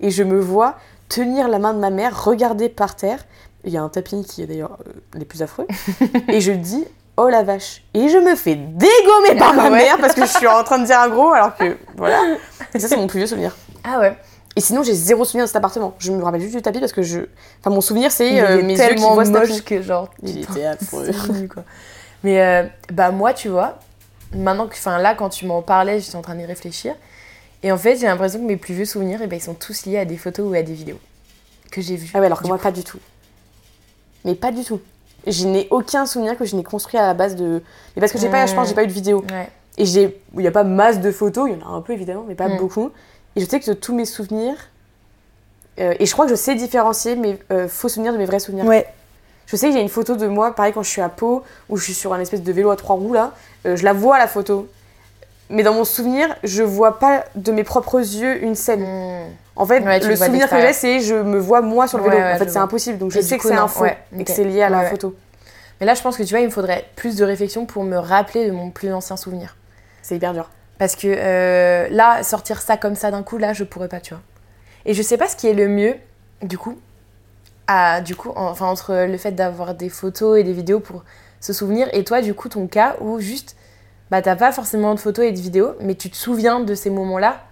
Et 0.00 0.10
je 0.10 0.22
me 0.22 0.38
vois 0.38 0.76
tenir 1.08 1.48
la 1.48 1.58
main 1.58 1.72
de 1.74 1.78
ma 1.78 1.90
mère, 1.90 2.24
regarder 2.24 2.68
par 2.68 2.96
terre. 2.96 3.24
Il 3.64 3.72
y 3.72 3.76
a 3.76 3.82
un 3.82 3.88
tapis 3.88 4.22
qui 4.24 4.42
est 4.42 4.46
d'ailleurs 4.46 4.78
euh, 4.86 4.92
les 5.14 5.24
plus 5.24 5.42
affreux. 5.42 5.66
et 6.28 6.40
je 6.40 6.52
dis, 6.52 6.84
oh 7.16 7.28
la 7.28 7.42
vache. 7.42 7.82
Et 7.94 8.08
je 8.08 8.18
me 8.18 8.36
fais 8.36 8.54
dégommer 8.54 9.36
par 9.38 9.54
ma 9.54 9.64
Ah 9.66 9.70
ouais. 9.70 9.78
mère 9.78 9.98
parce 9.98 10.14
que 10.14 10.20
je 10.24 10.30
suis 10.30 10.46
en 10.46 10.62
train 10.62 10.78
de 10.78 10.84
dire 10.86 11.00
un 11.00 11.08
gros 11.08 11.32
alors 11.32 11.56
que 11.56 11.76
voilà. 11.96 12.20
Et 12.74 12.78
ça, 12.78 12.88
c'est 12.88 12.96
mon 12.96 13.06
plus 13.08 13.18
vieux 13.18 13.26
souvenir. 13.26 13.56
Ah 13.82 13.98
ouais. 13.98 14.16
Et 14.56 14.60
sinon, 14.60 14.82
j'ai 14.82 14.94
zéro 14.94 15.24
souvenir 15.24 15.44
de 15.44 15.48
cet 15.48 15.56
appartement. 15.56 15.94
Je 15.98 16.10
me 16.10 16.22
rappelle 16.22 16.40
juste 16.40 16.54
du 16.56 16.62
tapis 16.62 16.80
parce 16.80 16.92
que 16.92 17.02
je. 17.02 17.20
Enfin, 17.60 17.70
mon 17.74 17.82
souvenir, 17.82 18.10
c'est 18.10 18.40
euh, 18.40 18.62
mes 18.62 18.72
yeux 18.72 18.80
qui 18.80 18.88
tellement 18.88 19.12
voient 19.14 19.24
ce 19.26 19.30
moche 19.30 19.48
tapis. 19.48 19.62
que 19.62 19.82
genre. 19.82 20.08
Il 20.22 20.38
était 20.42 20.64
affreux. 20.64 21.10
quoi. 21.52 21.62
Mais 22.24 22.40
euh, 22.40 22.64
bah 22.92 23.10
moi, 23.10 23.34
tu 23.34 23.48
vois, 23.48 23.78
maintenant 24.34 24.66
que, 24.66 24.74
enfin 24.74 24.98
là, 24.98 25.14
quand 25.14 25.28
tu 25.28 25.44
m'en 25.46 25.60
parlais, 25.62 26.00
j'étais 26.00 26.16
en 26.16 26.22
train 26.22 26.34
d'y 26.34 26.46
réfléchir. 26.46 26.94
Et 27.62 27.70
en 27.70 27.76
fait, 27.76 27.96
j'ai 27.96 28.06
l'impression 28.06 28.38
que 28.40 28.44
mes 28.46 28.56
plus 28.56 28.74
vieux 28.74 28.84
souvenirs, 28.86 29.20
eh 29.22 29.26
ben, 29.26 29.36
ils 29.36 29.42
sont 29.42 29.54
tous 29.54 29.84
liés 29.86 29.98
à 29.98 30.04
des 30.06 30.16
photos 30.16 30.50
ou 30.50 30.54
à 30.54 30.62
des 30.62 30.72
vidéos 30.72 30.98
que 31.70 31.80
j'ai 31.82 31.96
vues. 31.96 32.10
Ah 32.14 32.20
ouais, 32.20 32.26
alors 32.26 32.40
que 32.40 32.46
moi, 32.46 32.58
pas 32.58 32.70
du 32.70 32.82
tout. 32.84 32.98
Mais 34.24 34.34
pas 34.34 34.52
du 34.52 34.64
tout. 34.64 34.80
Je 35.26 35.46
n'ai 35.46 35.66
aucun 35.70 36.06
souvenir 36.06 36.36
que 36.38 36.44
je 36.44 36.56
n'ai 36.56 36.62
construit 36.62 36.98
à 36.98 37.06
la 37.06 37.14
base 37.14 37.36
de. 37.36 37.62
Mais 37.94 38.00
parce 38.00 38.12
que 38.12 38.18
j'ai 38.18 38.28
pas, 38.28 38.46
je 38.46 38.54
pense, 38.54 38.64
que 38.64 38.68
j'ai 38.70 38.74
pas 38.74 38.84
eu 38.84 38.88
de 38.88 38.92
vidéo. 38.92 39.24
Ouais. 39.30 39.48
Et 39.76 39.84
j'ai. 39.84 40.20
Il 40.34 40.40
n'y 40.40 40.46
a 40.46 40.50
pas 40.52 40.64
masse 40.64 41.00
de 41.00 41.10
photos, 41.10 41.48
il 41.50 41.58
y 41.58 41.62
en 41.62 41.66
a 41.66 41.70
un 41.76 41.80
peu 41.82 41.92
évidemment, 41.92 42.24
mais 42.26 42.34
pas 42.34 42.48
Mm. 42.48 42.56
beaucoup. 42.58 42.90
Et 43.36 43.40
je 43.40 43.46
sais 43.48 43.60
que 43.60 43.66
de 43.66 43.74
tous 43.74 43.94
mes 43.94 44.04
souvenirs. 44.06 44.56
euh, 45.78 45.94
et 45.98 46.06
je 46.06 46.12
crois 46.12 46.24
que 46.24 46.30
je 46.30 46.36
sais 46.36 46.54
différencier 46.54 47.16
mes 47.16 47.38
euh, 47.52 47.68
faux 47.68 47.88
souvenirs 47.88 48.12
de 48.12 48.18
mes 48.18 48.24
vrais 48.26 48.40
souvenirs. 48.40 48.64
Ouais. 48.64 48.86
Je 49.46 49.54
sais 49.56 49.66
qu'il 49.68 49.76
y 49.76 49.78
a 49.78 49.82
une 49.82 49.88
photo 49.88 50.16
de 50.16 50.26
moi, 50.26 50.54
pareil 50.54 50.72
quand 50.72 50.82
je 50.82 50.88
suis 50.90 51.02
à 51.02 51.08
Pau, 51.08 51.44
où 51.68 51.76
je 51.76 51.84
suis 51.84 51.94
sur 51.94 52.12
un 52.12 52.20
espèce 52.20 52.42
de 52.42 52.52
vélo 52.52 52.70
à 52.70 52.76
trois 52.76 52.96
roues 52.96 53.12
là. 53.12 53.32
euh, 53.66 53.76
je 53.76 53.84
la 53.84 53.92
vois 53.92 54.18
la 54.18 54.26
photo. 54.26 54.68
Mais 55.50 55.62
dans 55.62 55.74
mon 55.74 55.84
souvenir, 55.84 56.34
je 56.42 56.64
vois 56.64 56.98
pas 56.98 57.24
de 57.36 57.52
mes 57.52 57.62
propres 57.62 57.98
yeux 58.00 58.42
une 58.42 58.56
scène. 58.56 58.80
Mm. 58.82 59.30
En 59.54 59.64
fait, 59.64 59.80
Ouais, 59.80 60.00
le 60.00 60.16
souvenir 60.16 60.50
que 60.50 60.60
j'ai, 60.60 60.72
c'est 60.72 61.00
je 61.00 61.14
me 61.14 61.38
vois 61.38 61.60
moi 61.60 61.86
sur 61.86 61.98
le 61.98 62.04
vélo. 62.04 62.16
ouais, 62.16 62.32
en 62.34 62.38
fait, 62.38 62.48
c'est 62.50 62.58
impossible. 62.58 62.98
Donc 62.98 63.12
je 63.12 63.20
sais 63.20 63.38
que 63.38 63.44
c'est 63.46 63.54
un 63.54 63.68
faux 63.68 63.84
ouais, 63.84 63.96
et 64.18 64.24
que 64.24 64.32
c'est 64.32 64.44
lié 64.44 64.62
à 64.62 64.68
la 64.70 64.82
photo. 64.86 65.14
Mais 65.80 65.86
là, 65.86 65.94
je 65.94 66.02
pense 66.02 66.16
que 66.16 66.22
tu 66.22 66.30
vois, 66.30 66.40
il 66.40 66.46
me 66.46 66.50
faudrait 66.50 66.86
plus 66.96 67.16
de 67.16 67.24
réflexion 67.24 67.66
pour 67.66 67.84
me 67.84 67.96
rappeler 67.98 68.46
de 68.46 68.50
mon 68.52 68.70
plus 68.70 68.92
ancien 68.92 69.16
souvenir. 69.18 69.56
C'est 70.02 70.16
hyper 70.16 70.32
dur. 70.32 70.48
Parce 70.78 70.96
que 70.96 71.06
euh, 71.08 71.88
là, 71.90 72.22
sortir 72.22 72.60
ça 72.60 72.76
comme 72.76 72.94
ça 72.96 73.10
d'un 73.10 73.22
coup, 73.22 73.38
là, 73.38 73.52
je 73.52 73.64
pourrais 73.64 73.88
pas, 73.88 74.00
tu 74.00 74.14
vois. 74.14 74.22
Et 74.86 74.94
je 74.94 75.02
sais 75.02 75.16
pas 75.18 75.28
ce 75.28 75.36
qui 75.36 75.48
est 75.48 75.54
le 75.54 75.68
mieux, 75.68 75.96
du 76.42 76.58
coup, 76.58 76.78
à, 77.66 78.00
du 78.00 78.16
coup, 78.16 78.30
en- 78.36 78.48
enfin, 78.50 78.66
entre 78.66 79.06
le 79.06 79.16
fait 79.18 79.32
d'avoir 79.32 79.74
des 79.74 79.88
photos 79.88 80.38
et 80.38 80.44
des 80.44 80.52
vidéos 80.52 80.80
pour 80.80 81.04
se 81.40 81.52
souvenir, 81.52 81.88
et 81.92 82.04
toi, 82.04 82.22
du 82.22 82.34
coup, 82.34 82.48
ton 82.48 82.66
cas 82.66 82.96
où 83.00 83.20
juste, 83.20 83.56
bah, 84.10 84.22
t'as 84.22 84.36
pas 84.36 84.52
forcément 84.52 84.94
de 84.94 85.00
photos 85.00 85.24
et 85.26 85.32
de 85.32 85.40
vidéos, 85.40 85.74
mais 85.80 85.94
tu 85.96 86.10
te 86.10 86.16
souviens 86.16 86.60
de 86.60 86.74
ces 86.74 86.90
moments-là, 86.90 87.42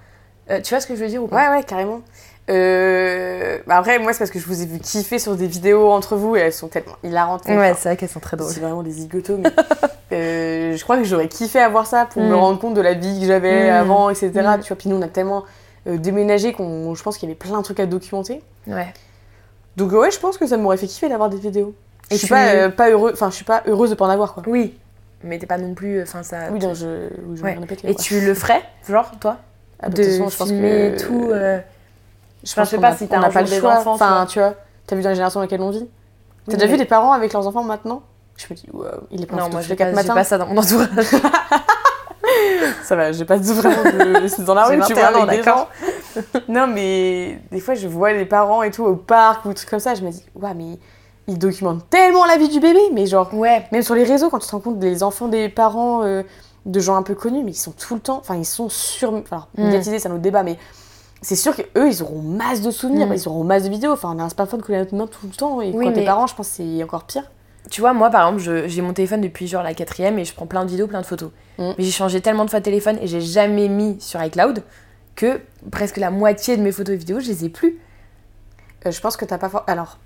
Euh, 0.50 0.61
tu 0.61 0.75
vois 0.75 0.81
ce 0.81 0.87
que 0.87 0.95
je 0.95 1.00
veux 1.02 1.09
dire 1.11 1.23
ou 1.23 1.28
pas? 1.28 1.50
Ouais, 1.50 1.57
ouais, 1.59 1.64
carrément. 1.64 2.02
Euh, 2.51 3.59
Bah 3.67 3.77
après, 3.77 3.99
moi, 3.99 4.13
c'est 4.13 4.19
parce 4.19 4.31
que 4.31 4.39
je 4.39 4.47
vous 4.47 4.61
ai 4.63 4.67
vu 4.67 4.79
kiffer 4.79 5.19
sur 5.19 5.35
des 5.37 5.47
vidéos 5.47 5.91
entre 5.91 6.17
vous 6.17 6.37
et 6.37 6.41
elles 6.41 6.53
sont 6.53 6.69
tellement 6.69 6.97
hilarantes. 7.03 7.47
Ouais, 7.47 7.73
c'est 7.75 7.89
vrai 7.89 7.97
qu'elles 7.97 8.09
sont 8.11 8.21
très 8.21 8.37
drôles. 8.37 8.53
C'est 8.53 8.61
vraiment 8.61 8.83
des 8.83 8.91
zigotos, 8.91 9.39
mais 9.39 9.51
euh, 10.13 10.77
je 10.77 10.83
crois 10.85 10.99
que 10.99 11.05
j'aurais 11.05 11.29
kiffé 11.29 11.59
avoir 11.61 11.87
ça 11.87 12.07
pour 12.07 12.23
me 12.23 12.31
Mm. 12.31 12.35
rendre 12.35 12.59
compte 12.59 12.75
de 12.75 12.81
la 12.83 12.93
vie 12.95 13.21
que 13.21 13.27
j'avais 13.27 13.71
Mm. 13.71 13.75
avant, 13.75 14.11
etc. 14.11 14.31
Mm. 14.35 14.61
Tu 14.61 14.69
vois, 14.69 14.77
puis 14.77 14.89
nous, 14.91 14.97
on 14.97 15.03
a 15.03 15.09
tellement 15.09 15.45
euh, 15.87 15.97
déménagé 15.99 16.53
qu'on, 16.53 16.95
je 16.95 17.03
pense 17.03 17.17
qu'il 17.19 17.29
y 17.29 17.33
avait 17.33 17.39
plein 17.39 17.59
de 17.59 17.63
trucs 17.65 17.81
à 17.81 17.87
documenter. 17.87 18.43
Ouais. 18.67 18.93
Donc 19.77 19.93
ouais, 19.93 20.11
je 20.11 20.19
pense 20.19 20.37
que 20.39 20.47
ça 20.47 20.57
m'aurait 20.57 20.77
fait 20.77 20.87
kiffer 20.87 21.09
d'avoir 21.09 21.29
des 21.31 21.39
vidéos. 21.39 21.75
Et 22.11 22.15
je 22.15 22.19
suis 22.21 22.29
pas, 22.29 22.49
euh, 22.49 22.69
pas 22.69 22.91
heureux, 22.91 23.11
enfin, 23.15 23.31
je 23.31 23.37
suis 23.37 23.45
pas 23.45 23.63
heureuse 23.67 23.91
de 23.91 23.95
pas 23.95 24.05
en 24.05 24.11
avoir, 24.11 24.35
quoi. 24.35 24.43
Oui. 24.47 24.79
Mais 25.23 25.39
t'es 25.39 25.47
pas 25.47 25.57
non 25.59 25.73
plus. 25.75 26.03
Enfin, 26.03 26.23
ça. 26.23 26.37
Oui, 26.53 26.59
non, 26.59 26.75
je, 26.75 27.09
je 27.35 27.43
Ouais. 27.43 27.57
me. 27.57 27.65
Et 27.89 27.95
tu 27.95 28.21
le 28.21 28.35
ferais, 28.35 28.63
genre, 28.89 29.11
toi 29.21 29.39
Ah, 29.81 29.89
bah, 29.89 29.95
De 29.97 30.03
toute 30.03 30.13
façon, 30.13 30.29
je 30.29 30.37
pense 30.37 30.49
filmer 30.49 30.95
que- 30.97 31.03
tout. 31.03 31.31
Je 32.45 32.53
Enfin, 32.53 32.63
pense 32.63 32.71
je 32.71 32.77
sais 32.77 32.81
pas 32.81 32.89
a- 32.89 32.97
si 32.97 33.09
t'as 33.09 33.19
un 33.19 33.31
pas 33.31 33.43
le 33.43 33.49
des 33.49 33.59
choix. 33.59 33.79
enfants, 33.79 33.93
Enfin, 33.95 34.27
tu 34.29 34.39
vois, 34.39 34.55
t'as 34.87 34.97
vu 34.97 35.03
dans 35.03 35.09
la 35.09 35.15
génération 35.15 35.41
dans 35.41 35.45
laquelle 35.45 35.63
on 35.63 35.71
vit 35.71 35.79
Oui, 35.81 35.89
T'as 36.47 36.53
déjà 36.55 36.67
mais- 36.67 36.73
vu 36.73 36.79
des 36.79 36.85
parents 36.85 37.13
avec 37.13 37.33
leurs 37.33 37.47
enfants 37.47 37.65
maintenant? 37.65 38.03
Je 38.37 38.47
me 38.51 38.55
dis, 38.55 38.67
waouh, 38.73 38.87
il 39.11 39.23
est 39.23 39.27
pas 39.27 39.37
Non, 39.37 39.49
moi, 39.51 39.61
j'ai 39.63 39.75
pas, 39.77 39.87
pas 39.93 40.25
ça 40.25 40.37
dans 40.39 40.47
mon 40.47 40.59
entourage. 40.59 40.89
Ça 42.83 42.97
va, 42.97 43.13
j'ai 43.13 43.25
pas 43.25 43.39
de 43.39 43.45
vraiment 43.45 43.83
de. 43.85 44.27
C'est 44.29 44.45
dans 44.45 44.55
la 44.55 44.65
rue, 44.65 44.75
tu 44.77 44.81
21 44.95 45.11
vois, 45.13 45.23
avec 45.23 45.39
des 45.41 45.43
gens. 45.45 45.69
Non, 46.49 46.67
mais 46.67 47.39
des 47.51 47.61
fois, 47.61 47.75
je 47.75 47.87
vois 47.89 48.13
les 48.13 48.25
parents 48.25 48.63
et 48.63 48.71
tout 48.71 48.85
au 48.85 48.97
parc 48.97 49.45
ou 49.45 49.49
des 49.49 49.55
trucs 49.55 49.69
comme 49.71 49.79
ça, 49.79 49.95
je 49.95 50.03
me 50.03 50.11
dis, 50.11 50.25
ouais, 50.35 50.55
mais 50.55 50.79
ils 51.27 51.39
documentent 51.39 51.89
tellement 51.91 52.25
la 52.25 52.37
vie 52.37 52.49
du 52.49 52.61
bébé, 52.61 52.81
mais 52.93 53.07
genre, 53.07 53.33
Ouais. 53.35 53.67
même 53.73 53.83
sur 53.83 53.95
les 53.95 54.05
réseaux, 54.05 54.31
quand 54.31 54.39
tu 54.39 54.47
te 54.47 54.53
rends 54.53 54.61
compte 54.61 54.79
des 54.79 55.03
enfants 55.03 55.29
des 55.29 55.49
parents 55.49 56.03
euh, 56.03 56.23
de 56.67 56.81
gens 56.81 56.97
un 56.97 57.03
peu 57.03 57.15
connus, 57.15 57.43
mais 57.45 57.53
ils 57.53 57.57
sont 57.57 57.73
tout 57.73 57.95
le 57.95 58.01
temps, 58.01 58.19
enfin, 58.19 58.37
ils 58.37 58.45
sont 58.47 58.69
sur. 58.69 59.13
Enfin, 59.15 59.47
Mm. 59.57 59.65
médiatisés, 59.65 59.99
c'est 59.99 60.09
un 60.09 60.13
autre 60.13 60.21
débat, 60.23 60.43
mais 60.43 60.59
c'est 61.25 61.37
sûr 61.37 61.57
qu'eux, 61.57 61.88
ils 61.88 62.02
auront 62.02 62.21
masse 62.23 62.61
de 62.61 62.71
souvenirs, 62.71 63.07
Mm. 63.09 63.14
ils 63.14 63.28
auront 63.28 63.45
masse 63.45 63.64
de 63.64 63.71
vidéos. 63.71 63.93
Enfin, 63.93 64.12
on 64.14 64.19
a 64.19 64.23
un 64.25 64.28
smartphone 64.28 64.62
à 64.69 64.78
notre 64.78 64.95
main 64.95 65.07
tout 65.07 65.26
le 65.26 65.35
temps, 65.35 65.61
et 65.61 65.71
Oui, 65.73 65.87
quand 65.87 65.93
t'es 65.93 66.04
parents, 66.04 66.26
je 66.26 66.35
pense 66.35 66.49
que 66.49 66.54
c'est 66.57 66.83
encore 66.85 67.04
pire. 67.04 67.25
Tu 67.71 67.81
vois, 67.81 67.95
moi, 67.95 68.11
par 68.11 68.28
exemple, 68.28 68.69
j'ai 68.69 68.83
mon 68.83 68.93
téléphone 68.93 69.23
depuis 69.23 69.47
genre 69.47 69.62
la 69.62 69.73
quatrième 69.75 70.19
et 70.19 70.25
je 70.26 70.35
prends 70.35 70.47
plein 70.47 70.64
de 70.66 70.71
vidéos, 70.71 70.87
plein 70.87 71.00
de 71.00 71.07
photos. 71.07 71.31
Mm. 71.59 71.71
Mais 71.78 71.85
j'ai 71.85 71.90
changé 71.90 72.21
tellement 72.21 72.45
de 72.45 72.50
fois 72.50 72.61
de 72.61 72.64
téléphone 72.64 72.99
et 73.00 73.07
j'ai 73.07 73.23
jamais 73.23 73.69
mis 73.69 73.97
sur 74.00 74.23
iCloud 74.23 74.62
que 75.16 75.40
presque 75.71 75.97
la 75.97 76.11
moitié 76.11 76.57
de 76.59 76.62
mes 76.62 76.73
photos 76.73 76.95
et 76.95 76.99
vidéos, 76.99 77.21
je 77.21 77.28
les 77.28 77.45
ai 77.47 77.49
plus. 77.49 77.81
Euh, 78.87 78.90
je 78.90 79.00
pense 79.00 79.16
que 79.16 79.25
t'as 79.25 79.38
pas. 79.38 79.64
Alors, 79.66 79.99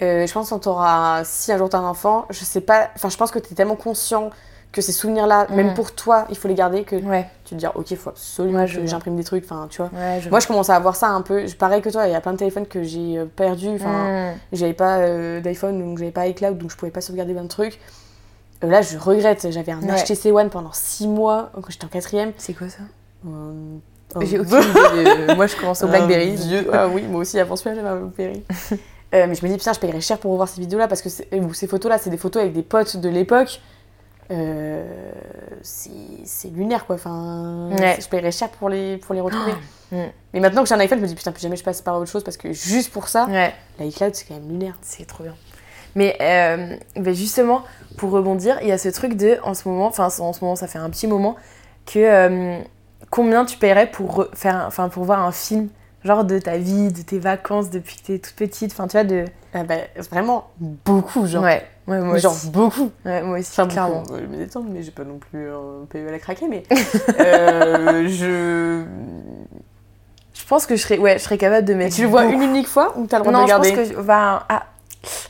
euh, 0.00 0.26
je 0.26 0.32
pense 0.32 0.48
quand 0.48 0.60
t'auras. 0.60 1.22
Si 1.24 1.52
un 1.52 1.58
jour 1.58 1.68
t'as 1.68 1.78
un 1.78 1.86
enfant, 1.86 2.24
je 2.30 2.44
sais 2.44 2.62
pas. 2.62 2.88
Enfin, 2.96 3.10
je 3.10 3.16
pense 3.18 3.30
que 3.30 3.38
t'es 3.38 3.54
tellement 3.54 3.76
conscient 3.76 4.30
que 4.72 4.80
ces 4.80 4.92
souvenirs-là, 4.92 5.46
Mm. 5.50 5.54
même 5.54 5.74
pour 5.74 5.92
toi, 5.92 6.24
il 6.30 6.36
faut 6.36 6.48
les 6.48 6.54
garder, 6.54 6.82
que 6.84 6.96
Ouais. 6.96 7.26
tu 7.44 7.54
te 7.54 7.60
dis, 7.60 7.66
ok, 7.74 7.94
faut 7.96 8.10
absolument 8.10 8.60
Ouais, 8.60 8.66
que 8.66 8.86
j'imprime 8.86 9.16
des 9.16 9.24
trucs. 9.24 9.44
Enfin, 9.44 9.66
tu 9.70 9.78
vois. 9.82 9.90
Ouais, 9.92 10.20
je 10.22 10.30
Moi, 10.30 10.40
je 10.40 10.46
commence 10.46 10.70
à 10.70 10.76
avoir 10.76 10.96
ça 10.96 11.08
un 11.08 11.20
peu. 11.20 11.44
Pareil 11.58 11.82
que 11.82 11.90
toi, 11.90 12.06
il 12.06 12.12
y 12.12 12.14
a 12.14 12.20
plein 12.22 12.32
de 12.32 12.38
téléphones 12.38 12.66
que 12.66 12.82
j'ai 12.82 13.18
euh, 13.18 13.26
perdus. 13.26 13.68
Enfin, 13.74 14.32
Mm. 14.32 14.34
j'avais 14.52 14.72
pas 14.72 14.98
euh, 14.98 15.40
d'iPhone, 15.40 15.78
donc 15.78 15.98
j'avais 15.98 16.10
pas 16.10 16.26
iCloud, 16.26 16.56
donc 16.58 16.70
je 16.70 16.76
pouvais 16.76 16.90
pas 16.90 17.00
sauvegarder 17.02 17.34
plein 17.34 17.42
de 17.42 17.48
trucs. 17.48 17.78
Euh, 18.64 18.68
là, 18.68 18.80
je 18.80 18.96
regrette. 18.96 19.46
J'avais 19.50 19.72
un. 19.72 19.80
HTC 19.80 20.30
One 20.32 20.48
pendant 20.48 20.72
6 20.72 21.06
mois 21.06 21.50
quand 21.54 21.62
j'étais 21.68 21.84
en 21.84 21.88
quatrième. 21.88 22.32
C'est 22.38 22.54
quoi 22.54 22.68
ça? 22.68 22.78
Un- 23.26 24.22
J'ai 24.22 24.38
aucune 24.38 24.58
idée. 24.58 25.26
de- 25.26 25.34
Moi, 25.34 25.46
je 25.46 25.56
commence 25.56 25.82
au 25.82 25.88
Blackberry. 25.88 26.36
vieux- 26.36 26.68
Ah 26.72 26.86
oui, 26.88 27.02
moi 27.02 27.20
aussi, 27.22 27.38
avant 27.38 27.56
celui-là, 27.56 27.76
j'avais 27.76 27.88
un 27.88 27.96
Blackberry. 28.00 28.42
Euh, 29.14 29.26
mais 29.28 29.34
je 29.34 29.44
me 29.44 29.50
dis, 29.50 29.58
putain, 29.58 29.74
je 29.74 29.78
paierais 29.78 30.00
cher 30.00 30.16
pour 30.16 30.30
revoir 30.30 30.48
ces 30.48 30.58
vidéos-là 30.62 30.88
parce 30.88 31.02
que 31.02 31.10
ces 31.10 31.66
photos-là, 31.66 31.98
c'est 31.98 32.08
des 32.08 32.16
photos 32.16 32.40
avec 32.40 32.54
des 32.54 32.62
potes 32.62 32.96
de 32.96 33.10
l'époque. 33.10 33.60
Euh, 34.32 35.12
c'est 35.62 36.48
lunaire 36.48 36.86
quoi. 36.86 36.96
Enfin, 36.96 37.70
Ouais. 37.78 37.98
je 38.00 38.08
paierais 38.08 38.32
cher 38.32 38.48
pour 38.50 38.68
les, 38.68 38.96
pour 38.98 39.14
les 39.14 39.20
retrouver. 39.20 39.52
Mm. 39.92 40.06
Mais 40.32 40.40
maintenant 40.40 40.62
que 40.62 40.68
j'ai 40.70 40.74
un 40.74 40.80
iPhone, 40.80 40.96
je 40.96 41.02
me 41.02 41.06
dis, 41.06 41.14
putain, 41.14 41.32
plus 41.32 41.42
jamais 41.42 41.56
je 41.56 41.62
passe 41.62 41.82
par 41.82 41.98
autre 41.98 42.10
chose 42.10 42.24
parce 42.24 42.38
que 42.38 42.50
juste 42.54 42.90
pour 42.90 43.08
ça, 43.08 43.26
Ouais. 43.26 43.52
l'iCloud, 43.78 44.14
c'est 44.14 44.24
quand 44.26 44.32
même 44.32 44.48
lunaire. 44.48 44.74
C'est 44.80 45.06
trop 45.06 45.22
bien. 45.22 45.34
Mais 45.94 46.16
euh, 46.22 46.74
ben 46.96 47.14
justement, 47.14 47.62
pour 47.98 48.10
rebondir, 48.10 48.56
il 48.62 48.68
y 48.68 48.72
a 48.72 48.78
ce 48.78 48.88
truc 48.88 49.18
de, 49.18 49.36
en 49.42 49.52
ce 49.52 49.68
moment, 49.68 49.88
enfin 49.88 50.06
en 50.06 50.32
ce 50.32 50.40
moment, 50.42 50.56
ça 50.56 50.66
fait 50.66 50.78
un 50.78 50.88
petit 50.88 51.06
moment, 51.06 51.36
que 51.84 51.98
euh, 51.98 52.58
combien 53.10 53.44
tu 53.44 53.58
paierais 53.58 53.90
pour, 53.90 54.18
re- 54.20 54.34
faire, 54.34 54.64
enfin 54.66 54.88
pour 54.88 55.04
voir 55.04 55.22
un 55.22 55.30
film, 55.32 55.68
genre 56.04 56.24
de 56.24 56.38
ta 56.38 56.56
vie, 56.56 56.90
de 56.90 57.02
tes 57.02 57.18
vacances 57.18 57.68
depuis 57.68 57.96
que 57.98 58.02
t'es 58.06 58.18
toute 58.18 58.34
petite, 58.34 58.72
enfin 58.72 58.86
tu 58.88 58.92
vois, 58.92 59.04
de... 59.04 59.26
Ah 59.52 59.64
bah, 59.64 59.74
vraiment 60.10 60.48
beaucoup, 60.58 61.26
genre. 61.26 61.42
Ouais, 61.44 61.62
ouais, 61.88 62.00
moi 62.00 62.18
genre 62.18 62.32
aussi. 62.32 62.48
beaucoup. 62.50 62.90
Ouais, 63.04 63.22
moi 63.22 63.38
aussi, 63.38 63.50
Enfin, 63.52 63.68
clairement. 63.68 64.02
beaucoup. 64.02 64.16
Je 64.18 64.26
me 64.26 64.36
détends, 64.36 64.62
mais 64.62 64.82
j'ai 64.82 64.90
pas 64.90 65.04
non 65.04 65.18
plus 65.18 65.50
un 65.50 65.86
PE 65.88 66.12
à 66.14 66.18
craquer, 66.18 66.48
mais 66.48 66.62
euh, 67.18 68.06
je. 68.08 68.84
Je 70.34 70.46
pense 70.46 70.66
que 70.66 70.76
je 70.76 70.82
serais, 70.82 70.98
ouais, 70.98 71.18
je 71.18 71.24
serais 71.24 71.38
capable 71.38 71.66
de 71.66 71.72
Et 71.72 71.76
mettre... 71.76 71.94
tu 71.96 72.02
le 72.02 72.08
vois 72.08 72.24
beaucoup. 72.24 72.34
une 72.34 72.42
unique 72.42 72.68
fois 72.68 72.92
ou 72.98 73.06
t'as 73.06 73.18
le 73.18 73.24
droit 73.24 73.32
Non, 73.32 73.44
de 73.44 73.48
je 73.50 73.54
pense 73.54 73.70
que... 73.70 73.84
je- 73.84 73.94
ah, 74.10 74.66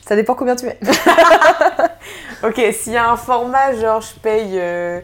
ça 0.05 0.15
dépend 0.15 0.35
combien 0.35 0.55
tu 0.55 0.65
mets. 0.65 0.79
Ok, 2.43 2.61
s'il 2.73 2.93
y 2.93 2.97
a 2.97 3.09
un 3.09 3.15
format, 3.15 3.73
genre 3.75 4.01
je 4.01 4.19
paye. 4.19 4.59
euh, 4.59 4.99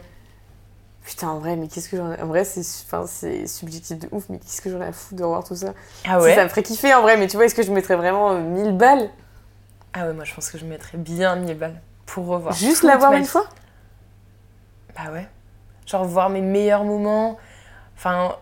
Putain, 1.05 1.29
en 1.29 1.39
vrai, 1.39 1.55
mais 1.55 1.67
qu'est-ce 1.67 1.89
que 1.89 1.95
j'en 1.97 2.11
ai. 2.11 2.21
En 2.21 2.27
vrai, 2.27 2.43
c'est 2.43 2.61
enfin, 2.85 3.05
subjectif 3.47 3.97
de 3.97 4.07
ouf, 4.11 4.25
mais 4.29 4.37
qu'est-ce 4.39 4.61
que 4.61 4.69
j'en 4.69 4.81
ai 4.81 4.87
à 4.87 4.91
foutre 4.91 5.15
de 5.15 5.23
revoir 5.23 5.43
tout 5.43 5.55
ça? 5.55 5.73
Ah 6.05 6.19
Si, 6.19 6.33
Ça 6.35 6.43
me 6.43 6.49
ferait 6.49 6.63
kiffer 6.63 6.93
en 6.93 7.01
vrai, 7.01 7.17
mais 7.17 7.27
tu 7.27 7.37
vois, 7.37 7.45
est-ce 7.45 7.55
que 7.55 7.63
je 7.63 7.71
mettrais 7.71 7.95
vraiment 7.95 8.31
euh, 8.31 8.39
1000 8.41 8.77
balles? 8.77 9.09
Ah 9.93 10.05
ouais, 10.05 10.13
moi 10.13 10.23
je 10.23 10.33
pense 10.33 10.49
que 10.49 10.57
je 10.57 10.65
mettrais 10.65 10.97
bien 10.97 11.35
1000 11.35 11.57
balles 11.57 11.81
pour 12.05 12.25
revoir. 12.27 12.53
Juste 12.53 12.83
l'avoir 12.83 13.11
ma 13.11 13.17
une 13.17 13.25
fois 13.25 13.45
Bah 14.95 15.11
ouais. 15.11 15.27
Genre 15.85 16.05
voir 16.05 16.29
mes 16.29 16.41
meilleurs 16.41 16.83
moments. 16.83 17.37
Enfin. 17.97 18.35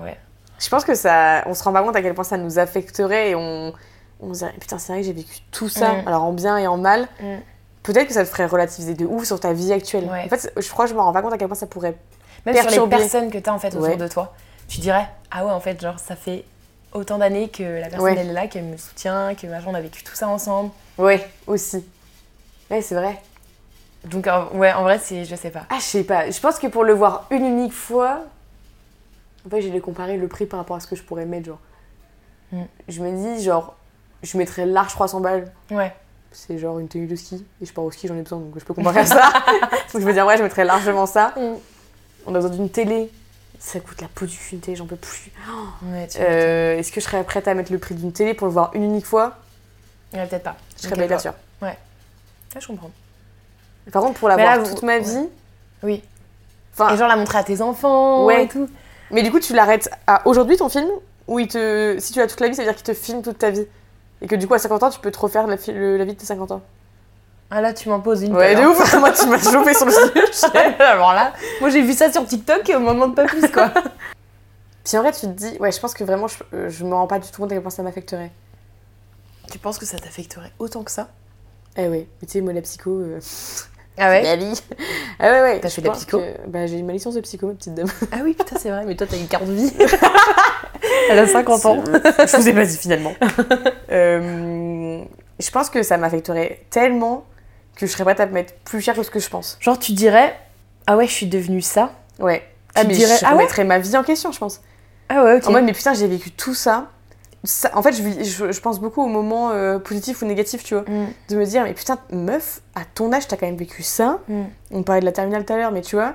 Ouais. 0.00 0.18
Je 0.58 0.68
pense 0.68 0.84
que 0.84 0.94
ça. 0.94 1.42
On 1.46 1.54
se 1.54 1.62
rend 1.62 1.72
pas 1.72 1.82
compte 1.82 1.96
à 1.96 2.02
quel 2.02 2.14
point 2.14 2.24
ça 2.24 2.36
nous 2.38 2.58
affecterait 2.58 3.30
et 3.30 3.34
on. 3.34 3.72
On 4.22 4.34
se 4.34 4.40
dirait, 4.40 4.52
putain, 4.60 4.78
c'est 4.78 4.92
vrai 4.92 5.00
que 5.00 5.06
j'ai 5.06 5.14
vécu 5.14 5.38
tout 5.50 5.70
ça, 5.70 5.94
Mm. 5.94 6.08
alors 6.08 6.24
en 6.24 6.32
bien 6.32 6.58
et 6.58 6.66
en 6.66 6.76
mal. 6.76 7.08
Mm. 7.20 7.36
Peut-être 7.82 8.06
que 8.08 8.12
ça 8.12 8.22
te 8.22 8.28
ferait 8.28 8.44
relativiser 8.44 8.92
de 8.92 9.06
ouf 9.06 9.24
sur 9.24 9.40
ta 9.40 9.54
vie 9.54 9.72
actuelle. 9.72 10.04
Ouais. 10.04 10.24
En 10.26 10.28
fait, 10.28 10.52
je 10.58 10.68
crois 10.70 10.84
que 10.84 10.90
je 10.90 10.94
me 10.94 11.00
rends 11.00 11.14
pas 11.14 11.22
compte 11.22 11.32
à 11.32 11.38
quel 11.38 11.48
point 11.48 11.56
ça 11.56 11.66
pourrait. 11.66 11.96
Même 12.44 12.54
sur 12.68 12.84
les 12.84 12.90
personnes 12.90 13.30
que 13.30 13.38
t'as 13.38 13.52
en 13.52 13.58
fait 13.58 13.68
autour 13.68 13.80
Ouais. 13.88 13.96
de 13.96 14.06
toi, 14.08 14.34
tu 14.68 14.80
dirais 14.80 15.08
ah 15.30 15.44
ouais 15.46 15.50
en 15.52 15.60
fait 15.60 15.80
genre 15.80 15.98
ça 15.98 16.16
fait 16.16 16.44
autant 16.92 17.18
d'années 17.18 17.48
que 17.48 17.62
la 17.62 17.88
personne 17.88 18.02
Ouais. 18.02 18.16
elle 18.18 18.30
est 18.30 18.32
là, 18.32 18.46
qu'elle 18.46 18.64
me 18.64 18.76
soutient, 18.76 19.34
que 19.34 19.46
machin 19.46 19.66
on 19.68 19.74
a 19.74 19.80
vécu 19.80 20.02
tout 20.02 20.14
ça 20.14 20.28
ensemble. 20.28 20.70
Ouais, 20.98 21.26
aussi. 21.46 21.84
Ouais, 22.70 22.82
c'est 22.82 22.94
vrai. 22.94 23.20
Donc 24.04 24.26
euh, 24.26 24.44
ouais 24.54 24.72
en 24.72 24.82
vrai 24.82 24.98
c'est 24.98 25.24
je 25.24 25.34
sais 25.36 25.50
pas. 25.50 25.66
Ah, 25.70 25.76
je 25.78 25.84
sais 25.84 26.04
pas. 26.04 26.30
Je 26.30 26.40
pense 26.40 26.58
que 26.58 26.66
pour 26.66 26.84
le 26.84 26.94
voir 26.94 27.26
une 27.30 27.44
unique 27.44 27.72
fois, 27.72 28.22
en 29.46 29.50
fait, 29.50 29.62
j'ai 29.62 29.70
dû 29.70 29.80
comparer 29.80 30.16
le 30.16 30.28
prix 30.28 30.46
par 30.46 30.58
rapport 30.58 30.76
à 30.76 30.80
ce 30.80 30.86
que 30.86 30.96
je 30.96 31.02
pourrais 31.02 31.26
mettre, 31.26 31.46
genre. 31.46 31.60
Mm. 32.52 32.62
Je 32.88 33.02
me 33.02 33.36
dis, 33.36 33.42
genre, 33.42 33.76
je 34.22 34.36
mettrais 34.36 34.66
large 34.66 34.92
300 34.92 35.20
balles. 35.20 35.52
Ouais. 35.70 35.94
C'est 36.32 36.58
genre 36.58 36.78
une 36.78 36.88
tenue 36.88 37.06
de 37.06 37.16
ski. 37.16 37.44
Et 37.60 37.66
je 37.66 37.72
pars 37.72 37.84
au 37.84 37.90
ski, 37.90 38.06
j'en 38.06 38.16
ai 38.16 38.22
besoin, 38.22 38.38
donc 38.38 38.52
je 38.58 38.64
peux 38.64 38.74
comparer 38.74 39.00
à 39.00 39.06
ça. 39.06 39.32
donc 39.92 40.02
je 40.02 40.06
me 40.06 40.12
dis, 40.12 40.20
en 40.20 40.24
vrai, 40.24 40.36
je 40.36 40.42
mettrais 40.42 40.64
largement 40.64 41.06
ça. 41.06 41.34
Mm. 41.36 41.54
On 42.26 42.34
a 42.34 42.38
besoin 42.38 42.50
d'une 42.50 42.68
télé. 42.68 43.10
Ça 43.62 43.78
coûte 43.78 44.00
la 44.00 44.08
peau 44.08 44.24
du 44.26 44.36
cul, 44.36 44.54
une 44.54 44.60
télé, 44.60 44.76
j'en 44.76 44.86
peux 44.86 44.96
plus. 44.96 45.30
Ouais, 45.82 46.08
Euh, 46.18 46.78
Est-ce 46.78 46.90
que 46.90 47.00
je 47.00 47.04
serais 47.04 47.22
prête 47.24 47.46
à 47.46 47.54
mettre 47.54 47.70
le 47.70 47.78
prix 47.78 47.94
d'une 47.94 48.12
télé 48.12 48.32
pour 48.34 48.46
le 48.46 48.52
voir 48.52 48.70
une 48.74 48.82
unique 48.82 49.04
fois? 49.06 49.34
Ouais, 50.14 50.26
peut-être 50.26 50.42
pas. 50.42 50.56
Je 50.76 50.88
serais 50.88 51.06
pas 51.06 51.18
sûre. 51.18 51.34
Ouais, 51.62 51.76
je 52.58 52.66
comprends. 52.66 52.90
Par 53.92 54.02
contre, 54.02 54.18
pour 54.18 54.28
la 54.28 54.36
voir 54.36 54.56
là, 54.56 54.62
vous- 54.62 54.70
toute 54.74 54.82
ma 54.82 54.98
vie. 54.98 55.28
Oui. 55.82 56.02
Enfin, 56.72 56.94
Et 56.94 56.96
genre 56.96 57.08
la 57.08 57.16
montrer 57.16 57.38
à 57.38 57.44
tes 57.44 57.60
enfants 57.60 58.24
Ouais. 58.24 58.44
et 58.44 58.48
tout. 58.48 58.68
Mais 59.10 59.22
du 59.22 59.30
coup, 59.30 59.40
tu 59.40 59.52
l'arrêtes 59.54 59.90
à 60.06 60.26
aujourd'hui 60.26 60.56
ton 60.56 60.68
film? 60.68 60.88
Ou 61.28 61.38
il 61.38 61.46
te... 61.48 61.96
si 62.00 62.12
tu 62.12 62.18
l'as 62.18 62.26
toute 62.26 62.40
la 62.40 62.48
vie, 62.48 62.54
ça 62.54 62.62
veut 62.62 62.68
dire 62.68 62.76
qu'il 62.76 62.84
te 62.86 62.94
filme 62.94 63.22
toute 63.22 63.38
ta 63.38 63.50
vie? 63.50 63.66
Et 64.22 64.26
que 64.26 64.34
du 64.36 64.46
coup, 64.48 64.54
à 64.54 64.58
50 64.58 64.82
ans, 64.84 64.90
tu 64.90 65.00
peux 65.00 65.10
te 65.10 65.18
refaire 65.18 65.46
la, 65.46 65.56
fi- 65.56 65.72
le- 65.72 65.96
la 65.96 66.04
vie 66.04 66.14
de 66.14 66.18
tes 66.18 66.26
50 66.26 66.50
ans? 66.52 66.62
Ah 67.50 67.60
là 67.60 67.72
tu 67.72 67.88
m'en 67.88 68.00
poses 68.00 68.22
une. 68.22 68.34
Ouais, 68.34 68.54
de 68.54 68.60
l'heure. 68.60 68.70
ouf 68.70 68.94
Moi, 68.98 69.10
tu 69.12 69.26
m'as 69.26 69.38
chauffé 69.38 69.74
sur 69.74 69.86
le 69.86 69.92
sujet 69.92 70.76
Alors 70.80 71.12
là, 71.14 71.32
moi 71.60 71.70
j'ai 71.70 71.82
vu 71.82 71.92
ça 71.94 72.10
sur 72.12 72.24
TikTok 72.26 72.68
et 72.68 72.76
on 72.76 72.80
m'en 72.80 72.94
demande 72.94 73.14
pas 73.16 73.24
plus 73.26 73.48
quoi. 73.50 73.70
Puis 74.84 74.96
en 74.96 75.02
vrai, 75.02 75.12
tu 75.12 75.20
te 75.20 75.26
dis, 75.26 75.56
ouais, 75.60 75.70
je 75.72 75.78
pense 75.78 75.92
que 75.94 76.02
vraiment, 76.04 76.26
je, 76.26 76.36
euh, 76.54 76.68
je 76.70 76.84
me 76.84 76.94
rends 76.94 77.06
pas 77.06 77.18
du 77.18 77.28
tout 77.30 77.40
compte 77.42 77.50
à 77.52 77.54
quel 77.54 77.62
point 77.62 77.70
ça 77.70 77.82
m'affecterait. 77.82 78.30
tu 79.50 79.58
penses 79.58 79.78
que 79.78 79.84
ça 79.86 79.98
t'affecterait 79.98 80.52
autant 80.58 80.82
que 80.82 80.90
ça? 80.90 81.08
Eh 81.76 81.86
ouais, 81.88 82.08
mais 82.20 82.26
tu 82.26 82.32
sais, 82.32 82.40
moi, 82.40 82.52
la 82.52 82.62
psycho, 82.62 82.90
euh, 82.90 83.20
Ah 83.98 84.08
ouais? 84.08 84.22
la 84.22 84.36
vie. 84.36 84.60
Ah 85.18 85.30
ouais, 85.30 85.42
ouais. 85.42 85.60
T'as 85.60 85.68
fait 85.68 85.82
de 85.82 85.86
la 85.88 85.92
psycho? 85.92 86.18
que- 86.18 86.48
Bah, 86.48 86.66
j'ai 86.66 86.78
eu 86.78 86.82
ma 86.82 86.92
licence 86.94 87.14
de 87.14 87.20
psycho, 87.20 87.46
ma 87.48 87.54
petite 87.54 87.74
dame. 87.74 87.88
Ah 88.10 88.18
oui 88.24 88.32
putain 88.34 88.56
c'est 88.58 88.70
vrai 88.70 88.84
mais 88.86 88.96
toi 88.96 89.06
t'as 89.08 89.18
une 89.18 89.28
carte 89.28 89.44
vie. 89.44 89.72
Elle 91.10 91.18
a 91.18 91.26
50 91.26 91.66
ans. 91.66 91.84
je 91.84 92.36
vous 92.36 92.48
ai 92.48 92.52
pas 92.54 92.64
dit 92.64 92.76
finalement. 92.78 93.12
Euh, 93.92 95.02
je 95.38 95.50
pense 95.50 95.68
que 95.70 95.82
ça 95.82 95.98
m'affecterait 95.98 96.62
tellement 96.70 97.24
que 97.76 97.86
je 97.86 97.92
serais 97.92 98.04
prête 98.04 98.20
à 98.20 98.26
me 98.26 98.32
mettre 98.32 98.54
plus 98.64 98.80
cher 98.80 98.94
que 98.94 99.02
ce 99.02 99.10
que 99.10 99.20
je 99.20 99.28
pense. 99.28 99.56
Genre 99.60 99.78
tu 99.78 99.92
dirais 99.92 100.36
ah 100.86 100.96
ouais 100.96 101.06
je 101.06 101.12
suis 101.12 101.26
devenue 101.26 101.60
ça. 101.62 101.92
Ouais. 102.18 102.40
Tu 102.74 102.80
Ah, 102.80 102.84
mais 102.84 102.94
dirais- 102.94 103.16
je 103.20 103.24
ah 103.24 103.30
ouais 103.30 103.36
remettrais 103.38 103.64
ma 103.64 103.78
vie 103.78 103.96
en 103.96 104.02
question, 104.02 104.32
je 104.32 104.38
pense. 104.38 104.60
Ah 105.08 105.24
ouais 105.24 105.36
ok. 105.36 105.46
En 105.48 105.52
mode, 105.52 105.64
mais 105.64 105.72
putain, 105.72 105.92
j'ai 105.94 106.06
vécu 106.06 106.30
tout 106.30 106.54
ça. 106.54 106.88
Ça- 107.42 107.70
en 107.74 107.82
fait, 107.82 107.92
je, 107.94 108.52
je 108.52 108.60
pense 108.60 108.78
beaucoup 108.80 109.02
aux 109.02 109.08
moments 109.08 109.50
euh, 109.50 109.78
positifs 109.78 110.20
ou 110.22 110.26
négatifs, 110.26 110.62
tu 110.62 110.74
vois. 110.74 110.84
Mm, 110.86 111.06
De 111.30 111.36
me 111.36 111.44
dire, 111.46 111.64
mais 111.64 111.72
putain, 111.74 111.98
meuf, 112.12 112.60
à 112.74 112.82
ton 112.84 113.12
âge, 113.12 113.26
t'as 113.26 113.36
quand 113.36 113.46
même 113.46 113.56
vécu 113.56 113.82
ça. 113.82 114.18
mm. 114.28 114.42
On 114.72 114.82
parlait 114.82 115.00
de 115.00 115.06
la 115.06 115.12
terminale 115.12 115.44
tout 115.44 115.52
à 115.52 115.56
l'heure, 115.56 115.72
mais 115.72 115.80
tu 115.80 115.96
vois. 115.96 116.14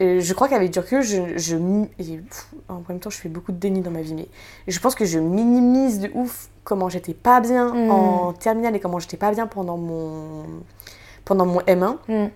Je 0.00 0.32
crois 0.34 0.48
qu'avec 0.48 0.70
du 0.70 0.78
recul, 0.78 1.02
je, 1.02 1.36
je 1.36 1.56
mi- 1.56 1.90
et, 1.98 2.18
pff, 2.18 2.48
en 2.68 2.82
même 2.88 3.00
temps, 3.00 3.10
je 3.10 3.16
fais 3.18 3.28
beaucoup 3.28 3.50
de 3.52 3.56
déni 3.58 3.80
dans 3.80 3.90
ma 3.90 4.00
vie, 4.02 4.14
mais 4.14 4.28
je 4.68 4.78
pense 4.80 4.94
que 4.94 5.04
je 5.04 5.18
minimise 5.18 5.98
de 6.00 6.10
ouf 6.14 6.48
comment 6.64 6.88
j'étais 6.88 7.14
pas 7.14 7.40
bien 7.40 7.74
Mm. 7.74 7.90
en 7.90 8.32
terminale 8.32 8.76
et 8.76 8.80
comment 8.80 8.98
j'étais 9.00 9.16
pas 9.16 9.32
bien 9.32 9.46
pendant 9.46 9.76
mon 9.76 10.44
pendant 11.24 11.46
mon 11.46 11.60
M1. 11.62 11.96
Mm. 12.08 12.26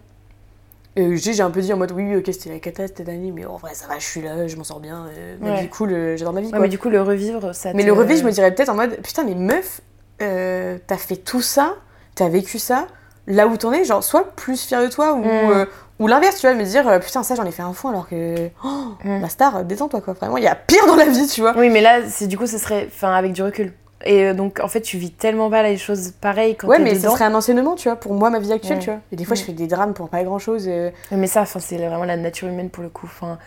Euh, 0.99 1.17
j'ai 1.17 1.41
un 1.41 1.51
peu 1.51 1.61
dit 1.63 1.73
en 1.73 1.77
mode 1.79 1.93
oui, 1.93 2.15
ok, 2.17 2.27
c'était 2.27 2.51
la 2.51 2.59
cata 2.59 2.87
cette 2.87 3.09
année, 3.09 3.31
mais 3.35 3.47
en 3.47 3.57
vrai, 3.57 3.75
ça 3.75 3.87
va, 3.87 3.99
je 3.99 4.05
suis 4.05 4.21
là, 4.21 4.47
je 4.47 4.57
m'en 4.57 4.65
sors 4.65 4.81
bien, 4.81 5.07
euh, 5.17 5.37
ma 5.41 5.51
Ouais. 5.53 5.59
vie 5.61 5.65
est 5.65 5.69
cool, 5.69 5.93
euh, 5.93 6.17
j'adore 6.19 6.35
ma 6.35 6.41
vie. 6.43 6.53
Ouais, 6.53 6.59
mais 6.59 6.69
du 6.69 6.79
coup, 6.79 6.91
le 6.91 7.01
revivre, 7.01 7.55
ça 7.55 7.73
Mais 7.73 7.83
le 7.85 7.93
revivre, 7.95 8.21
je 8.21 8.27
me 8.27 8.31
dirais 8.33 8.55
peut-être 8.55 8.69
en 8.69 8.75
mode 8.75 8.97
putain, 9.01 9.25
mais 9.25 9.35
meuf, 9.35 9.81
euh, 10.21 10.77
t'as 10.87 10.99
fait 10.99 11.17
tout 11.17 11.41
ça, 11.41 11.77
t'as 12.15 12.29
vécu 12.29 12.59
ça, 12.59 12.89
là 13.27 13.47
où 13.47 13.57
t'en 13.57 13.73
es, 13.73 13.85
genre, 13.85 14.03
sois 14.03 14.25
plus 14.37 14.63
fière 14.67 14.83
de 14.83 14.89
toi, 14.89 15.13
ou, 15.15 15.23
Mm. 15.25 15.51
euh, 15.51 15.67
ou 15.99 16.07
l'inverse, 16.09 16.41
tu 16.41 16.47
vois, 16.47 16.55
me 16.57 16.65
dire 16.65 16.87
euh, 16.89 16.99
putain, 16.99 17.23
ça 17.23 17.35
j'en 17.35 17.45
ai 17.45 17.53
fait 17.53 17.63
un 17.63 17.73
fond 17.73 17.89
alors 17.91 18.09
que. 18.09 18.49
Oh, 18.65 18.69
Mm. 19.05 19.21
la 19.21 19.29
star, 19.29 19.57
euh, 19.59 19.63
détends-toi 19.63 20.01
quoi, 20.01 20.15
vraiment, 20.15 20.37
il 20.39 20.45
y 20.45 20.49
a 20.49 20.55
pire 20.55 20.87
dans 20.87 20.97
la 20.97 21.07
vie, 21.07 21.27
tu 21.27 21.41
vois. 21.41 21.55
Oui, 21.57 21.71
mais 21.71 21.81
là, 21.81 22.01
c'est 22.09 22.27
du 22.27 22.37
coup, 22.39 22.47
ce 22.47 22.59
serait 22.59 22.89
enfin, 22.89 23.13
avec 23.15 23.33
du 23.33 23.43
recul. 23.43 23.73
Et 24.05 24.35
donc, 24.35 24.59
en 24.61 24.67
fait, 24.67 24.81
tu 24.81 24.97
vis 24.99 25.13
tellement 25.13 25.49
pas 25.49 25.63
les 25.63 25.77
choses 25.77 26.11
pareilles 26.21 26.57
quand 26.57 26.67
Ouais, 26.67 26.81
mais 26.81 26.95
dedans. 26.95 27.11
ce 27.11 27.17
serait 27.17 27.25
un 27.27 27.35
enseignement, 27.37 27.77
tu 27.77 27.89
vois, 27.89 27.95
pour 27.95 28.15
moi, 28.15 28.31
ma 28.31 28.41
vie 28.41 28.53
actuelle, 28.53 28.79
Ouais. 28.79 28.83
tu 28.85 28.91
vois. 28.91 28.99
Et 29.13 29.17
des 29.17 29.25
fois, 29.25 29.37
je 29.37 29.43
Mm. 29.43 29.47
fais 29.47 29.53
des 29.53 29.67
drames 29.69 29.95
pour 29.95 30.09
pas 30.09 30.25
grand 30.25 30.41
chose. 30.41 30.69
Mais 31.13 31.27
ça, 31.29 31.43
enfin, 31.43 31.61
c'est 31.61 31.77
vraiment 31.77 32.03
la 32.05 32.17
nature 32.17 32.49
humaine 32.49 32.69
pour 32.69 32.83
le 32.83 32.89
coup. 32.89 33.07
Enfin, 33.07 33.39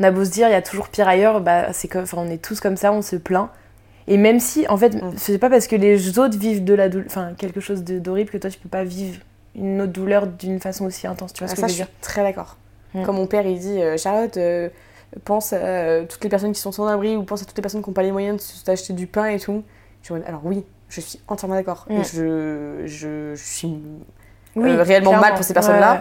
on 0.00 0.04
a 0.04 0.10
beau 0.10 0.24
se 0.24 0.30
dire, 0.30 0.48
il 0.48 0.52
y 0.52 0.54
a 0.54 0.62
toujours 0.62 0.88
pire 0.88 1.06
ailleurs, 1.08 1.42
bah, 1.42 1.74
c'est 1.74 1.88
comme, 1.88 2.04
enfin, 2.04 2.16
on 2.20 2.30
est 2.30 2.40
tous 2.42 2.58
comme 2.60 2.78
ça, 2.78 2.90
on 2.90 3.02
se 3.02 3.16
plaint. 3.16 3.50
Et 4.10 4.16
même 4.16 4.40
si, 4.40 4.66
en 4.68 4.76
fait, 4.76 4.94
Mm. 4.94 5.12
c'est 5.16 5.38
pas 5.38 5.50
parce 5.50 5.66
que 5.66 5.76
les 5.76 6.18
autres 6.18 6.38
vivent 6.38 6.64
de 6.64 6.74
la 6.74 6.88
douleur, 6.88 7.06
enfin, 7.08 7.32
quelque 7.36 7.60
chose 7.60 7.84
d'horrible 7.84 8.30
que 8.30 8.38
toi, 8.38 8.48
tu 8.50 8.58
peux 8.58 8.68
pas 8.68 8.82
vivre 8.84 9.18
une 9.54 9.82
autre 9.82 9.92
douleur 9.92 10.26
d'une 10.26 10.58
façon 10.60 10.86
aussi 10.86 11.06
intense. 11.06 11.32
Tu 11.32 11.44
vois 11.44 11.46
Ah, 11.52 11.54
ce 11.54 11.60
que 11.60 11.60
ça, 11.60 11.66
je 11.68 11.72
je 11.74 11.78
veux 11.78 11.84
suis 11.84 11.92
dire 11.92 12.00
très 12.00 12.22
d'accord. 12.22 12.56
Mm. 12.94 13.02
Comme 13.04 13.16
mon 13.16 13.26
père, 13.26 13.46
il 13.46 13.58
dit 13.58 13.82
euh, 13.82 13.96
Charlotte, 13.98 14.36
euh, 14.38 14.68
pense 15.24 15.52
à 15.52 15.56
euh, 15.56 16.04
toutes 16.08 16.22
les 16.24 16.30
personnes 16.30 16.52
qui 16.52 16.60
sont 16.60 16.72
sans 16.72 16.86
abri 16.86 17.16
ou 17.16 17.22
pense 17.22 17.42
à 17.42 17.44
toutes 17.44 17.56
les 17.56 17.62
personnes 17.62 17.82
qui 17.82 17.90
n'ont 17.90 17.94
pas 17.94 18.02
les 18.02 18.12
moyens 18.12 18.36
de 18.36 18.40
s'acheter 18.42 18.92
du 18.94 19.06
pain 19.06 19.26
et 19.26 19.38
tout. 19.38 19.62
Je 20.02 20.14
suis 20.14 20.22
alors 20.26 20.40
oui, 20.44 20.64
je 20.88 21.00
suis 21.02 21.20
entièrement 21.28 21.56
d'accord. 21.56 21.84
Mm. 21.90 22.02
Je, 22.02 22.82
je, 22.86 23.34
je 23.34 23.42
suis 23.42 23.76
Oui, 24.56 24.70
réellement 24.76 25.10
clairement. 25.10 25.20
mal 25.20 25.34
pour 25.34 25.44
ces 25.44 25.52
personnes-là. 25.54 25.92
Ouais. 25.94 26.00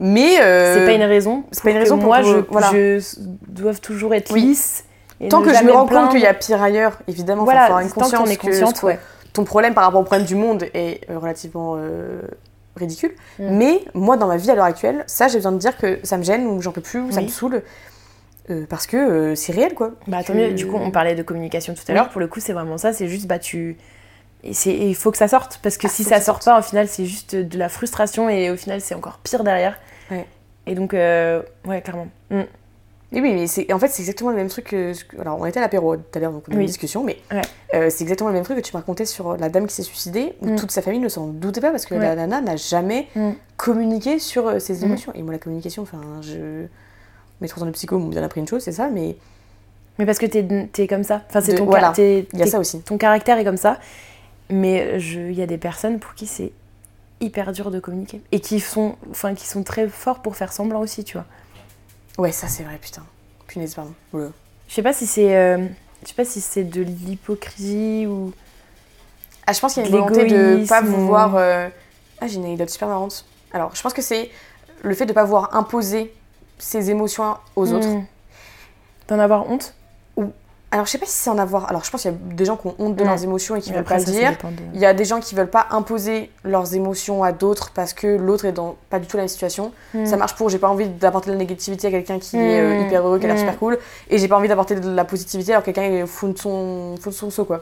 Mais 0.00 0.36
C'est 0.36 0.84
pas 0.86 0.92
une 0.92 1.02
raison. 1.02 1.44
c'est 1.52 1.62
pas 1.62 1.70
une 1.70 1.76
que 1.76 1.80
raison 1.82 1.96
pour 1.98 2.06
moi, 2.08 2.20
que- 2.20 2.26
je, 2.26 2.36
voilà. 2.50 2.70
je 2.72 3.00
dois 3.48 3.74
toujours 3.74 4.14
être 4.14 4.32
Oui. 4.32 4.40
lisse. 4.42 4.84
Et 5.22 5.28
tant 5.28 5.40
que 5.42 5.54
je 5.54 5.62
me 5.64 5.72
rends 5.72 5.86
compte 5.86 6.10
qu'il 6.10 6.20
y 6.20 6.26
a 6.26 6.34
pire 6.34 6.62
ailleurs, 6.62 6.98
évidemment, 7.08 7.42
il 7.42 7.44
voilà, 7.44 7.60
faut 7.60 7.66
avoir 7.66 7.80
une 7.80 7.90
conscience 7.90 8.30
est 8.30 8.36
que 8.36 8.84
ouais. 8.84 8.98
ton 9.32 9.44
problème 9.44 9.72
par 9.74 9.84
rapport 9.84 10.00
au 10.00 10.04
problème 10.04 10.26
du 10.26 10.34
monde 10.34 10.64
est 10.74 11.08
euh, 11.08 11.18
relativement 11.18 11.76
euh, 11.76 12.20
ridicule. 12.76 13.12
Mm. 13.38 13.56
Mais 13.56 13.80
moi, 13.94 14.16
dans 14.16 14.26
ma 14.26 14.36
vie 14.36 14.50
à 14.50 14.54
l'heure 14.54 14.64
actuelle, 14.64 15.04
ça, 15.06 15.28
j'ai 15.28 15.36
besoin 15.38 15.52
de 15.52 15.58
dire 15.58 15.76
que 15.76 16.00
ça 16.02 16.16
me 16.18 16.22
gêne 16.22 16.46
ou 16.46 16.60
j'en 16.60 16.72
peux 16.72 16.80
plus 16.80 17.00
ou 17.00 17.12
ça 17.12 17.20
me 17.20 17.28
saoule. 17.28 17.62
euh, 18.50 18.66
parce 18.68 18.86
que 18.88 18.96
euh, 18.96 19.34
c'est 19.36 19.52
réel, 19.52 19.74
quoi. 19.74 19.92
Bah 20.08 20.24
tant 20.24 20.34
mieux. 20.34 20.52
Du 20.52 20.66
coup, 20.66 20.76
on 20.76 20.90
parlait 20.90 21.14
de 21.14 21.22
communication 21.22 21.74
tout 21.74 21.82
à 21.86 21.92
Oui. 21.92 21.94
l'heure. 21.94 22.08
Pour 22.08 22.20
le 22.20 22.26
coup, 22.26 22.40
c'est 22.40 22.52
vraiment 22.52 22.76
ça. 22.76 22.92
C'est 22.92 23.06
juste, 23.06 23.26
bah 23.26 23.38
tu. 23.38 23.76
Et 24.44 24.50
il 24.88 24.96
faut 24.96 25.12
que 25.12 25.18
ça 25.18 25.28
sorte. 25.28 25.60
Parce 25.62 25.76
que 25.78 25.86
Ah, 25.86 25.90
si 25.90 26.02
ça 26.02 26.18
que 26.18 26.24
sort 26.24 26.42
sorte. 26.42 26.44
pas, 26.46 26.58
au 26.58 26.62
final, 26.62 26.88
c'est 26.88 27.06
juste 27.06 27.36
de 27.36 27.58
la 27.58 27.68
frustration. 27.68 28.28
Et 28.28 28.50
au 28.50 28.56
final, 28.56 28.80
c'est 28.80 28.96
encore 28.96 29.18
pire 29.22 29.44
derrière. 29.44 29.78
Ouais. 30.10 30.26
Et 30.66 30.74
donc, 30.74 30.92
ouais, 30.94 31.80
clairement. 31.84 32.08
Mm. 32.30 32.40
Et 33.14 33.20
oui, 33.20 33.34
mais 33.34 33.46
c'est, 33.46 33.70
en 33.72 33.78
fait, 33.78 33.88
c'est 33.88 34.00
exactement 34.02 34.30
le 34.30 34.36
même 34.36 34.48
truc 34.48 34.66
que. 34.66 34.92
Alors, 35.20 35.38
on 35.38 35.44
était 35.46 35.58
à 35.58 35.62
l'apéro 35.62 35.96
tout 35.96 36.02
à 36.14 36.18
l'heure, 36.18 36.32
donc 36.32 36.44
on 36.48 36.52
a 36.52 36.54
eu 36.54 36.58
Oui. 36.58 36.62
une 36.62 36.66
discussion, 36.68 37.04
mais 37.04 37.18
Ouais. 37.30 37.42
euh, 37.74 37.88
c'est 37.90 38.02
exactement 38.04 38.30
le 38.30 38.34
même 38.34 38.44
truc 38.44 38.56
que 38.56 38.62
tu 38.62 38.72
me 38.74 38.78
racontais 38.80 39.04
sur 39.04 39.36
la 39.36 39.48
dame 39.50 39.66
qui 39.66 39.74
s'est 39.74 39.82
suicidée, 39.82 40.34
où 40.40 40.48
Mm. 40.50 40.56
toute 40.56 40.70
sa 40.70 40.80
famille 40.82 41.00
ne 41.00 41.08
s'en 41.08 41.26
doutait 41.26 41.60
pas 41.60 41.70
parce 41.70 41.84
que 41.84 41.94
Ouais. 41.94 42.00
la 42.00 42.14
nana 42.16 42.40
n'a 42.40 42.56
jamais 42.56 43.08
Mm. 43.14 43.30
communiqué 43.58 44.18
sur 44.18 44.46
euh, 44.48 44.58
ses 44.58 44.80
Mm. 44.80 44.84
émotions. 44.84 45.12
Et 45.14 45.22
moi, 45.22 45.32
la 45.32 45.38
communication, 45.38 45.82
enfin, 45.82 46.00
je. 46.22 46.64
Mes 47.40 47.48
trois 47.48 47.62
ans 47.64 47.66
de 47.66 47.72
psycho 47.72 47.98
m'ont 47.98 48.08
bien 48.08 48.22
appris 48.22 48.40
une 48.40 48.48
chose, 48.48 48.62
c'est 48.62 48.72
ça, 48.72 48.88
mais 48.88 49.16
Mais 49.98 50.06
parce 50.06 50.18
que 50.18 50.24
t'es 50.26 50.46
es 50.78 50.86
comme 50.86 51.04
ça. 51.04 51.22
Enfin, 51.28 51.42
c'est 51.42 51.54
ton, 51.56 51.66
voilà. 51.66 51.92
il 51.98 52.24
y 52.32 52.42
a 52.42 52.46
ça 52.46 52.58
aussi. 52.58 52.80
ton 52.80 52.96
caractère 52.96 53.36
est 53.38 53.44
comme 53.44 53.58
ça. 53.58 53.78
Mais 54.48 54.98
il 54.98 55.32
y 55.32 55.42
a 55.42 55.46
des 55.46 55.58
personnes 55.58 55.98
pour 55.98 56.14
qui 56.14 56.26
c'est 56.26 56.52
hyper 57.20 57.52
dur 57.52 57.70
de 57.70 57.78
communiquer. 57.78 58.22
Et 58.32 58.40
qui 58.40 58.58
sont, 58.58 58.96
enfin, 59.10 59.34
qui 59.34 59.46
sont 59.46 59.62
très 59.62 59.88
forts 59.88 60.20
pour 60.22 60.34
faire 60.36 60.52
semblant 60.52 60.80
aussi, 60.80 61.04
tu 61.04 61.18
vois. 61.18 61.26
Ouais, 62.18 62.32
ça, 62.32 62.48
c'est 62.48 62.62
vrai, 62.62 62.78
putain. 62.80 63.02
Punaise, 63.46 63.74
pardon. 63.74 63.94
Oula. 64.12 64.28
Je 64.68 64.74
sais 64.74 64.82
pas 64.82 64.92
si 64.92 65.06
c'est. 65.06 65.36
euh, 65.36 65.66
je 66.02 66.08
sais 66.08 66.14
pas 66.14 66.24
si 66.24 66.40
c'est 66.40 66.64
de 66.64 66.82
l'hypocrisie 66.82 68.06
ou. 68.06 68.32
Ah, 69.46 69.52
je 69.52 69.60
pense 69.60 69.74
qu'il 69.74 69.82
y 69.82 69.86
a 69.86 69.88
une 69.88 69.92
volonté 69.92 70.24
de 70.26 70.66
pas 70.68 70.80
vouloir. 70.82 71.36
euh, 71.36 71.68
Ah, 72.20 72.26
j'ai 72.26 72.36
une 72.36 72.44
anecdote 72.44 72.70
super 72.70 72.88
marrante. 72.88 73.24
Alors, 73.52 73.74
je 73.74 73.82
pense 73.82 73.92
que 73.92 74.02
c'est 74.02 74.30
le 74.82 74.94
fait 74.94 75.06
de 75.06 75.12
pas 75.12 75.24
vouloir 75.24 75.54
imposer 75.56 76.12
ses 76.58 76.90
émotions 76.90 77.36
aux 77.56 77.72
autres. 77.72 77.88
Mm. 77.88 78.06
D'en 79.08 79.18
avoir 79.18 79.50
honte? 79.50 79.74
Alors, 80.72 80.86
je 80.86 80.90
sais 80.90 80.98
pas 80.98 81.06
si 81.06 81.12
c'est 81.12 81.28
en 81.30 81.36
avoir. 81.38 81.68
Alors, 81.68 81.84
je 81.84 81.90
pense 81.90 82.02
qu'il 82.02 82.10
y 82.10 82.14
a 82.14 82.16
des 82.34 82.44
gens 82.46 82.56
qui 82.56 82.66
ont 82.66 82.74
honte 82.78 82.96
de 82.96 83.02
Ouais. 83.02 83.08
leurs 83.08 83.22
émotions 83.22 83.54
et 83.54 83.60
qui 83.60 83.70
Mais 83.70 83.76
veulent 83.76 83.84
pas 83.84 83.98
le 83.98 84.04
dire. 84.04 84.30
de- 84.32 84.48
Il 84.74 84.80
y 84.80 84.86
a 84.86 84.94
des 84.94 85.04
gens 85.04 85.20
qui 85.20 85.34
veulent 85.34 85.50
pas 85.50 85.66
imposer 85.70 86.30
leurs 86.44 86.74
émotions 86.74 87.22
à 87.22 87.30
d'autres 87.32 87.70
parce 87.74 87.92
que 87.92 88.06
l'autre 88.06 88.46
est 88.46 88.52
dans 88.52 88.76
pas 88.88 88.98
du 88.98 89.06
tout 89.06 89.16
la 89.18 89.24
même 89.24 89.28
situation. 89.28 89.70
Mm. 89.94 90.06
Ça 90.06 90.16
marche 90.16 90.34
pour 90.34 90.48
j'ai 90.48 90.58
pas 90.58 90.68
envie 90.70 90.88
d'apporter 90.88 91.26
de 91.28 91.32
la 91.34 91.38
négativité 91.38 91.86
à 91.88 91.90
quelqu'un 91.90 92.18
qui 92.18 92.36
est 92.38 92.60
euh, 92.60 92.80
Mm. 92.80 92.86
hyper 92.86 93.06
heureux, 93.06 93.18
qui 93.18 93.26
a 93.26 93.28
l'air 93.28 93.36
Mm. 93.36 93.40
super 93.40 93.58
cool, 93.58 93.78
et 94.08 94.16
j'ai 94.18 94.28
pas 94.28 94.36
envie 94.38 94.48
d'apporter 94.48 94.74
de 94.74 94.90
la 94.90 95.04
positivité 95.04 95.52
alors 95.52 95.62
que 95.62 95.70
quelqu'un 95.70 95.82
est 95.92 96.06
fou 96.06 96.32
de 96.32 96.38
son, 96.38 96.96
fou 97.00 97.10
de 97.10 97.14
son 97.14 97.30
seau, 97.30 97.44
quoi. 97.44 97.60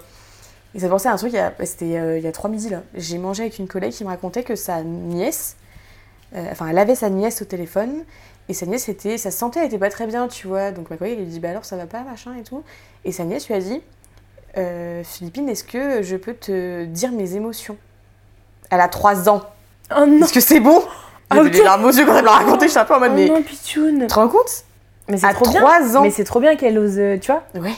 Et 0.77 0.79
ça 0.79 0.89
pensait 0.89 1.09
à 1.09 1.13
un 1.13 1.17
truc, 1.17 1.33
il 1.33 1.37
y 1.37 1.41
a- 1.41 1.51
bah, 1.51 1.67
c'était 1.67 1.99
euh, 1.99 2.17
il 2.17 2.23
y 2.25 2.29
a 2.29 2.33
trois 2.33 2.49
midis 2.49 2.69
là. 2.71 2.83
J'ai 2.95 3.19
mangé 3.19 3.43
avec 3.43 3.59
une 3.59 3.67
collègue 3.67 3.91
qui 3.93 4.05
me 4.05 4.09
racontait 4.11 4.45
que 4.45 4.55
sa 4.55 4.85
nièce, 4.85 5.57
euh, 6.37 6.47
enfin 6.53 6.69
elle 6.69 6.79
avait 6.79 6.95
sa 6.95 7.11
nièce 7.11 7.43
au 7.43 7.45
téléphone, 7.45 7.91
et 8.51 8.53
sa 8.53 8.67
nièce 8.67 8.89
était, 8.89 9.17
sa 9.17 9.31
santé 9.31 9.61
elle 9.61 9.67
était 9.67 9.79
pas 9.79 9.91
très 9.91 10.09
bien, 10.09 10.27
tu 10.27 10.49
vois. 10.49 10.73
Donc 10.73 10.91
ma 10.91 10.97
collègue 10.97 11.21
lui 11.21 11.27
dit 11.27 11.39
bah 11.39 11.51
alors 11.51 11.65
ça 11.65 11.77
va 11.77 11.87
pas, 11.87 12.01
machin 12.03 12.35
et 12.37 12.43
tout. 12.43 12.65
Et 13.05 13.13
sa 13.13 13.23
nièce 13.23 13.47
lui 13.47 13.55
a 13.55 13.61
dit 13.61 13.81
euh, 14.59 15.05
Philippine, 15.05 15.49
est-ce 15.49 15.63
que 15.63 16.03
je 16.03 16.17
peux 16.17 16.35
te 16.35 16.85
dire 16.85 17.13
mes 17.13 17.37
émotions? 17.37 17.77
Elle 18.71 18.81
a 18.81 18.89
3 18.89 19.29
ans. 19.29 19.43
Oh 19.97 20.05
non 20.05 20.25
Est-ce 20.25 20.33
que 20.33 20.41
c'est 20.41 20.59
bon? 20.59 20.83
Ah, 21.31 21.37
J'avais 21.37 21.49
ok. 21.51 21.55
les 21.55 21.63
larmes 21.63 21.85
aux 21.85 21.93
yeux 21.93 22.05
quand 22.05 22.15
elle 22.17 22.23
me 22.23 22.27
l'a 22.27 22.33
raconté, 22.33 22.67
je 22.67 22.71
suis 22.73 22.81
un 22.81 22.85
peu 22.85 22.95
en 22.95 22.99
mode 22.99 23.13
Oh 23.13 23.17
mais. 23.17 23.29
non, 23.29 23.43
pitchoun 23.43 24.01
Tu 24.01 24.07
te 24.09 24.15
rends 24.15 24.29
compte? 24.29 24.65
Mais 25.09 25.17
c'est 25.17 25.33
trop 25.33 25.49
bien 25.49 25.61
3 25.61 25.97
ans 25.97 26.03
Mais 26.03 26.11
c'est 26.11 26.25
trop 26.25 26.41
bien 26.41 26.57
qu'elle 26.57 26.77
ose, 26.77 26.99
euh, 26.99 27.19
tu 27.19 27.31
vois 27.31 27.45
Ouais. 27.55 27.75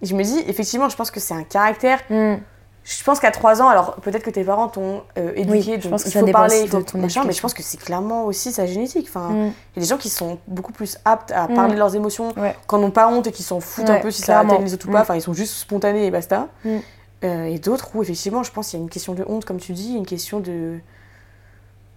Et 0.00 0.06
je 0.06 0.14
me 0.14 0.22
dis, 0.22 0.42
effectivement, 0.46 0.88
je 0.88 0.96
pense 0.96 1.10
que 1.10 1.20
c'est 1.20 1.34
un 1.34 1.42
caractère. 1.44 2.00
Mm. 2.08 2.36
Je 2.90 3.04
pense 3.04 3.20
qu'à 3.20 3.30
3 3.30 3.60
ans, 3.60 3.68
alors 3.68 3.96
peut-être 3.96 4.22
que 4.22 4.30
tes 4.30 4.44
parents 4.44 4.68
t'ont 4.68 5.02
euh, 5.18 5.32
éduqué, 5.36 5.50
Oui, 5.74 5.78
je 5.82 5.88
donc 5.90 6.00
que 6.02 6.08
il 6.08 6.12
faut 6.12 6.26
parler, 6.28 6.54
aussi 6.56 6.64
il 6.64 6.70
faut 6.70 6.78
de 6.78 6.82
ton 6.84 6.98
machin, 6.98 7.22
mais 7.26 7.34
je 7.34 7.40
pense 7.42 7.52
que 7.52 7.62
c'est 7.62 7.76
clairement 7.78 8.24
aussi 8.24 8.50
sa 8.50 8.64
génétique. 8.64 9.06
Enfin, 9.10 9.28
Mm. 9.28 9.34
il 9.36 9.76
y 9.76 9.78
a 9.78 9.80
des 9.82 9.86
gens 9.86 9.98
qui 9.98 10.08
sont 10.08 10.38
beaucoup 10.46 10.72
plus 10.72 10.96
aptes 11.04 11.30
à 11.32 11.48
Mm. 11.48 11.54
parler 11.54 11.74
de 11.74 11.78
leurs 11.78 11.94
émotions, 11.94 12.32
Ouais. 12.38 12.56
quand 12.66 12.78
n'ont 12.78 12.90
pas 12.90 13.06
honte 13.08 13.26
et 13.26 13.32
qui 13.32 13.42
s'en 13.42 13.60
foutent 13.60 13.90
un 13.90 14.00
peu 14.00 14.10
si 14.10 14.22
clairement. 14.22 14.48
ça 14.48 14.54
atteigne 14.54 14.64
les 14.66 14.72
autres 14.74 14.88
ou 14.88 14.92
pas. 14.92 15.00
Mm. 15.00 15.02
Enfin, 15.02 15.14
ils 15.16 15.20
sont 15.20 15.34
juste 15.34 15.52
spontanés 15.54 16.06
et 16.06 16.10
basta. 16.10 16.48
Mm. 16.64 16.76
Euh, 17.24 17.44
et 17.44 17.58
d'autres 17.58 17.90
où, 17.94 18.02
effectivement, 18.02 18.42
je 18.42 18.52
pense 18.52 18.68
qu'il 18.70 18.78
y 18.78 18.80
a 18.80 18.84
une 18.84 18.88
question 18.90 19.12
de 19.12 19.22
honte, 19.28 19.44
comme 19.44 19.58
tu 19.58 19.72
dis, 19.72 19.92
une 19.94 20.06
question 20.06 20.40
de. 20.40 20.78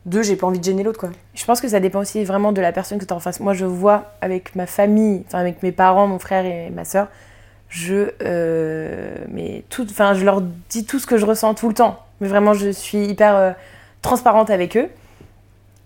De 0.08 0.24
j'ai 0.24 0.36
pas 0.36 0.48
envie 0.48 0.58
de 0.60 0.64
gêner 0.64 0.82
l'autre, 0.84 1.00
quoi. 1.00 1.10
Je 1.36 1.46
pense 1.46 1.62
que 1.62 1.68
ça 1.70 1.80
dépend 1.80 2.00
aussi 2.00 2.24
vraiment 2.26 2.52
de 2.52 2.60
la 2.60 2.72
personne 2.72 2.98
que 2.98 3.06
tu 3.06 3.14
as 3.14 3.16
en 3.16 3.20
face. 3.20 3.40
Moi, 3.40 3.54
je 3.54 3.66
vois 3.66 4.06
avec 4.20 4.56
ma 4.56 4.66
famille, 4.66 5.24
enfin 5.28 5.38
avec 5.38 5.62
mes 5.62 5.72
parents, 5.72 6.08
mon 6.08 6.18
frère 6.18 6.44
et 6.44 6.72
ma 6.72 6.86
soeur, 6.86 7.08
je, 7.72 8.12
euh, 8.22 9.16
mais 9.30 9.64
tout, 9.70 9.88
enfin, 9.90 10.14
je 10.14 10.26
leur 10.26 10.42
dis 10.70 10.86
tout 10.86 11.00
ce 11.00 11.08
que 11.08 11.18
je 11.18 11.26
ressens 11.26 11.54
tout 11.56 11.70
le 11.70 11.74
temps. 11.74 12.06
Mais 12.20 12.28
vraiment, 12.28 12.54
je 12.54 12.70
suis 12.70 13.06
hyper 13.06 13.36
euh, 13.36 13.52
transparente 14.02 14.50
avec 14.50 14.76
eux. 14.78 14.90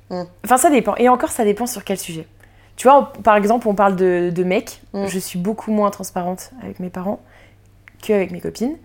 Mm. 0.09 0.23
Enfin, 0.43 0.57
ça 0.57 0.69
dépend. 0.71 0.95
Et 0.97 1.07
encore, 1.09 1.29
ça 1.29 1.45
dépend 1.45 1.67
sur 1.67 1.83
quel 1.83 1.99
sujet. 1.99 2.27
Tu 2.75 2.87
vois, 2.87 3.11
on- 3.17 3.21
par 3.21 3.35
exemple, 3.37 3.67
on 3.67 3.75
parle 3.75 3.95
de, 3.95 4.31
de 4.33 4.43
mecs. 4.43 4.81
Mm. 4.93 5.05
Je 5.05 5.19
suis 5.19 5.37
beaucoup 5.39 5.71
moins 5.71 5.91
transparente 5.91 6.51
avec 6.61 6.79
mes 6.79 6.89
parents 6.89 7.19
qu'avec 8.01 8.31
mes 8.31 8.41
copines. 8.41 8.75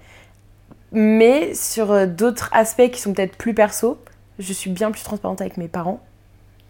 Mais 0.92 1.54
sur 1.54 1.90
euh, 1.92 2.06
d'autres 2.06 2.50
aspects 2.52 2.90
qui 2.90 3.00
sont 3.00 3.14
peut-être 3.14 3.36
plus 3.36 3.54
perso, 3.54 3.98
je 4.38 4.52
suis 4.52 4.70
bien 4.70 4.90
plus 4.90 5.02
transparente 5.02 5.40
avec 5.40 5.56
mes 5.56 5.68
parents 5.68 6.00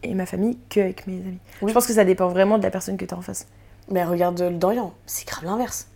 et 0.05 0.15
ma 0.15 0.27
famille 0.27 0.59
qu'avec 0.69 1.07
mes 1.09 1.15
amis. 1.15 1.39
Oui. 1.63 1.69
Je 1.71 1.75
pense 1.75 1.87
que 1.89 1.93
ça 1.93 2.05
dépend 2.05 2.29
vraiment 2.29 2.57
de 2.57 2.63
la 2.63 2.71
personne 2.71 2.97
que 2.97 3.05
tu 3.05 3.15
as 3.15 3.19
en 3.19 3.23
face. 3.23 3.47
Mais 3.91 4.05
regarde 4.05 4.41
euh, 4.41 4.51
Dorian, 4.51 4.93
c'est 5.07 5.27
grave 5.27 5.45
l'inverse. 5.45 5.89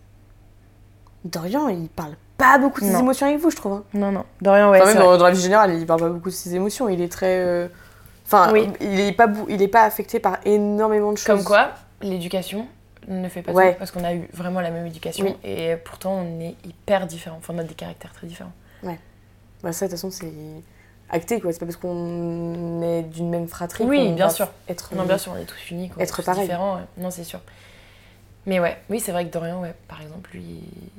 Dorian, 1.25 1.69
il 1.69 1.89
parle 1.89 2.15
pas 2.37 2.59
beaucoup 2.59 2.81
de 2.81 2.87
ses 2.87 2.93
Non. 2.93 3.01
émotions 3.01 3.27
avec 3.27 3.39
vous, 3.39 3.51
je 3.51 3.57
trouve. 3.57 3.73
hein. 3.75 3.85
Non, 3.95 4.13
non. 4.13 4.25
Dorian, 4.43 4.71
ouais. 4.71 4.81
Enfin, 4.83 4.95
même 4.95 5.03
dans, 5.03 5.17
dans 5.17 5.25
la 5.25 5.31
vie 5.31 5.41
générale, 5.41 5.73
il 5.75 5.87
parle 5.87 6.01
pas 6.01 6.09
beaucoup 6.09 6.29
de 6.31 6.35
ses 6.35 6.55
émotions. 6.55 6.89
Il 6.89 7.01
est 7.01 7.11
très. 7.11 7.39
euh, 7.41 7.69
Enfin, 8.27 8.51
Oui. 8.53 8.69
il, 8.81 9.01
est 9.01 9.13
pas, 9.13 9.27
bou- 9.27 9.47
il 9.51 9.61
est 9.61 9.69
pas 9.69 9.83
affecté 9.85 10.19
par 10.19 10.39
énormément 10.47 11.13
de 11.13 11.19
choses. 11.19 11.27
Comme 11.27 11.45
quoi, 11.45 11.71
l'éducation 12.01 12.67
ne 13.07 13.29
fait 13.29 13.43
pas 13.43 13.53
Ouais. 13.53 13.73
tout, 13.75 13.79
parce 13.79 13.91
qu'on 13.91 14.03
a 14.03 14.15
eu 14.15 14.27
vraiment 14.33 14.61
la 14.63 14.71
même 14.71 14.87
éducation 14.87 15.27
Oui. 15.27 15.37
et 15.45 15.77
pourtant 15.77 16.13
on 16.15 16.41
est 16.41 16.55
hyper 16.65 17.07
différents. 17.07 17.37
Enfin, 17.37 17.53
on 17.55 17.59
a 17.59 17.65
des 17.65 17.75
caractères 17.75 18.13
très 18.15 18.27
différents. 18.27 18.53
Bah, 18.83 19.73
ça, 19.73 19.87
de 19.87 19.91
toute 19.91 19.99
façon, 19.99 20.11
c'est 20.11 20.31
acté, 21.11 21.41
quoi. 21.41 21.53
C'est 21.53 21.59
pas 21.59 21.67
parce 21.67 21.77
qu'on 21.77 22.83
est 22.83 23.03
d'une 23.03 23.31
même 23.31 23.47
fratrie. 23.49 23.85
Oui, 23.85 24.09
qu'on 24.09 24.15
bien 24.15 24.27
va 24.27 24.31
sûr. 24.33 24.49
Être... 24.69 24.95
Non, 24.95 25.05
bien 25.05 25.17
sûr, 25.19 25.33
on 25.35 25.41
est 25.41 25.45
tous 25.47 25.71
uniques, 25.71 25.93
on 25.97 26.01
est 26.01 26.05
Être 26.05 26.17
tous 26.17 26.23
pareil. 26.25 26.43
différents. 26.43 26.77
ouais. 26.77 26.83
Non, 26.99 27.11
c'est 27.11 27.25
sûr. 27.25 27.41
Mais 28.47 28.59
ouais, 28.61 28.77
oui, 28.91 29.01
c'est 29.01 29.13
vrai 29.13 29.27
que 29.27 29.33
Dorian, 29.33 29.61
ouais, 29.63 29.75
par 29.89 30.03
exemple, 30.03 30.31
lui, 30.35 30.43
il 30.43 30.91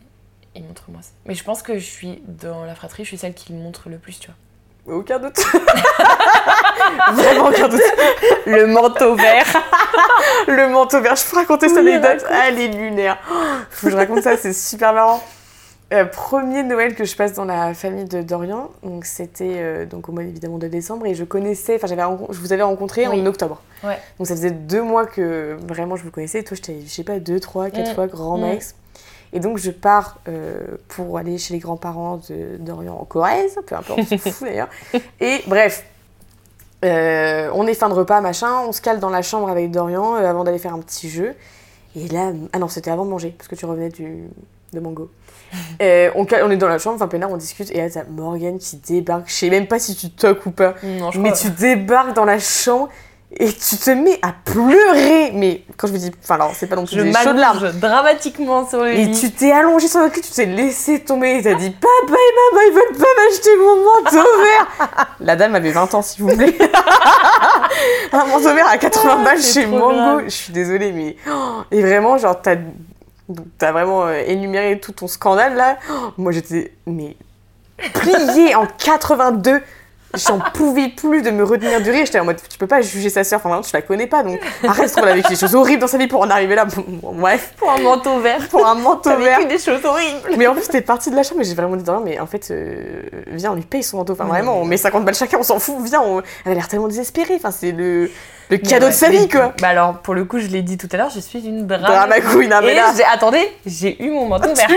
montre 0.63 0.83
moi 0.89 1.01
ça. 1.01 1.09
Mais 1.25 1.35
je 1.35 1.43
pense 1.43 1.61
que 1.61 1.75
je 1.77 1.85
suis 1.85 2.21
dans 2.27 2.63
la 2.65 2.75
fratrie, 2.75 3.03
je 3.03 3.09
suis 3.09 3.17
celle 3.17 3.33
qui 3.33 3.53
le 3.53 3.59
montre 3.59 3.89
le 3.89 3.97
plus, 3.97 4.19
tu 4.19 4.27
vois. 4.27 4.95
Aucun 4.95 5.17
doute. 5.19 5.37
Vraiment 7.13 7.47
aucun 7.47 7.67
doute. 7.67 7.81
Le 8.45 8.67
manteau 8.67 9.15
vert. 9.15 9.45
Le 10.47 10.69
manteau 10.69 11.01
vert, 11.01 11.15
je 11.15 11.25
peux 11.29 11.37
raconter 11.37 11.69
cette 11.69 11.79
anecdote. 11.79 12.21
raconte. 12.21 12.37
Elle 12.47 12.59
est 12.59 12.67
lunaire. 12.67 13.17
Faut 13.71 13.87
que 13.87 13.91
je 13.91 13.97
raconte 13.97 14.21
ça, 14.21 14.37
c'est 14.37 14.53
super 14.53 14.93
marrant. 14.93 15.23
Euh, 15.93 16.03
premier 16.05 16.63
Noël 16.63 16.95
que 16.95 17.05
je 17.05 17.15
passe 17.15 17.33
dans 17.33 17.45
la 17.45 17.75
famille 17.75 18.05
de 18.05 18.23
Dorian, 18.23 18.71
donc 18.81 19.05
c'était 19.05 19.53
euh, 19.57 19.85
donc 19.85 20.09
au 20.09 20.11
mois 20.11 20.23
évidemment 20.23 20.57
de 20.57 20.67
décembre 20.67 21.05
et 21.05 21.13
je 21.13 21.23
connaissais, 21.23 21.75
enfin 21.75 21.85
j'avais 21.85 22.01
je 22.31 22.39
vous 22.39 22.51
avais 22.53 22.63
rencontré 22.63 23.07
Oui. 23.07 23.21
en 23.21 23.25
octobre. 23.27 23.61
Ouais. 23.83 23.99
Donc 24.17 24.25
ça 24.25 24.33
faisait 24.35 24.49
deux 24.49 24.81
mois 24.81 25.05
que 25.05 25.55
vraiment 25.61 25.95
je 25.95 26.03
vous 26.03 26.09
connaissais. 26.09 26.39
Et 26.39 26.43
toi, 26.43 26.55
j'étais, 26.55 26.79
je 26.83 26.89
sais 26.89 27.03
pas, 27.03 27.19
deux, 27.19 27.39
trois, 27.39 27.69
quatre 27.69 27.91
Mm. 27.91 27.95
fois 27.95 28.07
grand 28.07 28.37
Mm. 28.39 28.41
max. 28.41 28.75
Et 29.35 29.41
donc 29.41 29.57
je 29.57 29.69
pars 29.69 30.17
euh, 30.29 30.61
pour 30.87 31.17
aller 31.17 31.37
chez 31.37 31.53
les 31.53 31.59
grands-parents 31.59 32.21
de 32.29 32.55
Dorian 32.57 32.97
en 32.99 33.03
Corrèze, 33.03 33.59
peu 33.67 33.75
importe, 33.75 33.99
on 33.99 34.05
s'en 34.05 34.17
fout 34.17 34.33
d'ailleurs. 34.47 34.69
Et 35.19 35.41
bref, 35.45 35.83
euh, 36.85 37.49
on 37.53 37.67
est 37.67 37.73
fin 37.73 37.89
de 37.89 37.93
repas, 37.93 38.21
machin, 38.21 38.61
on 38.65 38.71
se 38.71 38.81
cale 38.81 39.01
dans 39.01 39.09
la 39.09 39.21
chambre 39.21 39.49
avec 39.49 39.71
Dorian 39.71 40.15
euh, 40.15 40.29
avant 40.29 40.45
d'aller 40.45 40.57
faire 40.57 40.73
un 40.73 40.79
petit 40.79 41.09
jeu. 41.09 41.35
Et 41.97 42.07
là, 42.07 42.31
ah 42.53 42.59
non, 42.59 42.69
c'était 42.69 42.91
avant 42.91 43.03
de 43.03 43.09
manger, 43.09 43.35
parce 43.37 43.49
que 43.49 43.55
tu 43.55 43.65
revenais 43.65 43.89
du, 43.89 44.23
de 44.73 44.79
Mango. 44.79 45.11
Euh, 45.81 46.09
on, 46.15 46.25
est 46.25 46.57
dans 46.57 46.67
la 46.67 46.79
chambre, 46.79 46.95
enfin 46.95 47.07
peinard, 47.07 47.31
on 47.31 47.37
discute, 47.37 47.71
et 47.71 47.77
là 47.77 47.89
t'as 47.89 48.03
Morgane 48.03 48.57
qui 48.57 48.77
débarque, 48.77 49.29
je 49.29 49.33
sais 49.33 49.49
même 49.49 49.67
pas 49.67 49.79
si 49.79 49.95
tu 49.95 50.09
toques 50.09 50.45
ou 50.45 50.51
pas, 50.51 50.73
Non, 50.83 51.11
mais 51.15 51.31
crois- 51.31 51.31
tu 51.31 51.49
débarques 51.49 52.13
dans 52.13 52.25
la 52.25 52.39
chambre 52.39 52.89
et 53.37 53.51
tu 53.51 53.77
te 53.77 53.89
mets 53.91 54.19
à 54.21 54.33
pleurer. 54.45 55.31
Mais 55.33 55.63
quand 55.77 55.87
je 55.87 55.91
vous 55.93 55.97
dis, 55.99 56.11
enfin 56.23 56.35
alors 56.35 56.51
c'est 56.55 56.67
pas 56.67 56.75
non 56.75 56.85
plus 56.85 56.95
je 56.95 57.01
des 57.01 57.13
chaudes 57.13 57.37
larmes. 57.37 57.71
dramatiquement 57.73 58.67
sur 58.67 58.81
le 58.83 58.91
Et 58.93 59.05
lit. 59.05 59.19
tu 59.19 59.31
t'es 59.31 59.51
allongé 59.51 59.87
sur 59.87 59.99
notre 59.99 60.15
lit, 60.15 60.21
tu 60.21 60.31
t'es 60.31 60.45
laissé 60.45 60.99
tomber 61.01 61.37
et 61.37 61.41
t'as 61.43 61.55
dit 61.55 61.69
Papa 61.71 61.87
et 62.07 62.53
maman, 62.53 62.61
ils 62.67 62.73
veulent 62.73 62.97
pas 62.97 63.23
m'acheter 63.23 63.57
mon 63.57 63.75
manteau 63.83 64.29
vert 64.41 65.07
La 65.19 65.35
dame 65.35 65.55
avait 65.55 65.71
20 65.71 65.93
ans, 65.95 66.01
s'il 66.01 66.23
vous 66.23 66.35
plaît. 66.35 66.55
Un 68.13 68.25
manteau 68.25 68.53
vert 68.53 68.67
à 68.67 68.77
80 68.77 69.17
Ah, 69.19 69.23
balles 69.23 69.41
chez 69.41 69.65
Mango. 69.65 69.91
grave. 69.93 70.23
Je 70.25 70.29
suis 70.29 70.53
désolée, 70.53 70.91
mais. 70.91 71.15
oh, 71.29 71.61
Et 71.71 71.81
vraiment, 71.81 72.17
genre, 72.17 72.41
t'as. 72.41 72.55
T'as 73.57 73.71
vraiment 73.71 74.05
euh, 74.05 74.21
énuméré 74.27 74.79
tout 74.79 74.91
ton 74.91 75.07
scandale 75.07 75.55
là. 75.55 75.77
Oh, 75.91 76.11
Moi 76.17 76.31
j'étais. 76.31 76.73
Mais. 76.85 77.15
pliée 77.93 78.53
en 78.55 78.67
82 78.67 79.61
J'en 80.15 80.39
pouvais 80.53 80.89
plus 80.89 81.21
de 81.21 81.29
me 81.31 81.43
retenir 81.43 81.81
du 81.81 81.89
rire. 81.91 82.05
J'étais 82.05 82.19
en 82.19 82.25
mode, 82.25 82.37
tu 82.49 82.57
peux 82.57 82.67
pas 82.67 82.81
juger 82.81 83.09
sa 83.09 83.23
sœur, 83.23 83.39
enfin 83.39 83.49
vraiment, 83.49 83.63
tu 83.63 83.71
la 83.73 83.81
connais 83.81 84.07
pas, 84.07 84.23
donc 84.23 84.39
arrête 84.67 84.91
trop 84.91 85.03
avec 85.05 85.27
des 85.27 85.35
choses 85.35 85.55
horribles 85.55 85.81
dans 85.81 85.87
sa 85.87 85.97
vie 85.97 86.07
pour 86.07 86.21
en 86.21 86.29
arriver 86.29 86.55
là. 86.55 86.65
Bon, 86.65 87.13
bref, 87.13 87.53
Pour 87.57 87.71
un 87.71 87.79
manteau 87.79 88.19
vert. 88.19 88.47
pour 88.49 88.65
un 88.65 88.75
manteau 88.75 89.09
T'as 89.09 89.15
vert. 89.17 89.37
vécu 89.39 89.49
des 89.49 89.59
choses 89.59 89.83
horribles. 89.85 90.35
Mais 90.37 90.47
en 90.47 90.53
plus, 90.53 90.67
t'es 90.67 90.81
partie 90.81 91.09
de 91.11 91.15
la 91.15 91.23
chambre 91.23 91.41
et 91.41 91.43
j'ai 91.43 91.55
vraiment 91.55 91.75
dit, 91.75 91.83
non, 91.89 92.01
mais 92.03 92.19
en 92.19 92.27
fait, 92.27 92.47
euh, 92.51 93.01
viens, 93.27 93.51
on 93.51 93.55
lui 93.55 93.61
paye 93.63 93.83
son 93.83 93.97
manteau. 93.97 94.13
Enfin, 94.13 94.25
vraiment, 94.25 94.59
on 94.59 94.65
met 94.65 94.77
50 94.77 95.03
balles 95.05 95.15
chacun, 95.15 95.37
on 95.39 95.43
s'en 95.43 95.59
fout, 95.59 95.75
viens. 95.83 96.01
on- 96.01 96.21
Elle 96.45 96.51
a 96.53 96.55
l'air 96.55 96.67
tellement 96.67 96.87
désespérée. 96.87 97.35
Enfin, 97.35 97.51
c'est 97.51 97.71
le, 97.71 98.09
le 98.49 98.57
cadeau 98.57 98.85
Ouais, 98.85 98.91
de 98.91 98.95
sa 98.95 99.09
mais- 99.09 99.17
vie, 99.17 99.27
quoi. 99.29 99.53
Bah 99.61 99.69
alors, 99.69 99.99
pour 99.99 100.13
le 100.13 100.23
coup, 100.25 100.39
je 100.39 100.47
l'ai 100.47 100.61
dit 100.61 100.77
tout 100.77 100.87
à 100.91 100.97
l'heure, 100.97 101.09
je 101.09 101.19
suis 101.19 101.39
une 101.45 101.65
drama. 101.67 101.87
Drama 101.87 102.21
queen, 102.21 102.51
ah, 102.53 102.61
mais 102.61 102.73
Et 102.73 102.75
là- 102.75 102.93
j'ai- 102.95 103.03
attendez, 103.03 103.49
j'ai 103.65 104.01
eu 104.03 104.09
mon 104.11 104.27
manteau 104.27 104.49
vert. 104.55 104.69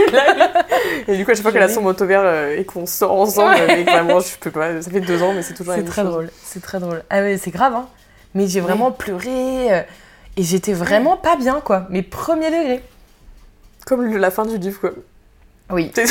Et 1.07 1.17
du 1.17 1.25
coup, 1.25 1.31
à 1.31 1.35
chaque 1.35 1.43
fois 1.43 1.53
qu'elle 1.53 1.63
a 1.63 1.69
son 1.69 1.83
manteau 1.83 2.07
vert 2.07 2.23
euh, 2.25 2.57
et 2.57 2.65
qu'on 2.65 2.87
sort 2.87 3.13
ensemble, 3.13 3.55
Ouais. 3.55 3.67
mais 3.67 3.85
vraiment, 3.85 4.21
je 4.21 4.37
peux 4.41 4.51
pas. 4.51 4.81
Ça 4.83 4.91
fait 4.91 5.01
deux 5.01 5.23
ans, 5.23 5.33
mais 5.35 5.43
c'est 5.43 5.55
toujours 5.55 5.73
la 5.73 5.79
C'est 5.79 5.83
même 5.85 5.91
très 5.91 6.03
chose. 6.03 6.11
drôle, 6.11 6.31
c'est 6.43 6.63
très 6.63 6.79
drôle. 6.81 7.03
Ah 7.11 7.21
ouais, 7.21 7.39
c'est 7.39 7.51
grave, 7.51 7.75
hein. 7.75 7.89
Mais 8.35 8.47
j'ai 8.47 8.61
vraiment 8.61 8.91
pleuré 8.93 9.73
euh, 9.75 9.83
et 10.37 10.43
j'étais 10.43 10.73
vraiment 10.75 11.17
pas 11.17 11.37
bien, 11.37 11.61
quoi. 11.61 11.87
Mais 11.91 12.03
premier 12.03 12.47
degré. 12.51 12.83
Comme 13.87 14.03
le- 14.03 14.19
la 14.19 14.31
fin 14.31 14.45
du 14.45 14.59
livre, 14.59 14.81
quoi. 14.81 14.91
Oui. 15.71 15.91
C'est- 15.95 16.07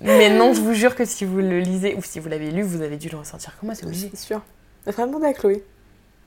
Mais 0.00 0.30
non, 0.30 0.52
je 0.54 0.60
vous 0.60 0.74
jure 0.74 0.94
que 0.94 1.04
si 1.04 1.24
vous 1.24 1.38
le 1.38 1.58
lisez 1.60 1.94
ou 1.96 2.02
si 2.04 2.20
vous 2.20 2.28
l'avez 2.28 2.50
lu, 2.52 2.62
vous 2.62 2.82
avez 2.82 2.96
dû 2.96 3.08
le 3.08 3.18
ressentir 3.18 3.52
comme 3.58 3.66
moi, 3.68 3.74
c'est 3.74 3.84
obligé. 3.84 4.10
C'est 4.14 4.26
sûr. 4.26 4.40
Faudrait 4.84 5.06
demander 5.06 5.26
à 5.26 5.32
Chloé. 5.32 5.64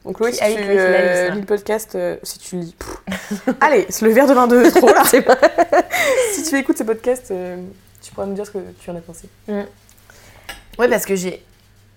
Donc, 0.06 0.16
Chloé, 0.18 0.32
Qui- 0.32 0.38
si 0.38 0.44
ah 0.44 0.48
oui, 0.50 0.56
tu 0.56 0.62
euh, 0.68 1.30
lis 1.30 1.40
le 1.42 1.46
podcast, 1.46 1.94
euh, 1.96 2.18
si 2.24 2.40
tu 2.40 2.56
lis. 2.56 2.76
Allez, 3.62 3.86
c'est 3.90 4.04
le 4.06 4.12
verre 4.12 4.28
de 4.28 4.34
22 4.34 4.72
trop 4.72 4.88
là. 4.88 5.04
Vrai. 5.04 5.22
si 6.34 6.44
tu 6.44 6.58
écoutes 6.58 6.78
ce 6.78 6.84
podcast, 6.84 7.28
euh, 7.32 7.58
tu 8.02 8.12
pourras 8.12 8.26
nous 8.26 8.34
dire 8.34 8.46
ce 8.46 8.52
que 8.52 8.58
tu 8.80 8.90
en 8.90 8.96
as 8.96 9.02
pensé. 9.02 9.30
Ouais, 9.48 10.88
parce 10.90 11.06
que 11.06 11.16
j'ai. 11.16 11.44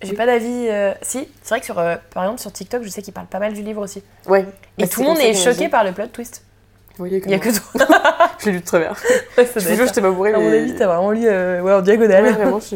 J'ai 0.01 0.13
pas 0.13 0.25
d'avis. 0.27 0.67
euh, 0.69 0.93
Si, 1.01 1.27
c'est 1.41 1.49
vrai 1.49 1.59
que 1.61 1.65
sur, 1.65 1.79
euh, 1.79 1.95
par 2.13 2.23
exemple 2.23 2.41
sur 2.41 2.51
TikTok, 2.51 2.83
je 2.83 2.89
sais 2.89 3.01
qu'ils 3.01 3.13
parlent 3.13 3.25
pas 3.27 3.39
mal 3.39 3.53
du 3.53 3.61
livre 3.63 3.81
aussi. 3.81 4.03
Ouais. 4.27 4.45
Et 4.77 4.83
Bah, 4.83 4.87
tout 4.89 5.01
le 5.01 5.07
monde 5.07 5.19
est 5.19 5.33
choqué 5.33 5.67
par 5.69 5.83
le 5.83 5.93
plot 5.93 6.07
twist. 6.07 6.43
Oui, 6.99 7.09
il 7.09 7.13
y 7.13 7.17
a 7.17 7.19
que 7.21 7.25
Il 7.25 7.31
y 7.31 7.33
a 7.33 7.37
moi. 7.37 7.45
que 7.45 7.85
toi. 7.87 8.29
Je 8.39 8.45
l'ai 8.45 8.51
lu 8.51 8.59
de 8.59 8.65
travers. 8.65 8.91
Ouais, 9.37 9.47
Je 9.55 9.59
jure, 9.73 9.87
je 9.87 9.93
t'ai 9.93 10.01
pas 10.01 10.11
bourré. 10.11 10.33
À 10.33 10.37
mon 10.37 10.51
avis, 10.51 10.75
t'as 10.75 10.85
vraiment 10.87 11.11
lu 11.11 11.23
euh, 11.25 11.61
ouais, 11.61 11.73
en 11.73 11.81
diagonale. 11.81 12.23
Ouais, 12.25 12.31
vraiment, 12.33 12.59
je... 12.59 12.75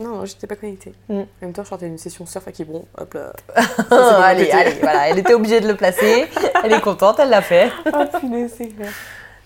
Non, 0.00 0.24
j'étais 0.24 0.46
pas 0.46 0.56
connectée. 0.56 0.94
Mm. 1.08 1.14
En 1.20 1.26
même 1.42 1.52
temps, 1.52 1.64
je 1.64 1.68
sortais 1.68 1.86
d'une 1.88 1.98
session 1.98 2.24
surf 2.26 2.46
à 2.46 2.52
Quiberon. 2.52 2.84
Hop 2.98 3.14
là. 3.14 3.32
Allez, 4.22 4.50
allez, 4.50 4.74
voilà, 4.80 5.08
elle 5.08 5.18
était 5.18 5.34
obligée 5.34 5.60
de 5.60 5.68
le 5.68 5.76
placer. 5.76 6.26
Elle 6.64 6.72
est 6.72 6.80
contente, 6.80 7.18
elle 7.18 7.30
l'a 7.30 7.42
fait. 7.42 7.70
Ah, 7.92 8.06
punaise, 8.06 8.52
c'est 8.56 8.68
clair. 8.68 8.92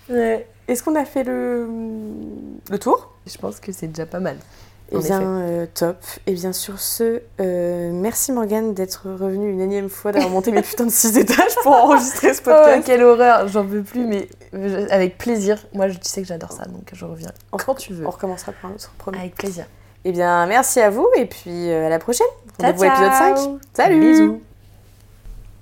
Ouais. 0.09 0.47
Est-ce 0.67 0.83
qu'on 0.83 0.95
a 0.95 1.05
fait 1.05 1.23
le... 1.23 1.67
le 2.69 2.79
tour? 2.79 3.11
Je 3.25 3.37
pense 3.37 3.59
que 3.59 3.71
c'est 3.71 3.87
déjà 3.87 4.05
pas 4.05 4.19
mal. 4.19 4.37
Eh 4.91 4.97
En 4.97 4.99
bien, 4.99 5.21
euh, 5.21 5.65
top. 5.73 5.97
Et 6.27 6.33
bien 6.33 6.53
sur 6.53 6.79
ce, 6.79 7.21
euh, 7.39 7.89
merci 7.93 8.31
Morgane 8.31 8.73
d'être 8.73 9.09
revenue 9.09 9.49
une 9.51 9.61
énième 9.61 9.89
fois, 9.89 10.11
d'avoir 10.11 10.29
monté 10.31 10.51
mes 10.51 10.61
putains 10.61 10.85
de 10.85 10.91
6 10.91 11.17
étages 11.17 11.55
pour 11.63 11.71
enregistrer 11.73 12.33
ce 12.33 12.41
Oh, 12.41 12.43
podcast. 12.45 12.85
quelle 12.85 13.01
horreur, 13.03 13.47
j'en 13.47 13.65
peux 13.65 13.81
plus, 13.81 14.05
mais 14.05 14.27
avec 14.91 15.17
plaisir. 15.17 15.57
Moi, 15.73 15.87
je- 15.87 15.97
tu 15.97 16.07
sais 16.07 16.21
que 16.21 16.27
j'adore 16.27 16.51
ça, 16.51 16.65
donc 16.65 16.83
je 16.93 17.05
reviens 17.05 17.31
quand 17.51 17.75
tu 17.75 17.93
veux. 17.93 18.05
On 18.05 18.09
recommencera 18.11 18.51
pour 18.51 18.69
un 18.69 18.73
autre 18.73 18.91
premier. 18.97 19.17
Avec 19.19 19.35
plaisir. 19.35 19.65
Eh 20.05 20.11
bien, 20.11 20.45
merci 20.47 20.79
à 20.79 20.89
vous 20.89 21.07
et 21.17 21.25
puis 21.25 21.69
euh, 21.69 21.85
à 21.85 21.89
la 21.89 21.99
prochaine. 21.99 22.27
Ciao, 22.59 22.71
Rendez-vous 22.73 22.83
ciao. 22.83 23.35
5. 23.37 23.59
Salut 23.73 23.99
Bisous. 23.99 24.41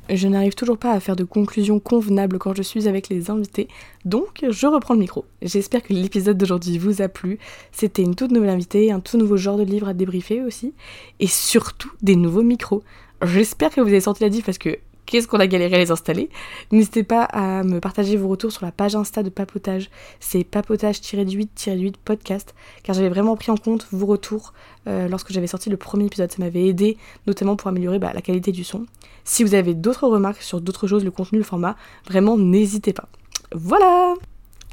Je 0.10 0.27
n'arrive 0.27 0.56
toujours 0.56 0.77
pas 0.77 0.91
à 0.91 0.99
faire 0.99 1.15
de 1.15 1.23
conclusion 1.23 1.80
convenable 1.80 2.38
quand 2.38 2.54
je 2.54 2.63
suis 2.63 2.89
avec 2.89 3.08
les 3.08 3.30
invités, 3.30 3.69
donc 4.04 4.43
je 4.49 4.67
reprends 4.67 4.93
le 4.93 4.99
micro. 4.99 5.23
J'espère 5.41 5.84
que 5.84 5.93
l'épisode 5.93 6.38
d'aujourd'hui 6.38 6.77
vous 6.80 7.01
a 7.01 7.08
plu. 7.08 7.39
C'était 7.71 8.01
une 8.01 8.15
toute 8.15 8.32
nouvelle 8.32 8.49
invitée, 8.49 8.91
un 8.91 8.99
tout 8.99 9.17
nouveau 9.17 9.38
genre 9.38 9.58
de 9.58 9.63
livre 9.63 9.88
à 9.88 9.93
débriefer 9.93 10.41
aussi, 10.41 10.73
et 11.21 11.27
surtout 11.27 11.91
des 12.01 12.17
nouveaux 12.17 12.43
micros. 12.43 12.84
J'espère 13.21 13.69
que 13.69 13.80
vous 13.80 13.88
avez 13.88 14.01
senti 14.01 14.23
la 14.23 14.30
diff 14.30 14.43
parce 14.43 14.58
que 14.58 14.80
qu'est-ce 15.06 15.28
qu'on 15.28 15.40
a 15.40 15.48
galéré 15.48 15.76
à 15.76 15.80
les 15.80 15.92
installer. 15.92 16.30
N'hésitez 16.72 17.04
pas 17.04 17.24
à 17.24 17.64
me 17.64 17.80
partager 17.80 18.18
vos 18.18 18.28
retours 18.28 18.52
sur 18.52 18.66
la 18.66 18.72
page 18.72 18.96
Insta 18.96 19.24
de 19.24 19.30
Papotage, 19.30 19.90
c'est 20.20 20.44
papotage-8-8 20.44 21.94
podcast, 22.04 22.56
car 22.84 22.96
j'avais 22.96 23.10
vraiment 23.10 23.36
pris 23.36 23.52
en 23.52 23.58
compte 23.58 23.88
vos 23.92 24.06
retours 24.06 24.54
euh, 24.88 25.08
lorsque 25.08 25.32
j'avais 25.32 25.48
sorti 25.48 25.70
le 25.70 25.78
premier 25.78 26.06
épisode. 26.06 26.32
Ça 26.32 26.38
m'avait 26.40 26.66
aidé, 26.68 26.98
notamment 27.28 27.56
pour 27.56 27.68
améliorer 27.68 28.00
bah, 28.00 28.12
la 28.14 28.22
qualité 28.22 28.52
du 28.52 28.64
son. 28.64 28.86
Si 29.24 29.44
vous 29.44 29.54
avez 29.54 29.74
d'autres 29.74 30.08
remarques 30.08 30.42
sur 30.42 30.62
d'autres 30.62 30.88
choses, 30.88 31.04
le 31.04 31.12
contenu, 31.12 31.38
le 31.38 31.44
format, 31.44 31.76
vraiment 32.08 32.38
n'hésitez 32.38 32.94
pas. 32.94 33.08
Voilà 33.54 34.14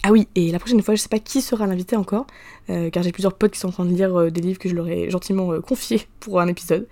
Ah 0.03 0.13
oui, 0.13 0.29
et 0.35 0.53
la 0.53 0.59
prochaine 0.59 0.83
fois, 0.83 0.95
je 0.95 1.03
sais 1.03 1.09
pas 1.09 1.19
qui 1.19 1.43
sera 1.43 1.67
l'invité 1.67 1.97
encore, 1.97 2.27
euh, 2.71 2.91
car 2.91 3.03
j'ai 3.03 3.13
plusieurs 3.13 3.35
potes 3.35 3.53
qui 3.53 3.59
sont 3.59 3.69
en 3.69 3.73
train 3.73 3.85
de 3.85 3.95
lire 3.95 4.19
euh, 4.19 4.31
des 4.31 4.41
livres 4.41 4.59
que 4.59 4.69
je 4.69 4.75
leur 4.75 4.89
ai 4.89 5.11
gentiment 5.11 5.61
confiés 5.61 6.07
pour 6.21 6.41
un 6.41 6.47
épisode. 6.47 6.87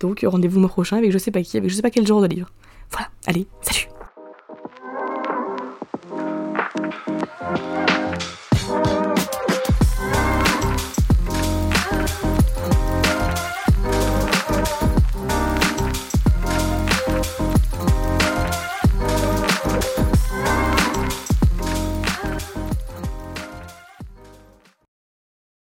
Donc 0.00 0.24
rendez-vous 0.26 0.56
le 0.56 0.62
mois 0.62 0.70
prochain 0.70 0.96
avec 0.96 1.12
je 1.12 1.18
sais 1.18 1.30
pas 1.30 1.42
qui, 1.42 1.56
avec 1.56 1.70
je 1.70 1.76
sais 1.76 1.82
pas 1.82 1.90
quel 1.90 2.06
genre 2.06 2.20
de 2.20 2.26
livre. 2.26 2.48
Voilà, 2.92 3.08
allez, 3.26 3.46
salut 3.62 3.88